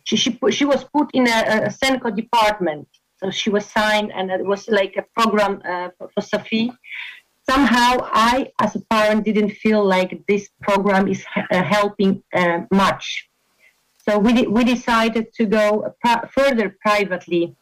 she, 0.06 0.16
she, 0.16 0.30
put, 0.32 0.54
she 0.54 0.66
was 0.66 0.84
put 0.84 1.10
in 1.14 1.28
a, 1.28 1.66
a 1.66 1.70
SENCO 1.70 2.16
department. 2.16 2.88
So 3.18 3.32
she 3.32 3.50
was 3.50 3.66
signed, 3.66 4.14
and 4.14 4.32
it 4.32 4.46
was 4.46 4.70
like 4.70 4.96
a 4.96 5.04
program 5.20 5.62
uh, 5.66 5.90
for, 5.98 6.10
for 6.14 6.22
Sophie 6.22 6.72
somehow 7.50 7.92
I, 8.34 8.52
as 8.60 8.76
a 8.76 8.82
parent, 8.92 9.26
didn't 9.26 9.54
feel 9.64 9.82
like 9.84 10.12
this 10.28 10.50
program 10.62 11.08
is 11.08 11.22
uh, 11.36 11.64
helping 11.64 12.24
uh, 12.34 12.60
much. 12.72 13.30
So 14.06 14.18
we, 14.20 14.32
we 14.48 14.64
decided 14.64 15.34
to 15.34 15.46
go 15.46 15.96
further 16.38 16.76
privately 16.86 17.56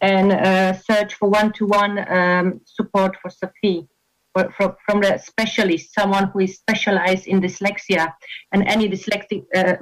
and 0.00 0.32
uh, 0.32 0.72
search 0.74 1.14
for 1.14 1.28
one-to-one 1.28 1.94
um, 2.18 2.60
support 2.64 3.12
for 3.20 3.30
Sophie 3.30 3.88
for, 4.32 4.50
from, 4.56 4.76
from 4.86 5.00
the 5.00 5.18
specialist, 5.18 5.94
someone 5.94 6.26
who 6.30 6.40
is 6.40 6.56
specialized 6.56 7.26
in 7.26 7.40
dyslexia 7.40 8.12
and 8.52 8.66
any 8.66 8.88
dyslexic 8.88 9.44
uh, 9.54 9.76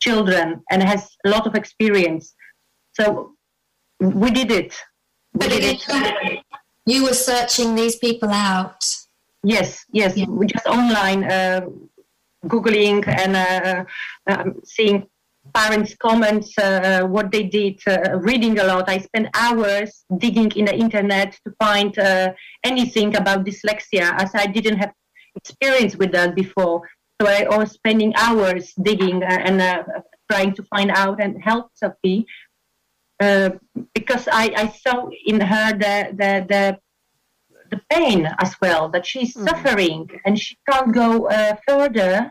children 0.00 0.62
and 0.70 0.82
has 0.82 1.02
a 1.24 1.28
lot 1.28 1.46
of 1.46 1.54
experience. 1.54 2.34
So 2.98 3.34
we 4.00 4.30
did 4.30 4.50
it. 4.50 4.74
We 5.34 5.48
did 5.48 5.64
it. 5.74 6.42
You 6.86 7.04
were 7.04 7.14
searching 7.14 7.74
these 7.74 7.96
people 7.96 8.30
out. 8.30 8.84
Yes, 9.44 9.84
yes, 9.92 10.16
yeah. 10.16 10.26
we 10.26 10.46
just 10.46 10.66
online 10.66 11.24
uh, 11.24 11.66
googling 12.46 13.06
and 13.06 13.36
uh, 13.36 13.84
um, 14.26 14.60
seeing 14.64 15.06
parents' 15.54 15.94
comments, 15.94 16.56
uh, 16.58 17.02
what 17.06 17.30
they 17.30 17.44
did, 17.44 17.80
uh, 17.86 18.18
reading 18.18 18.58
a 18.58 18.64
lot. 18.64 18.88
I 18.88 18.98
spent 18.98 19.28
hours 19.34 20.04
digging 20.18 20.50
in 20.52 20.64
the 20.64 20.74
internet 20.74 21.38
to 21.44 21.52
find 21.58 21.96
uh, 21.98 22.32
anything 22.64 23.16
about 23.16 23.44
dyslexia, 23.44 24.14
as 24.20 24.34
I 24.34 24.46
didn't 24.46 24.78
have 24.78 24.92
experience 25.36 25.96
with 25.96 26.12
that 26.12 26.34
before. 26.34 26.88
So 27.20 27.28
I 27.28 27.46
was 27.56 27.72
spending 27.72 28.12
hours 28.16 28.72
digging 28.82 29.22
uh, 29.22 29.26
and 29.26 29.84
trying 30.30 30.54
to 30.54 30.62
find 30.64 30.90
out 30.90 31.22
and 31.22 31.42
help 31.42 31.70
Sophie. 31.74 32.26
Because 33.94 34.28
I, 34.32 34.52
I 34.56 34.66
saw 34.68 35.08
in 35.26 35.40
her 35.40 35.72
the, 35.72 35.94
the, 36.20 36.46
the 36.48 36.78
the 37.72 37.80
pain 37.90 38.28
as 38.38 38.54
well 38.60 38.88
that 38.90 39.04
she's 39.10 39.34
mm. 39.34 39.48
suffering 39.48 40.08
and 40.24 40.38
she 40.38 40.54
can't 40.68 40.92
go 40.92 41.26
uh, 41.28 41.56
further 41.66 42.30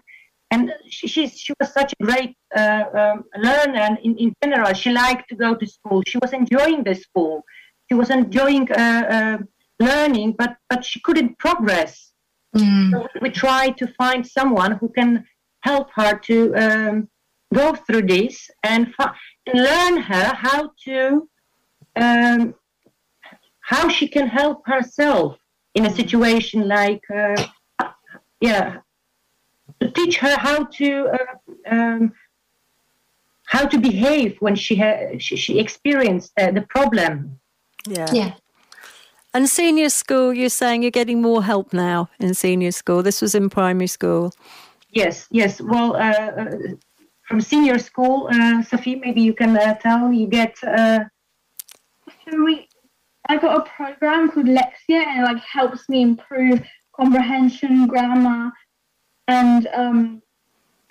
and 0.51 0.71
she, 0.87 1.07
she, 1.07 1.27
she 1.27 1.53
was 1.59 1.73
such 1.73 1.93
a 1.99 2.03
great 2.03 2.35
uh, 2.55 2.83
um, 2.93 3.23
learner 3.35 3.83
and 3.87 3.97
in, 4.03 4.15
in 4.17 4.33
general 4.43 4.71
she 4.73 4.91
liked 4.91 5.27
to 5.29 5.35
go 5.35 5.55
to 5.55 5.65
school 5.65 6.03
she 6.07 6.19
was 6.19 6.31
enjoying 6.33 6.83
the 6.83 6.93
school 6.93 7.43
she 7.87 7.95
was 7.95 8.09
enjoying 8.11 8.71
uh, 8.71 9.37
learning 9.79 10.35
but 10.37 10.55
but 10.69 10.85
she 10.85 10.99
couldn't 11.05 11.37
progress 11.39 12.11
mm. 12.55 12.91
so 12.91 13.07
we 13.21 13.29
tried 13.29 13.75
to 13.77 13.87
find 14.01 14.25
someone 14.25 14.73
who 14.73 14.89
can 14.89 15.25
help 15.63 15.87
her 15.95 16.13
to 16.19 16.53
um, 16.63 17.09
go 17.53 17.75
through 17.75 18.03
this 18.03 18.49
and, 18.63 18.93
fa- 18.95 19.13
and 19.45 19.63
learn 19.63 19.97
her 20.01 20.33
how 20.35 20.71
to 20.85 21.29
um, 21.95 22.55
how 23.59 23.89
she 23.89 24.07
can 24.07 24.27
help 24.27 24.65
herself 24.65 25.37
in 25.75 25.85
a 25.85 25.93
situation 25.93 26.67
like 26.67 27.03
uh, 27.13 27.35
yeah 28.39 28.77
to 29.79 29.91
teach 29.91 30.17
her 30.17 30.35
how 30.37 30.65
to 30.65 31.09
uh, 31.09 31.73
um, 31.73 32.13
how 33.45 33.65
to 33.65 33.77
behave 33.77 34.37
when 34.39 34.55
she 34.55 34.75
ha- 34.75 35.17
she, 35.17 35.35
she 35.35 35.59
experienced 35.59 36.31
uh, 36.39 36.51
the 36.51 36.61
problem. 36.61 37.39
Yeah. 37.85 38.07
Yeah. 38.13 38.33
And 39.33 39.49
senior 39.49 39.89
school 39.89 40.33
you're 40.33 40.49
saying 40.49 40.83
you're 40.83 40.91
getting 40.91 41.21
more 41.21 41.43
help 41.43 41.73
now 41.73 42.09
in 42.19 42.33
senior 42.33 42.71
school. 42.71 43.01
This 43.03 43.21
was 43.21 43.35
in 43.35 43.49
primary 43.49 43.87
school. 43.87 44.33
Yes 44.91 45.27
yes. 45.31 45.61
Well 45.61 45.95
uh, 45.95 46.75
from 47.31 47.41
senior 47.41 47.79
school 47.79 48.29
uh, 48.31 48.61
sophie 48.61 48.95
maybe 48.95 49.21
you 49.21 49.33
can 49.33 49.57
uh, 49.57 49.73
tell 49.75 50.11
you 50.11 50.27
get 50.27 50.55
we 52.45 52.67
I 53.31 53.37
got 53.37 53.57
a 53.57 53.69
program 53.69 54.31
called 54.31 54.47
Lexia, 54.47 55.05
and 55.05 55.21
it 55.21 55.23
like 55.23 55.41
helps 55.43 55.87
me 55.87 56.01
improve 56.01 56.61
comprehension, 56.93 57.87
grammar, 57.87 58.51
and 59.27 59.67
um, 59.73 60.21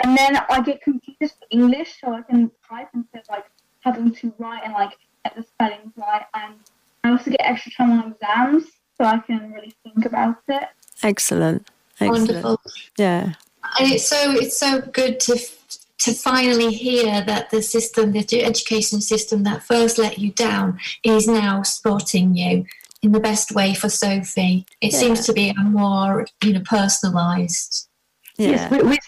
and 0.03 0.17
then 0.17 0.39
I 0.49 0.63
get 0.63 0.81
computers 0.81 1.33
for 1.33 1.47
English, 1.51 2.01
so 2.01 2.15
I 2.15 2.23
can 2.23 2.51
type 2.69 2.89
instead 2.95 3.23
of 3.23 3.29
like 3.29 3.45
having 3.81 4.13
to 4.15 4.33
write 4.39 4.63
and 4.65 4.73
like 4.73 4.97
get 5.25 5.37
the 5.37 5.43
spellings 5.43 5.93
right. 5.97 6.25
And 6.35 6.55
I 7.05 7.11
also 7.11 7.31
get 7.31 7.41
extra 7.43 7.73
time 7.73 7.93
on 7.93 8.13
exams. 8.13 8.65
so 8.97 9.05
I 9.05 9.19
can 9.19 9.53
really 9.53 9.75
think 9.83 10.07
about 10.07 10.37
it. 10.49 10.69
Excellent. 11.03 11.69
Excellent. 12.01 12.29
Wonderful. 12.29 12.61
Yeah. 12.97 13.35
And 13.79 13.93
it's 13.93 14.09
so 14.09 14.33
it's 14.33 14.57
so 14.57 14.81
good 14.81 15.21
to 15.21 15.39
to 16.01 16.13
finally 16.13 16.73
hear 16.73 17.23
that 17.25 17.51
the 17.51 17.63
system, 17.63 18.13
the 18.13 18.43
education 18.43 19.01
system 19.01 19.43
that 19.45 19.63
first 19.63 19.99
let 19.99 20.19
you 20.19 20.33
down, 20.33 20.79
is 21.05 21.27
now 21.29 21.63
spotting 21.63 22.35
you 22.37 22.65
in 23.03 23.13
the 23.13 23.21
best 23.21 23.53
way 23.53 23.75
for 23.75 23.89
Sophie. 23.89 24.67
It 24.81 24.93
Yeah. 24.93 24.99
seems 24.99 25.27
to 25.27 25.33
be 25.33 25.51
a 25.51 25.55
more 25.63 26.27
you 26.45 26.53
know 26.55 26.61
personalised. 26.61 27.87
Yeah. 28.39 28.49
Yes, 28.51 28.71
we, 28.71 28.79
we, 28.91 28.99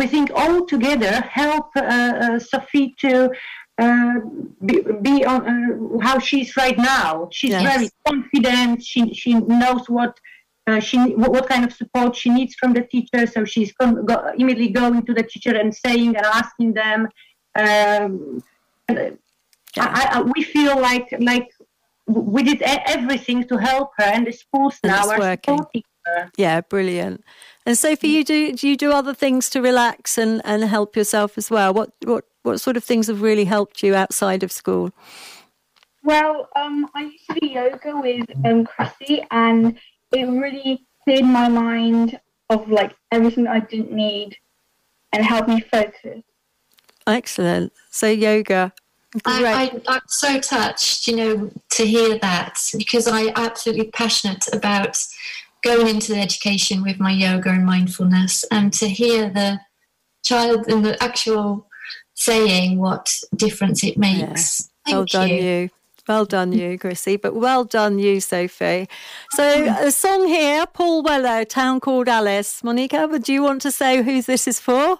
we 0.00 0.06
think 0.08 0.30
all 0.34 0.66
together 0.66 1.12
help 1.40 1.66
uh, 1.76 1.80
uh, 1.80 2.38
Sophie 2.40 2.94
to 2.98 3.30
uh, 3.78 4.14
be, 4.66 4.82
be 5.00 5.24
on 5.24 5.40
uh, 5.48 5.98
how 6.06 6.18
she's 6.18 6.56
right 6.56 6.76
now. 6.76 7.28
She's 7.30 7.50
Yes. 7.52 7.62
very 7.72 7.88
confident. 8.06 8.82
She 8.82 9.14
she 9.14 9.34
knows 9.34 9.88
what. 9.88 10.18
Uh, 10.70 10.80
she 10.88 10.98
what, 11.22 11.30
what 11.32 11.48
kind 11.48 11.64
of 11.64 11.72
support 11.72 12.14
she 12.14 12.30
needs 12.30 12.54
from 12.60 12.70
the 12.72 12.82
teacher, 12.82 13.26
so 13.26 13.44
she's 13.44 13.72
con- 13.72 14.04
go, 14.10 14.16
immediately 14.38 14.68
going 14.82 15.04
to 15.08 15.12
the 15.18 15.24
teacher 15.32 15.54
and 15.62 15.74
saying 15.84 16.10
and 16.18 16.24
asking 16.40 16.70
them. 16.74 17.00
Um, 17.64 18.42
and, 18.88 18.98
uh, 18.98 19.10
I, 19.76 20.02
I, 20.14 20.16
we 20.34 20.42
feel 20.42 20.74
like 20.80 21.08
like 21.30 21.48
we 22.06 22.42
did 22.50 22.60
everything 22.96 23.46
to 23.48 23.56
help 23.56 23.88
her, 23.98 24.04
and 24.04 24.26
the 24.26 24.32
schools 24.32 24.78
And 24.82 24.92
now 24.92 25.08
are 25.08 25.18
working. 25.18 25.56
supporting 25.58 25.82
her. 26.06 26.30
Yeah, 26.36 26.60
brilliant. 26.60 27.24
And 27.66 27.76
Sophie, 27.76 28.08
you 28.08 28.24
do 28.24 28.52
do 28.52 28.68
you 28.68 28.76
do 28.76 28.92
other 28.92 29.14
things 29.14 29.50
to 29.50 29.60
relax 29.60 30.18
and, 30.18 30.40
and 30.44 30.64
help 30.64 30.96
yourself 30.96 31.38
as 31.38 31.50
well? 31.50 31.74
What 31.74 31.90
what 32.04 32.24
what 32.42 32.60
sort 32.60 32.76
of 32.76 32.84
things 32.84 33.06
have 33.08 33.22
really 33.22 33.44
helped 33.44 33.82
you 33.82 33.94
outside 33.94 34.42
of 34.42 34.52
school? 34.52 34.92
Well, 36.02 36.48
um, 36.56 36.88
I 36.94 37.02
used 37.02 37.26
to 37.28 37.40
do 37.40 37.46
yoga 37.46 37.96
with 37.96 38.26
um, 38.46 38.64
Chrissy, 38.64 39.22
and 39.30 39.78
it 40.12 40.24
really 40.24 40.86
cleared 41.04 41.24
my 41.24 41.48
mind 41.48 42.20
of 42.48 42.68
like 42.68 42.94
everything 43.12 43.46
I 43.46 43.60
didn't 43.60 43.92
need, 43.92 44.36
and 45.12 45.24
helped 45.24 45.48
me 45.48 45.60
focus. 45.60 46.22
Excellent. 47.06 47.72
So 47.90 48.08
yoga. 48.08 48.72
Great. 49.24 49.44
I, 49.44 49.64
I, 49.64 49.80
I'm 49.88 50.00
so 50.06 50.38
touched, 50.38 51.08
you 51.08 51.16
know, 51.16 51.50
to 51.70 51.84
hear 51.84 52.18
that 52.18 52.60
because 52.78 53.08
I'm 53.08 53.30
absolutely 53.34 53.90
passionate 53.90 54.46
about 54.52 55.04
going 55.62 55.88
into 55.88 56.12
the 56.12 56.20
education 56.20 56.82
with 56.82 57.00
my 57.00 57.10
yoga 57.10 57.50
and 57.50 57.66
mindfulness, 57.66 58.44
and 58.50 58.72
to 58.74 58.88
hear 58.88 59.28
the 59.28 59.60
child 60.22 60.68
and 60.68 60.84
the 60.84 61.02
actual 61.02 61.66
saying 62.14 62.78
what 62.78 63.18
difference 63.34 63.82
it 63.82 63.96
makes. 63.96 64.70
Thank 64.84 64.96
well 64.96 65.04
done 65.06 65.28
you. 65.28 65.70
You. 66.10 66.14
Well 66.14 66.24
done 66.24 66.52
you, 66.52 66.76
Chrissy. 66.76 67.16
But 67.16 67.34
well 67.36 67.64
done 67.64 68.00
you, 68.00 68.20
Sophie. 68.20 68.88
So 69.30 69.76
a 69.78 69.92
song 69.92 70.26
here, 70.26 70.66
Paul 70.66 71.02
Weller, 71.04 71.44
Town 71.44 71.78
Called 71.78 72.08
Alice. 72.08 72.64
Monica, 72.64 73.06
would 73.06 73.28
you 73.28 73.42
want 73.44 73.62
to 73.62 73.70
say 73.70 74.02
who 74.02 74.20
this 74.20 74.48
is 74.48 74.58
for? 74.58 74.98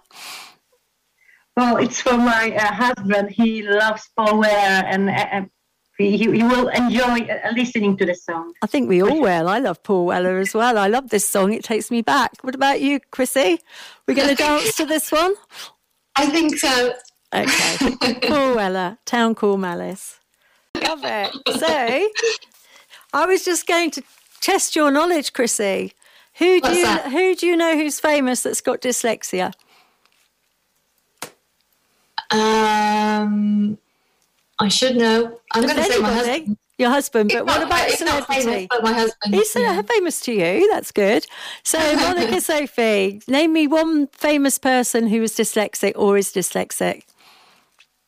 Well, 1.57 1.79
it's 1.79 2.01
for 2.01 2.17
my 2.17 2.55
uh, 2.57 2.73
husband. 2.73 3.31
He 3.31 3.63
loves 3.63 4.09
Paul 4.17 4.39
Weller, 4.39 4.85
and 4.87 5.11
uh, 5.11 5.27
uh, 5.33 5.43
he, 5.99 6.17
he 6.17 6.29
will 6.45 6.69
enjoy 6.69 7.27
uh, 7.27 7.51
listening 7.57 7.97
to 7.97 8.07
the 8.07 8.15
song. 8.15 8.53
I 8.63 8.69
think 8.69 8.89
we 8.89 9.03
all 9.03 9.21
will. 9.21 9.49
I 9.49 9.59
love 9.59 9.83
Paul 9.83 10.07
Weller 10.07 10.39
as 10.39 10.55
well. 10.55 10.79
I 10.79 10.87
love 10.87 11.11
this 11.11 11.29
song. 11.29 11.53
It 11.53 11.65
takes 11.65 11.91
me 11.91 12.03
back. 12.03 12.33
What 12.43 12.55
about 12.55 12.81
you, 12.81 13.01
Chrissy? 13.11 13.59
We're 14.07 14.15
going 14.15 14.29
to 14.29 14.37
dance 14.37 14.77
to 14.77 14.87
this 14.87 15.11
one? 15.11 15.35
I 16.15 16.27
think 16.27 16.57
so. 16.57 16.95
Okay. 17.35 18.29
Paul 18.29 18.55
Weller, 18.55 18.99
Town 19.05 19.35
Called 19.35 19.65
Alice. 19.65 20.20
Love 20.87 21.01
it. 21.05 21.59
So, 21.59 22.09
I 23.13 23.27
was 23.27 23.45
just 23.45 23.67
going 23.67 23.91
to 23.93 24.03
test 24.41 24.75
your 24.77 24.91
knowledge, 24.91 25.33
Chrissy. 25.33 25.93
Who 26.35 26.61
do 26.61 26.69
What's 26.69 26.77
you 26.79 26.85
that? 26.85 27.11
who 27.13 27.35
do 27.35 27.47
you 27.47 27.57
know 27.57 27.77
who's 27.77 28.01
famous 28.01 28.43
that's 28.43 28.61
got 28.61 28.81
dyslexia? 28.81 29.53
Um, 32.31 33.79
I 34.59 34.69
should 34.69 34.97
know. 34.97 35.39
I'm 35.53 35.63
going 35.65 35.77
to 35.77 35.83
say 35.85 35.99
my 35.99 36.13
husband. 36.13 36.57
Your 36.79 36.89
husband, 36.89 37.29
but 37.31 37.41
He's 37.41 37.47
what 37.47 37.59
not- 37.59 37.67
about 37.67 38.01
not 38.01 38.27
famous, 38.27 38.43
celebrity? 38.45 38.67
but 38.71 38.83
my 38.83 38.93
husband. 38.95 39.35
He's 39.35 39.55
uh, 39.55 39.61
yeah. 39.61 39.83
famous 39.83 40.21
to 40.23 40.33
you. 40.33 40.71
That's 40.73 40.93
good. 40.93 41.27
So, 41.63 41.79
Monica 41.97 42.41
Sophie, 42.41 43.21
name 43.29 43.53
me 43.53 43.67
one 43.67 44.07
famous 44.07 44.57
person 44.57 45.07
who 45.09 45.23
is 45.23 45.33
dyslexic 45.37 45.93
or 45.97 46.17
is 46.17 46.33
dyslexic. 46.33 47.03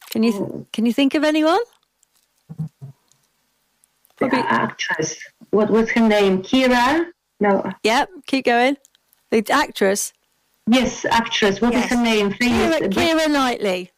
Can 0.09 0.23
you 0.23 0.33
th- 0.33 0.67
can 0.73 0.87
you 0.87 0.93
think 0.95 1.15
of 1.15 1.23
anyone? 1.23 1.61
The 4.23 4.29
Probably- 4.29 4.49
actress. 4.51 5.17
What 5.51 5.71
was 5.71 5.91
her 5.91 6.07
name? 6.09 6.43
Keira? 6.43 7.07
No. 7.41 7.63
Yep. 7.83 8.09
Keep 8.27 8.45
going. 8.47 8.77
The 9.31 9.45
actress 9.51 10.13
Yes, 10.69 11.05
actress. 11.05 11.61
What 11.61 11.75
is 11.75 11.81
Yes. 11.81 11.91
her 11.91 12.03
name? 12.03 12.33
Famous. 12.41 12.81
Keira, 12.81 12.93
Keira 12.93 13.29
Knightley. 13.31 13.91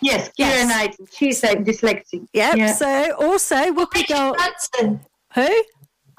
Yes, 0.00 0.28
Keira 0.28 0.34
Yes. 0.38 0.68
Knight. 0.68 0.96
She's 1.12 1.42
uh, 1.42 1.54
dyslexic. 1.54 2.26
Yep. 2.32 2.56
Yeah. 2.56 2.72
So 2.74 3.14
also 3.18 3.56
Whoopi 3.74 3.94
Richard 4.02 4.16
Gold. 4.16 4.36
Branson. 4.36 5.00
Who? 5.34 5.48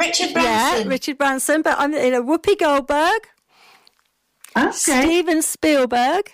Richard 0.01 0.33
Branson. 0.33 0.41
Yeah, 0.43 0.69
Branson. 0.71 0.89
Richard 0.89 1.17
Branson. 1.17 1.61
But 1.61 1.79
I'm 1.79 1.93
you 1.93 2.11
know 2.11 2.23
Whoopi 2.23 2.59
Goldberg, 2.59 3.21
Okay. 4.57 4.71
Steven 4.71 5.41
Spielberg. 5.41 6.31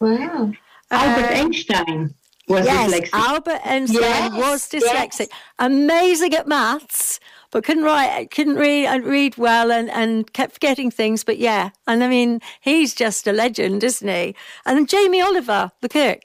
wow. 0.00 0.52
Albert 0.90 1.24
uh, 1.30 1.34
Einstein 1.40 2.14
was 2.52 2.66
Yes, 2.66 2.92
dyslexic. 2.92 3.08
Albert 3.12 3.60
Einstein 3.64 4.00
Yes, 4.00 4.32
was 4.32 4.72
yes. 4.72 4.84
dyslexic. 4.84 5.28
Amazing 5.58 6.34
at 6.34 6.46
maths, 6.46 7.18
but 7.50 7.64
couldn't 7.64 7.84
write, 7.84 8.30
couldn't 8.30 8.56
read, 8.56 8.86
and 8.86 9.04
read 9.04 9.36
well, 9.36 9.72
and, 9.72 9.90
and 9.90 10.32
kept 10.32 10.52
forgetting 10.54 10.90
things. 10.90 11.24
But 11.24 11.38
yeah, 11.38 11.70
and 11.86 12.04
I 12.04 12.08
mean, 12.08 12.40
he's 12.60 12.94
just 12.94 13.26
a 13.26 13.32
legend, 13.32 13.82
isn't 13.82 14.06
he? 14.08 14.34
And 14.66 14.76
then 14.76 14.86
Jamie 14.86 15.20
Oliver, 15.20 15.72
the 15.80 15.88
cook. 15.88 16.22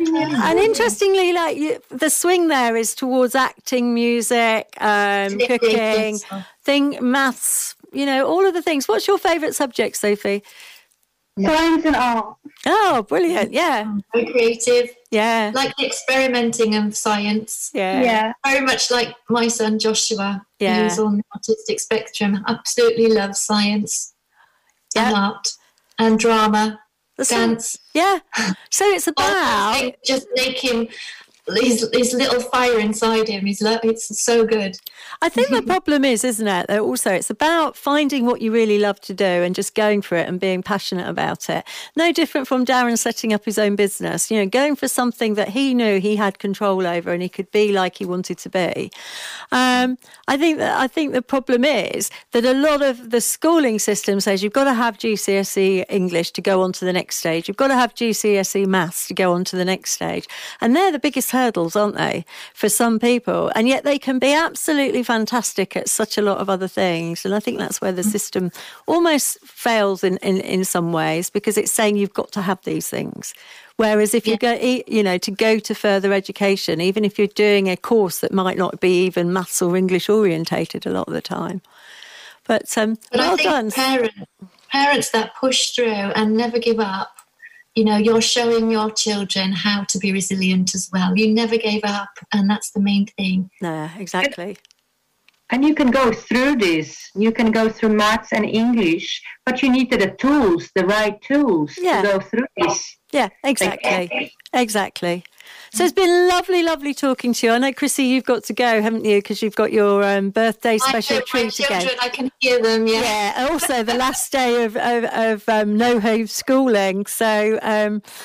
And 0.00 0.58
interestingly, 0.58 1.32
like 1.32 1.56
you, 1.56 1.80
the 1.90 2.08
swing 2.08 2.48
there 2.48 2.76
is 2.76 2.94
towards 2.94 3.34
acting, 3.34 3.92
music, 3.94 4.68
um, 4.80 5.38
cooking, 5.40 6.18
thing, 6.62 6.98
maths. 7.00 7.74
You 7.92 8.06
know, 8.06 8.26
all 8.26 8.46
of 8.46 8.54
the 8.54 8.62
things. 8.62 8.86
What's 8.86 9.08
your 9.08 9.18
favourite 9.18 9.54
subject, 9.54 9.96
Sophie? 9.96 10.42
Science 11.44 11.84
and 11.84 11.96
art. 11.96 12.36
Oh, 12.66 13.02
brilliant! 13.08 13.52
Yeah, 13.52 13.94
Very 14.14 14.26
creative. 14.32 14.90
yeah, 15.10 15.52
Like 15.54 15.72
experimenting 15.80 16.74
of 16.74 16.96
science. 16.96 17.70
yeah. 17.74 18.02
Yeah. 18.02 18.32
Very 18.44 18.64
much 18.64 18.90
like 18.90 19.14
my 19.30 19.48
son 19.48 19.78
Joshua, 19.78 20.44
Yeah. 20.58 20.82
who's 20.88 20.98
on 20.98 21.18
the 21.18 21.22
autistic 21.36 21.80
spectrum. 21.80 22.44
Absolutely 22.48 23.08
loves 23.08 23.38
science 23.40 24.14
and 24.96 25.14
art 25.14 25.52
and 25.98 26.18
drama, 26.18 26.80
The 27.16 27.24
song- 27.24 27.38
dance. 27.54 27.78
Yeah. 27.94 28.18
So 28.70 28.84
it's 28.86 29.06
about 29.06 29.92
just 30.04 30.26
make 30.34 30.58
him 30.58 30.88
his, 31.56 31.88
his 31.92 32.12
little 32.14 32.40
fire 32.40 32.78
inside 32.78 33.28
him. 33.28 33.46
He's 33.46 33.62
lo- 33.62 33.78
it's 33.82 34.22
so 34.22 34.44
good. 34.44 34.76
I 35.22 35.28
think 35.28 35.50
the 35.50 35.62
problem 35.66 36.04
is, 36.04 36.24
isn't 36.24 36.46
it? 36.46 36.66
That 36.68 36.80
also 36.80 37.12
it's 37.12 37.30
about 37.30 37.76
finding 37.76 38.26
what 38.26 38.40
you 38.40 38.52
really 38.52 38.78
love 38.78 39.00
to 39.02 39.14
do 39.14 39.24
and 39.24 39.54
just 39.54 39.74
going 39.74 40.02
for 40.02 40.16
it 40.16 40.28
and 40.28 40.38
being 40.38 40.62
passionate 40.62 41.08
about 41.08 41.48
it. 41.48 41.64
No 41.96 42.12
different 42.12 42.48
from 42.48 42.64
Darren 42.64 42.98
setting 42.98 43.32
up 43.32 43.44
his 43.44 43.58
own 43.58 43.76
business, 43.76 44.30
you 44.30 44.38
know, 44.38 44.46
going 44.46 44.76
for 44.76 44.88
something 44.88 45.34
that 45.34 45.48
he 45.48 45.74
knew 45.74 46.00
he 46.00 46.16
had 46.16 46.38
control 46.38 46.86
over 46.86 47.12
and 47.12 47.22
he 47.22 47.28
could 47.28 47.50
be 47.50 47.72
like 47.72 47.96
he 47.96 48.04
wanted 48.04 48.38
to 48.38 48.48
be. 48.48 48.90
Um, 49.52 49.98
I 50.26 50.36
think 50.36 50.58
that 50.58 50.78
I 50.78 50.86
think 50.86 51.12
the 51.12 51.22
problem 51.22 51.64
is 51.64 52.10
that 52.32 52.44
a 52.44 52.54
lot 52.54 52.82
of 52.82 53.10
the 53.10 53.20
schooling 53.20 53.78
system 53.78 54.20
says 54.20 54.42
you've 54.42 54.52
got 54.52 54.64
to 54.64 54.74
have 54.74 54.98
GCSE 54.98 55.84
English 55.88 56.32
to 56.32 56.42
go 56.42 56.62
on 56.62 56.72
to 56.72 56.84
the 56.84 56.92
next 56.92 57.16
stage. 57.16 57.48
You've 57.48 57.56
got 57.56 57.68
to 57.68 57.74
have 57.74 57.94
GCSE 57.94 58.66
Maths 58.66 59.08
to 59.08 59.14
go 59.14 59.32
on 59.32 59.44
to 59.44 59.56
the 59.56 59.64
next 59.64 59.92
stage. 59.92 60.28
And 60.60 60.74
they're 60.74 60.92
the 60.92 60.98
biggest 60.98 61.30
hurdles, 61.38 61.76
aren't 61.76 61.96
they, 61.96 62.24
for 62.54 62.68
some 62.68 62.98
people? 62.98 63.50
And 63.54 63.68
yet 63.68 63.84
they 63.84 63.98
can 63.98 64.18
be 64.18 64.32
absolutely 64.32 65.02
fantastic 65.02 65.76
at 65.76 65.88
such 65.88 66.18
a 66.18 66.22
lot 66.22 66.38
of 66.38 66.50
other 66.50 66.68
things. 66.68 67.24
And 67.24 67.34
I 67.34 67.40
think 67.40 67.58
that's 67.58 67.80
where 67.80 67.92
the 67.92 68.02
system 68.02 68.50
almost 68.86 69.38
fails 69.44 70.02
in, 70.02 70.16
in, 70.18 70.40
in 70.40 70.64
some 70.64 70.92
ways 70.92 71.30
because 71.30 71.56
it's 71.56 71.72
saying 71.72 71.96
you've 71.96 72.20
got 72.22 72.32
to 72.32 72.42
have 72.42 72.60
these 72.64 72.88
things. 72.88 73.34
Whereas 73.76 74.12
if 74.12 74.26
you 74.26 74.36
go, 74.36 74.54
you 74.96 75.02
know, 75.04 75.18
to 75.18 75.30
go 75.30 75.60
to 75.60 75.74
further 75.74 76.12
education, 76.12 76.80
even 76.80 77.04
if 77.04 77.16
you're 77.16 77.28
doing 77.28 77.68
a 77.68 77.76
course 77.76 78.18
that 78.20 78.32
might 78.32 78.58
not 78.58 78.80
be 78.80 79.04
even 79.06 79.32
maths 79.32 79.62
or 79.62 79.76
English 79.76 80.08
orientated 80.08 80.84
a 80.84 80.90
lot 80.90 81.06
of 81.06 81.14
the 81.14 81.22
time. 81.22 81.60
But 82.48 82.76
um, 82.76 82.98
But 83.12 83.20
well 83.20 83.34
I 83.34 83.36
think 83.36 83.48
done. 83.50 83.70
parents, 83.70 84.18
parents 84.72 85.10
that 85.10 85.36
push 85.36 85.70
through 85.70 86.10
and 86.18 86.36
never 86.36 86.58
give 86.58 86.80
up, 86.80 87.17
you 87.78 87.84
know, 87.84 87.96
you're 87.96 88.20
showing 88.36 88.70
your 88.72 88.90
children 88.90 89.52
how 89.52 89.84
to 89.84 89.98
be 89.98 90.10
resilient 90.12 90.74
as 90.74 90.90
well. 90.92 91.16
You 91.16 91.32
never 91.32 91.56
gave 91.56 91.82
up, 91.84 92.10
and 92.34 92.50
that's 92.50 92.70
the 92.72 92.80
main 92.80 93.06
thing. 93.06 93.50
No, 93.62 93.88
exactly. 93.96 94.56
And 95.50 95.64
you 95.64 95.74
can 95.80 95.90
go 95.92 96.10
through 96.12 96.56
this. 96.56 96.88
You 97.14 97.30
can 97.38 97.52
go 97.52 97.68
through 97.68 97.90
maths 97.90 98.32
and 98.32 98.44
English, 98.44 99.22
but 99.46 99.62
you 99.62 99.70
need 99.70 99.90
the 99.92 100.10
tools, 100.24 100.70
the 100.74 100.84
right 100.84 101.16
tools 101.22 101.70
Yeah. 101.80 102.02
to 102.02 102.08
go 102.08 102.18
through 102.28 102.48
this. 102.56 102.96
Yeah, 103.12 103.28
exactly. 103.44 104.32
Exactly. 104.52 105.24
So 105.70 105.84
it's 105.84 105.92
been 105.92 106.28
lovely, 106.28 106.62
lovely 106.62 106.94
talking 106.94 107.32
to 107.34 107.46
you. 107.46 107.52
I 107.52 107.58
know, 107.58 107.72
Chrissy, 107.72 108.04
you've 108.04 108.24
got 108.24 108.44
to 108.44 108.54
go, 108.54 108.80
haven't 108.80 109.04
you? 109.04 109.18
Because 109.18 109.42
you've 109.42 109.54
got 109.54 109.70
your 109.72 110.02
um, 110.02 110.30
birthday 110.30 110.78
special 110.78 111.16
I 111.16 111.18
do, 111.20 111.24
my 111.24 111.40
treat 111.40 111.52
children, 111.52 111.80
again. 111.82 111.96
I 112.00 112.08
can 112.08 112.30
hear 112.38 112.62
them. 112.62 112.86
Yeah. 112.86 113.02
Yeah, 113.02 113.48
also 113.50 113.82
the 113.82 113.94
last 113.94 114.32
day 114.32 114.64
of 114.64 114.76
of, 114.76 115.04
of 115.04 115.48
um, 115.48 115.76
no 115.76 116.00
homeschooling. 116.00 117.08
So 117.08 117.58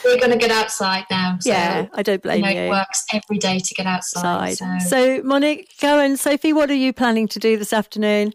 We're 0.06 0.20
going 0.20 0.32
to 0.32 0.38
get 0.38 0.52
outside 0.52 1.06
now. 1.12 1.38
So, 1.40 1.50
yeah, 1.50 1.88
I 1.94 2.02
don't 2.02 2.16
you 2.16 2.20
blame 2.20 2.42
know, 2.42 2.50
you. 2.50 2.56
it 2.60 2.70
works 2.70 3.06
every 3.14 3.38
day 3.38 3.60
to 3.60 3.74
get 3.74 3.86
outside. 3.86 4.58
Side. 4.58 4.82
So, 4.82 4.90
So, 4.90 5.24
Monica 5.24 5.88
and 5.88 6.20
Sophie, 6.20 6.54
what 6.54 6.70
are 6.72 6.76
you 6.76 6.94
planning 6.94 7.28
to 7.30 7.40
do 7.40 7.58
this 7.58 7.74
afternoon? 7.74 8.34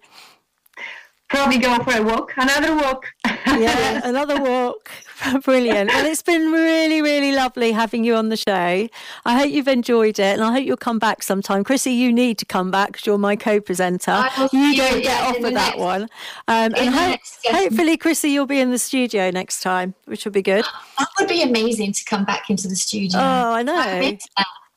Probably 1.28 1.58
go 1.58 1.78
for 1.80 1.94
a 1.94 2.02
walk, 2.02 2.32
another 2.38 2.74
walk. 2.74 3.12
Yeah, 3.46 4.00
another 4.08 4.40
walk. 4.40 4.90
Brilliant. 5.44 5.90
Well, 5.92 6.06
it's 6.06 6.22
been 6.22 6.50
really, 6.52 7.02
really 7.02 7.32
lovely 7.32 7.72
having 7.72 8.02
you 8.02 8.14
on 8.14 8.30
the 8.30 8.36
show. 8.36 8.88
I 9.26 9.38
hope 9.38 9.50
you've 9.50 9.68
enjoyed 9.68 10.18
it 10.18 10.22
and 10.38 10.42
I 10.42 10.52
hope 10.52 10.64
you'll 10.64 10.78
come 10.78 10.98
back 10.98 11.22
sometime. 11.22 11.64
Chrissy, 11.64 11.92
you 11.92 12.12
need 12.12 12.38
to 12.38 12.46
come 12.46 12.70
back 12.70 12.92
because 12.92 13.04
you're 13.04 13.18
my 13.18 13.36
co 13.36 13.60
presenter. 13.60 14.24
You 14.52 14.74
don't 14.76 15.02
get 15.02 15.22
off 15.22 15.36
of 15.36 15.42
that 15.42 15.52
next- 15.52 15.78
one. 15.78 16.02
Um, 16.46 16.72
and 16.76 16.94
ho- 16.94 17.16
hopefully, 17.50 17.98
Chrissy, 17.98 18.30
you'll 18.30 18.46
be 18.46 18.60
in 18.60 18.70
the 18.70 18.78
studio 18.78 19.30
next 19.30 19.60
time, 19.60 19.94
which 20.06 20.24
will 20.24 20.32
be 20.32 20.42
good. 20.42 20.64
that 20.98 21.08
would 21.18 21.28
be 21.28 21.42
amazing 21.42 21.92
to 21.92 22.04
come 22.06 22.24
back 22.24 22.48
into 22.48 22.68
the 22.68 22.76
studio. 22.76 23.18
Oh, 23.20 23.52
I 23.52 23.62
know. 23.62 23.76
I. 23.76 24.18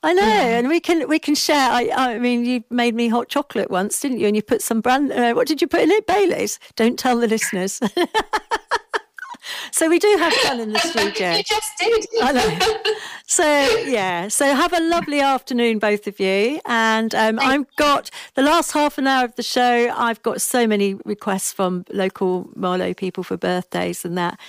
I 0.04 0.14
know, 0.14 0.24
and 0.24 0.68
we 0.68 0.80
can 0.80 1.08
we 1.08 1.20
can 1.20 1.36
share. 1.36 1.70
I, 1.70 1.90
I 1.96 2.18
mean, 2.20 2.44
you 2.44 2.64
made 2.72 2.96
me 2.96 3.08
hot 3.08 3.30
chocolate 3.30 3.70
once, 3.70 4.00
didn't 4.00 4.20
you? 4.20 4.28
And 4.28 4.36
you 4.36 4.42
put 4.42 4.64
some 4.64 4.82
brand. 4.82 5.12
Uh, 5.12 5.34
what 5.34 5.48
did 5.48 5.62
you 5.62 5.68
put 5.68 5.82
in 5.82 5.92
it? 5.92 6.08
Bailey's. 6.08 6.60
Don't 6.76 6.98
tell 6.98 7.20
the 7.20 7.28
listeners. 7.28 7.80
so 9.72 9.90
we 9.90 10.00
do 10.00 10.16
have 10.18 10.34
fun 10.34 10.60
in 10.60 10.74
the 10.74 10.80
studio. 10.80 11.34
you 11.34 11.44
just 11.44 11.72
did. 11.78 12.08
I 12.20 12.32
know. 12.32 12.94
So 13.28 13.46
yeah, 13.86 14.28
so 14.28 14.56
have 14.56 14.74
a 14.74 14.82
lovely 14.82 15.20
afternoon, 15.20 15.78
both 15.78 16.08
of 16.08 16.20
you. 16.20 16.60
And 16.66 17.14
um, 17.14 17.38
I've 17.40 17.68
got 17.76 18.10
the 18.34 18.42
last 18.42 18.72
half 18.72 18.98
an 18.98 19.06
hour 19.06 19.26
of 19.26 19.36
the 19.36 19.44
show. 19.44 19.94
I've 19.96 20.22
got 20.24 20.42
so 20.42 20.66
many 20.66 20.96
requests 21.06 21.54
from 21.54 21.86
local 21.92 22.50
Marlow 22.56 22.96
people 22.96 23.24
for 23.24 23.38
birthdays 23.38 24.04
and 24.04 24.18
that. 24.18 24.40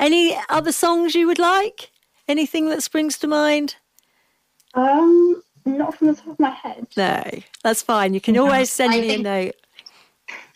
Any 0.00 0.38
other 0.48 0.72
songs 0.72 1.14
you 1.14 1.26
would 1.26 1.38
like? 1.38 1.90
Anything 2.28 2.70
that 2.70 2.82
springs 2.82 3.18
to 3.18 3.26
mind? 3.26 3.76
Um, 4.74 5.42
not 5.64 5.96
from 5.96 6.08
the 6.08 6.14
top 6.14 6.26
of 6.28 6.40
my 6.40 6.50
head. 6.50 6.86
No, 6.96 7.22
that's 7.62 7.82
fine. 7.82 8.14
You 8.14 8.20
can 8.20 8.36
always 8.38 8.70
send 8.70 8.94
I 8.94 9.00
me 9.00 9.14
a 9.14 9.18
note. 9.18 9.54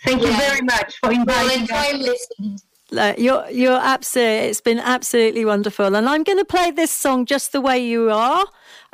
Thank 0.05 0.23
you 0.23 0.29
Yeah. 0.29 0.39
very 0.39 0.63
much 0.63 0.99
for 0.99 1.11
Well, 1.11 1.21
inviting 1.21 1.63
us. 1.63 1.71
enjoy 1.93 1.99
listening. 1.99 2.61
Uh, 2.97 3.15
you're 3.19 3.49
you're 3.51 3.81
absolutely. 3.83 4.49
It's 4.49 4.61
been 4.61 4.79
absolutely 4.79 5.45
wonderful, 5.45 5.97
and 5.97 6.09
I'm 6.09 6.23
going 6.23 6.39
to 6.39 6.45
play 6.45 6.71
this 6.71 6.91
song 6.93 7.27
"Just 7.27 7.51
the 7.53 7.61
Way 7.61 7.81
You 7.81 8.11
Are" 8.11 8.45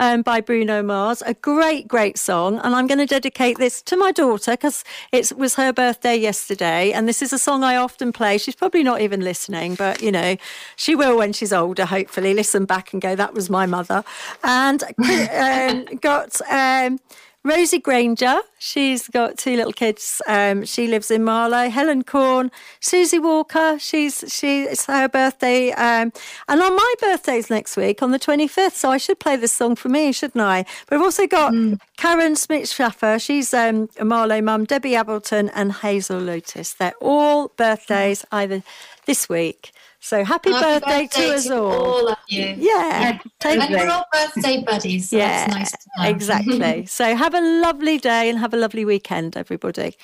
um, 0.03 0.23
by 0.23 0.41
Bruno 0.41 0.83
Mars. 0.83 1.23
A 1.25 1.35
great, 1.35 1.87
great 1.87 2.19
song, 2.19 2.59
and 2.65 2.75
I'm 2.75 2.89
going 2.89 2.99
to 2.99 3.07
dedicate 3.07 3.59
this 3.59 3.81
to 3.83 3.97
my 3.97 4.11
daughter 4.11 4.51
because 4.51 4.83
it 5.13 5.33
was 5.39 5.55
her 5.55 5.73
birthday 5.73 6.17
yesterday, 6.17 6.91
and 6.91 7.09
this 7.09 7.23
is 7.23 7.33
a 7.33 7.39
song 7.39 7.63
I 7.63 7.77
often 7.77 8.13
play. 8.13 8.37
She's 8.37 8.57
probably 8.57 8.83
not 8.83 9.01
even 9.01 9.21
listening, 9.21 9.77
but 9.77 10.03
you 10.03 10.11
know, 10.11 10.37
she 10.75 10.97
will 10.97 11.17
when 11.17 11.33
she's 11.33 11.53
older. 11.53 11.85
Hopefully, 11.85 12.35
listen 12.35 12.65
back 12.65 12.93
and 12.93 13.01
go, 13.01 13.15
"That 13.15 13.33
was 13.33 13.49
my 13.49 13.65
mother," 13.65 14.03
and 14.43 14.83
um, 15.33 15.85
got. 16.01 16.41
Um, 16.51 16.99
Rosie 17.45 17.81
Granger, 17.81 18.41
she's 18.61 19.09
got 19.09 19.37
two 19.37 19.57
little 19.57 19.73
kids. 19.73 20.23
Um, 20.29 20.65
she 20.65 20.87
lives 20.87 21.11
in 21.11 21.25
Marlow. 21.25 21.69
Helen 21.71 22.05
Corn, 22.05 22.53
Susie 22.79 23.19
Walker, 23.19 23.81
she's 23.81 24.25
she 24.29 24.63
it's 24.63 24.87
her 24.87 25.09
birthday. 25.09 25.73
Um, 25.73 26.13
and 26.49 26.63
on 26.63 26.77
my 26.77 26.95
birthday's 27.01 27.51
next 27.51 27.77
week 27.77 28.01
on 28.01 28.13
the 28.13 28.19
25th, 28.21 28.75
so 28.75 28.91
I 28.93 28.97
should 28.97 29.19
play 29.19 29.35
this 29.35 29.51
song 29.51 29.75
for 29.75 29.89
me, 29.89 30.13
shouldn't 30.13 30.41
I? 30.41 30.65
But 30.87 30.99
we've 30.99 31.05
also 31.05 31.27
got 31.27 31.53
Karen 31.97 32.37
Smith 32.37 32.69
Schaffer, 32.69 33.19
she's 33.19 33.53
um, 33.53 33.89
a 33.99 34.05
Marlow 34.05 34.41
mum, 34.41 34.65
Debbie 34.65 34.95
Appleton, 34.95 35.49
and 35.49 35.73
Hazel 35.73 36.21
Lotus. 36.21 36.75
They're 36.75 36.95
all 37.01 37.49
birthdays 37.49 38.25
either 38.31 38.63
this 39.07 39.29
week. 39.29 39.73
So 40.05 40.25
happy, 40.25 40.51
Happy 40.51 40.85
birthday, 40.85 41.07
to 41.07 41.35
us 41.35 41.49
all. 41.49 42.09
of 42.09 42.19
you. 42.27 42.57
Yeah, 42.59 43.21
take 43.39 43.61
And 43.61 43.73
we're 43.73 43.89
all 43.89 44.05
birthday 44.13 44.61
buddies. 44.61 45.11
So 45.11 45.17
yeah, 45.17 45.47
that's 45.47 45.55
nice 45.55 45.71
to 45.71 46.11
exactly. 46.11 46.87
so 46.87 47.15
have 47.15 47.35
a 47.35 47.41
lovely 47.41 47.99
day 47.99 48.29
and 48.29 48.41
have 48.41 48.53
a 48.53 48.57
lovely 48.57 48.85
weekend, 48.85 49.37
everybody. 49.37 49.95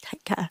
Take 0.00 0.22
care. 0.22 0.48